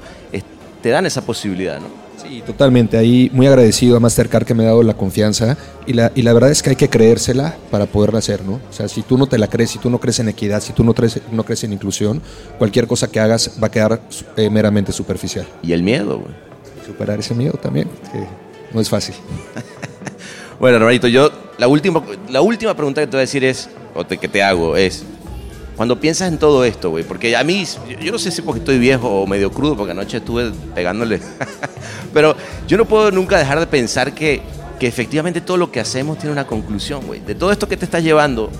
te 0.81 0.89
dan 0.89 1.05
esa 1.05 1.21
posibilidad, 1.21 1.79
¿no? 1.79 2.11
Sí, 2.21 2.43
totalmente. 2.45 2.97
Ahí 2.97 3.31
muy 3.33 3.47
agradecido 3.47 3.97
a 3.97 3.99
Mastercard 3.99 4.45
que 4.45 4.53
me 4.53 4.63
ha 4.63 4.67
dado 4.67 4.83
la 4.83 4.93
confianza 4.93 5.57
y 5.87 5.93
la, 5.93 6.11
y 6.13 6.21
la 6.21 6.33
verdad 6.33 6.51
es 6.51 6.61
que 6.61 6.71
hay 6.71 6.75
que 6.75 6.89
creérsela 6.89 7.55
para 7.71 7.87
poderla 7.87 8.19
hacer, 8.19 8.43
¿no? 8.43 8.59
O 8.69 8.73
sea, 8.73 8.87
si 8.87 9.01
tú 9.01 9.17
no 9.17 9.25
te 9.25 9.37
la 9.39 9.47
crees, 9.47 9.71
si 9.71 9.79
tú 9.79 9.89
no 9.89 9.99
crees 9.99 10.19
en 10.19 10.29
equidad, 10.29 10.61
si 10.61 10.73
tú 10.73 10.83
no 10.83 10.93
crees, 10.93 11.19
no 11.31 11.43
crees 11.43 11.63
en 11.63 11.73
inclusión, 11.73 12.21
cualquier 12.59 12.85
cosa 12.87 13.09
que 13.09 13.19
hagas 13.19 13.57
va 13.61 13.67
a 13.67 13.71
quedar 13.71 14.01
eh, 14.37 14.49
meramente 14.49 14.91
superficial. 14.91 15.47
Y 15.63 15.71
el 15.71 15.81
miedo, 15.81 16.19
güey 16.19 16.33
superar 16.91 17.19
ese 17.19 17.33
miedo 17.33 17.53
también, 17.53 17.87
que 18.11 18.25
no 18.73 18.81
es 18.81 18.89
fácil. 18.89 19.15
bueno, 20.59 20.79
Roberto, 20.79 21.07
yo 21.07 21.31
la 21.57 21.67
última, 21.67 22.03
la 22.29 22.41
última 22.41 22.75
pregunta 22.75 23.01
que 23.01 23.07
te 23.07 23.11
voy 23.11 23.19
a 23.19 23.21
decir 23.21 23.43
es, 23.43 23.69
o 23.95 24.05
te, 24.05 24.17
que 24.17 24.27
te 24.27 24.43
hago, 24.43 24.75
es, 24.75 25.03
cuando 25.77 25.99
piensas 25.99 26.27
en 26.27 26.37
todo 26.37 26.65
esto, 26.65 26.89
güey, 26.89 27.03
porque 27.03 27.35
a 27.35 27.43
mí, 27.43 27.65
yo 28.01 28.11
no 28.11 28.19
sé 28.19 28.29
si 28.29 28.41
porque 28.41 28.59
estoy 28.59 28.77
viejo 28.77 29.07
o 29.07 29.25
medio 29.25 29.51
crudo, 29.51 29.77
porque 29.77 29.91
anoche 29.91 30.17
estuve 30.17 30.51
pegándole, 30.75 31.19
pero 32.13 32.35
yo 32.67 32.77
no 32.77 32.85
puedo 32.85 33.09
nunca 33.11 33.37
dejar 33.37 33.59
de 33.59 33.67
pensar 33.67 34.13
que, 34.13 34.41
que 34.79 34.87
efectivamente 34.87 35.39
todo 35.39 35.57
lo 35.57 35.71
que 35.71 35.79
hacemos 35.79 36.17
tiene 36.17 36.33
una 36.33 36.45
conclusión, 36.45 37.05
güey. 37.07 37.21
De 37.21 37.35
todo 37.35 37.51
esto 37.51 37.67
que 37.67 37.77
te 37.77 37.85
estás 37.85 38.03
llevando, 38.03 38.51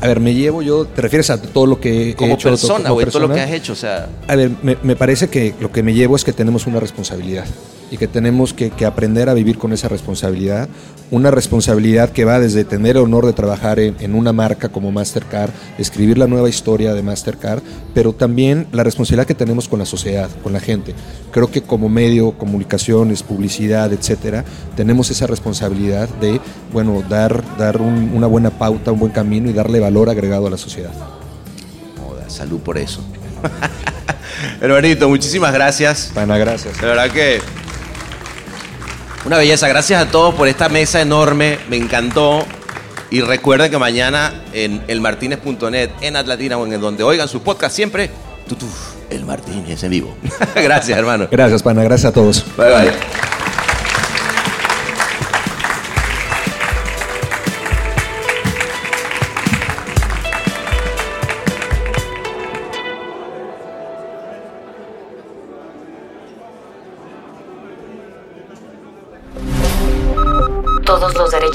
A 0.00 0.06
ver, 0.06 0.20
me 0.20 0.34
llevo 0.34 0.62
yo, 0.62 0.84
¿te 0.84 1.00
refieres 1.00 1.30
a 1.30 1.40
todo 1.40 1.66
lo 1.66 1.80
que 1.80 2.14
como 2.14 2.32
he 2.32 2.34
hecho? 2.34 2.50
Persona, 2.50 2.90
como 2.90 3.06
todo 3.06 3.28
lo 3.28 3.34
que 3.34 3.40
has 3.40 3.50
hecho, 3.50 3.72
o 3.72 3.76
sea... 3.76 4.08
A 4.28 4.36
ver, 4.36 4.50
me, 4.62 4.76
me, 4.82 4.94
parece 4.94 5.28
que 5.28 5.54
lo 5.58 5.72
que 5.72 5.82
me 5.82 5.94
llevo 5.94 6.16
es 6.16 6.24
que 6.24 6.32
tenemos 6.32 6.66
una 6.66 6.80
responsabilidad 6.80 7.46
y 7.90 7.96
que 7.96 8.08
tenemos 8.08 8.52
que, 8.52 8.70
que, 8.70 8.84
aprender 8.84 9.28
a 9.28 9.34
vivir 9.34 9.58
con 9.58 9.72
esa 9.72 9.88
responsabilidad. 9.88 10.68
Una 11.10 11.30
responsabilidad 11.30 12.10
que 12.10 12.24
va 12.24 12.40
desde 12.40 12.64
tener 12.64 12.96
el 12.96 13.02
honor 13.02 13.26
de 13.26 13.32
trabajar 13.32 13.78
en, 13.78 13.96
en, 14.00 14.14
una 14.14 14.32
marca 14.32 14.68
como 14.68 14.90
Mastercard, 14.90 15.50
escribir 15.78 16.18
la 16.18 16.26
nueva 16.26 16.48
historia 16.48 16.94
de 16.94 17.02
Mastercard, 17.02 17.62
pero 17.94 18.12
también 18.12 18.66
la 18.72 18.82
responsabilidad 18.82 19.26
que 19.26 19.34
tenemos 19.34 19.68
con 19.68 19.78
la 19.78 19.86
sociedad, 19.86 20.28
con 20.42 20.52
la 20.52 20.60
gente. 20.60 20.94
Creo 21.30 21.50
que 21.50 21.62
como 21.62 21.88
medio, 21.88 22.32
comunicaciones, 22.32 23.22
publicidad, 23.22 23.92
etcétera, 23.92 24.44
tenemos 24.74 25.10
esa 25.10 25.26
responsabilidad 25.26 26.08
de, 26.20 26.40
bueno, 26.72 27.04
dar, 27.08 27.44
dar 27.56 27.80
un, 27.80 28.10
una 28.14 28.26
buena 28.26 28.50
pauta, 28.50 28.90
un 28.90 28.98
buen 28.98 29.12
camino 29.12 29.48
y 29.48 29.52
darle 29.52 29.78
valor 29.78 30.10
agregado 30.10 30.48
a 30.48 30.50
la 30.50 30.58
sociedad. 30.58 30.92
Joda, 32.04 32.28
salud 32.28 32.58
por 32.60 32.78
eso. 32.78 33.00
Hermanito, 34.60 35.08
muchísimas 35.08 35.52
gracias. 35.52 36.10
Pana, 36.14 36.36
gracias. 36.36 36.80
De 36.80 36.86
verdad 36.86 37.10
que 37.10 37.40
una 39.26 39.38
belleza. 39.38 39.68
Gracias 39.68 40.00
a 40.00 40.10
todos 40.10 40.34
por 40.34 40.48
esta 40.48 40.68
mesa 40.68 41.00
enorme. 41.00 41.58
Me 41.68 41.76
encantó. 41.76 42.46
Y 43.10 43.20
recuerden 43.20 43.70
que 43.70 43.78
mañana 43.78 44.42
en 44.52 44.82
elmartinez.net, 44.88 45.90
en 46.00 46.16
Atlatina 46.16 46.56
o 46.56 46.66
en 46.66 46.80
donde 46.80 47.04
oigan 47.04 47.28
sus 47.28 47.42
podcasts 47.42 47.76
siempre, 47.76 48.10
tutú, 48.48 48.66
el 49.10 49.24
Martínez 49.24 49.82
en 49.84 49.90
vivo. 49.90 50.16
gracias, 50.54 50.98
hermano. 50.98 51.28
Gracias, 51.30 51.62
pana. 51.62 51.84
Gracias 51.84 52.10
a 52.10 52.14
todos. 52.14 52.44
Bye, 52.56 52.70
bye. 52.70 53.35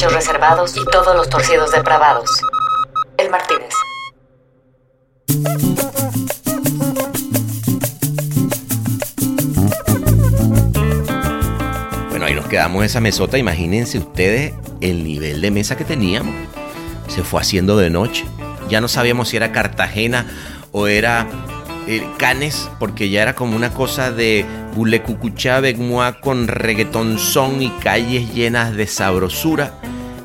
Reservados 0.09 0.75
y 0.77 0.85
todos 0.85 1.15
los 1.15 1.29
torcidos 1.29 1.71
depravados. 1.71 2.29
El 3.17 3.29
Martínez. 3.29 3.69
Bueno, 12.09 12.25
ahí 12.25 12.33
nos 12.33 12.47
quedamos 12.47 12.79
en 12.79 12.85
esa 12.85 12.99
mesota. 12.99 13.37
Imagínense 13.37 13.99
ustedes 13.99 14.53
el 14.81 15.03
nivel 15.03 15.41
de 15.41 15.51
mesa 15.51 15.77
que 15.77 15.85
teníamos. 15.85 16.33
Se 17.07 17.23
fue 17.23 17.41
haciendo 17.41 17.77
de 17.77 17.89
noche. 17.89 18.25
Ya 18.69 18.81
no 18.81 18.87
sabíamos 18.87 19.29
si 19.29 19.37
era 19.37 19.51
Cartagena 19.51 20.25
o 20.71 20.87
era 20.87 21.27
eh, 21.87 22.07
Canes, 22.17 22.69
porque 22.79 23.09
ya 23.09 23.21
era 23.21 23.35
como 23.35 23.55
una 23.55 23.73
cosa 23.73 24.11
de 24.11 24.45
Bulecucuchá, 24.73 25.59
Begmua 25.59 26.19
con 26.21 26.47
reggaeton 26.47 27.19
son 27.19 27.61
y 27.61 27.69
calles 27.69 28.33
llenas 28.33 28.75
de 28.75 28.87
sabrosura. 28.87 29.73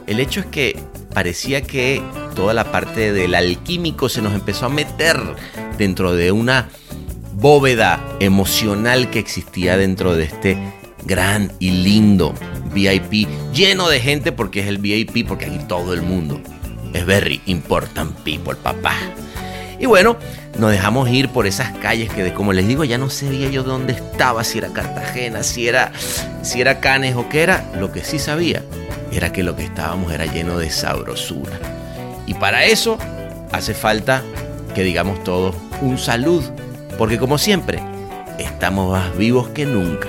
El 0.06 0.20
hecho 0.20 0.40
es 0.40 0.46
que 0.46 0.78
parecía 1.12 1.62
que 1.62 2.00
toda 2.34 2.54
la 2.54 2.70
parte 2.70 3.12
del 3.12 3.34
alquímico 3.34 4.08
se 4.08 4.22
nos 4.22 4.34
empezó 4.34 4.66
a 4.66 4.68
meter 4.68 5.18
dentro 5.78 6.14
de 6.14 6.30
una 6.30 6.68
bóveda 7.32 8.00
emocional 8.20 9.10
que 9.10 9.18
existía 9.18 9.76
dentro 9.76 10.14
de 10.14 10.24
este 10.24 10.58
gran 11.04 11.52
y 11.58 11.70
lindo 11.70 12.34
VIP, 12.72 13.28
lleno 13.52 13.88
de 13.88 14.00
gente 14.00 14.30
porque 14.30 14.60
es 14.60 14.68
el 14.68 14.78
VIP, 14.78 15.26
porque 15.26 15.46
aquí 15.46 15.58
todo 15.66 15.92
el 15.92 16.02
mundo 16.02 16.40
es 16.92 17.04
very 17.04 17.40
important 17.46 18.12
people, 18.20 18.54
papá. 18.54 18.94
Y 19.78 19.86
bueno, 19.86 20.16
nos 20.58 20.70
dejamos 20.70 21.10
ir 21.10 21.30
por 21.30 21.46
esas 21.46 21.76
calles 21.78 22.10
que, 22.10 22.32
como 22.32 22.52
les 22.52 22.66
digo, 22.68 22.84
ya 22.84 22.96
no 22.96 23.10
sabía 23.10 23.50
yo 23.50 23.62
dónde 23.62 23.92
estaba, 23.92 24.44
si 24.44 24.58
era 24.58 24.72
Cartagena, 24.72 25.42
si 25.42 25.68
era, 25.68 25.92
si 26.42 26.60
era 26.60 26.80
Canes 26.80 27.16
o 27.16 27.28
qué 27.28 27.42
era. 27.42 27.70
Lo 27.78 27.92
que 27.92 28.02
sí 28.02 28.18
sabía 28.18 28.62
era 29.12 29.32
que 29.32 29.42
lo 29.42 29.56
que 29.56 29.64
estábamos 29.64 30.12
era 30.12 30.26
lleno 30.26 30.58
de 30.58 30.70
sabrosura. 30.70 31.58
Y 32.26 32.34
para 32.34 32.64
eso 32.64 32.98
hace 33.52 33.74
falta 33.74 34.22
que 34.74 34.82
digamos 34.82 35.22
todos 35.24 35.54
un 35.80 35.98
salud, 35.98 36.44
porque 36.98 37.18
como 37.18 37.38
siempre, 37.38 37.80
estamos 38.38 38.92
más 38.92 39.16
vivos 39.16 39.48
que 39.48 39.64
nunca. 39.64 40.08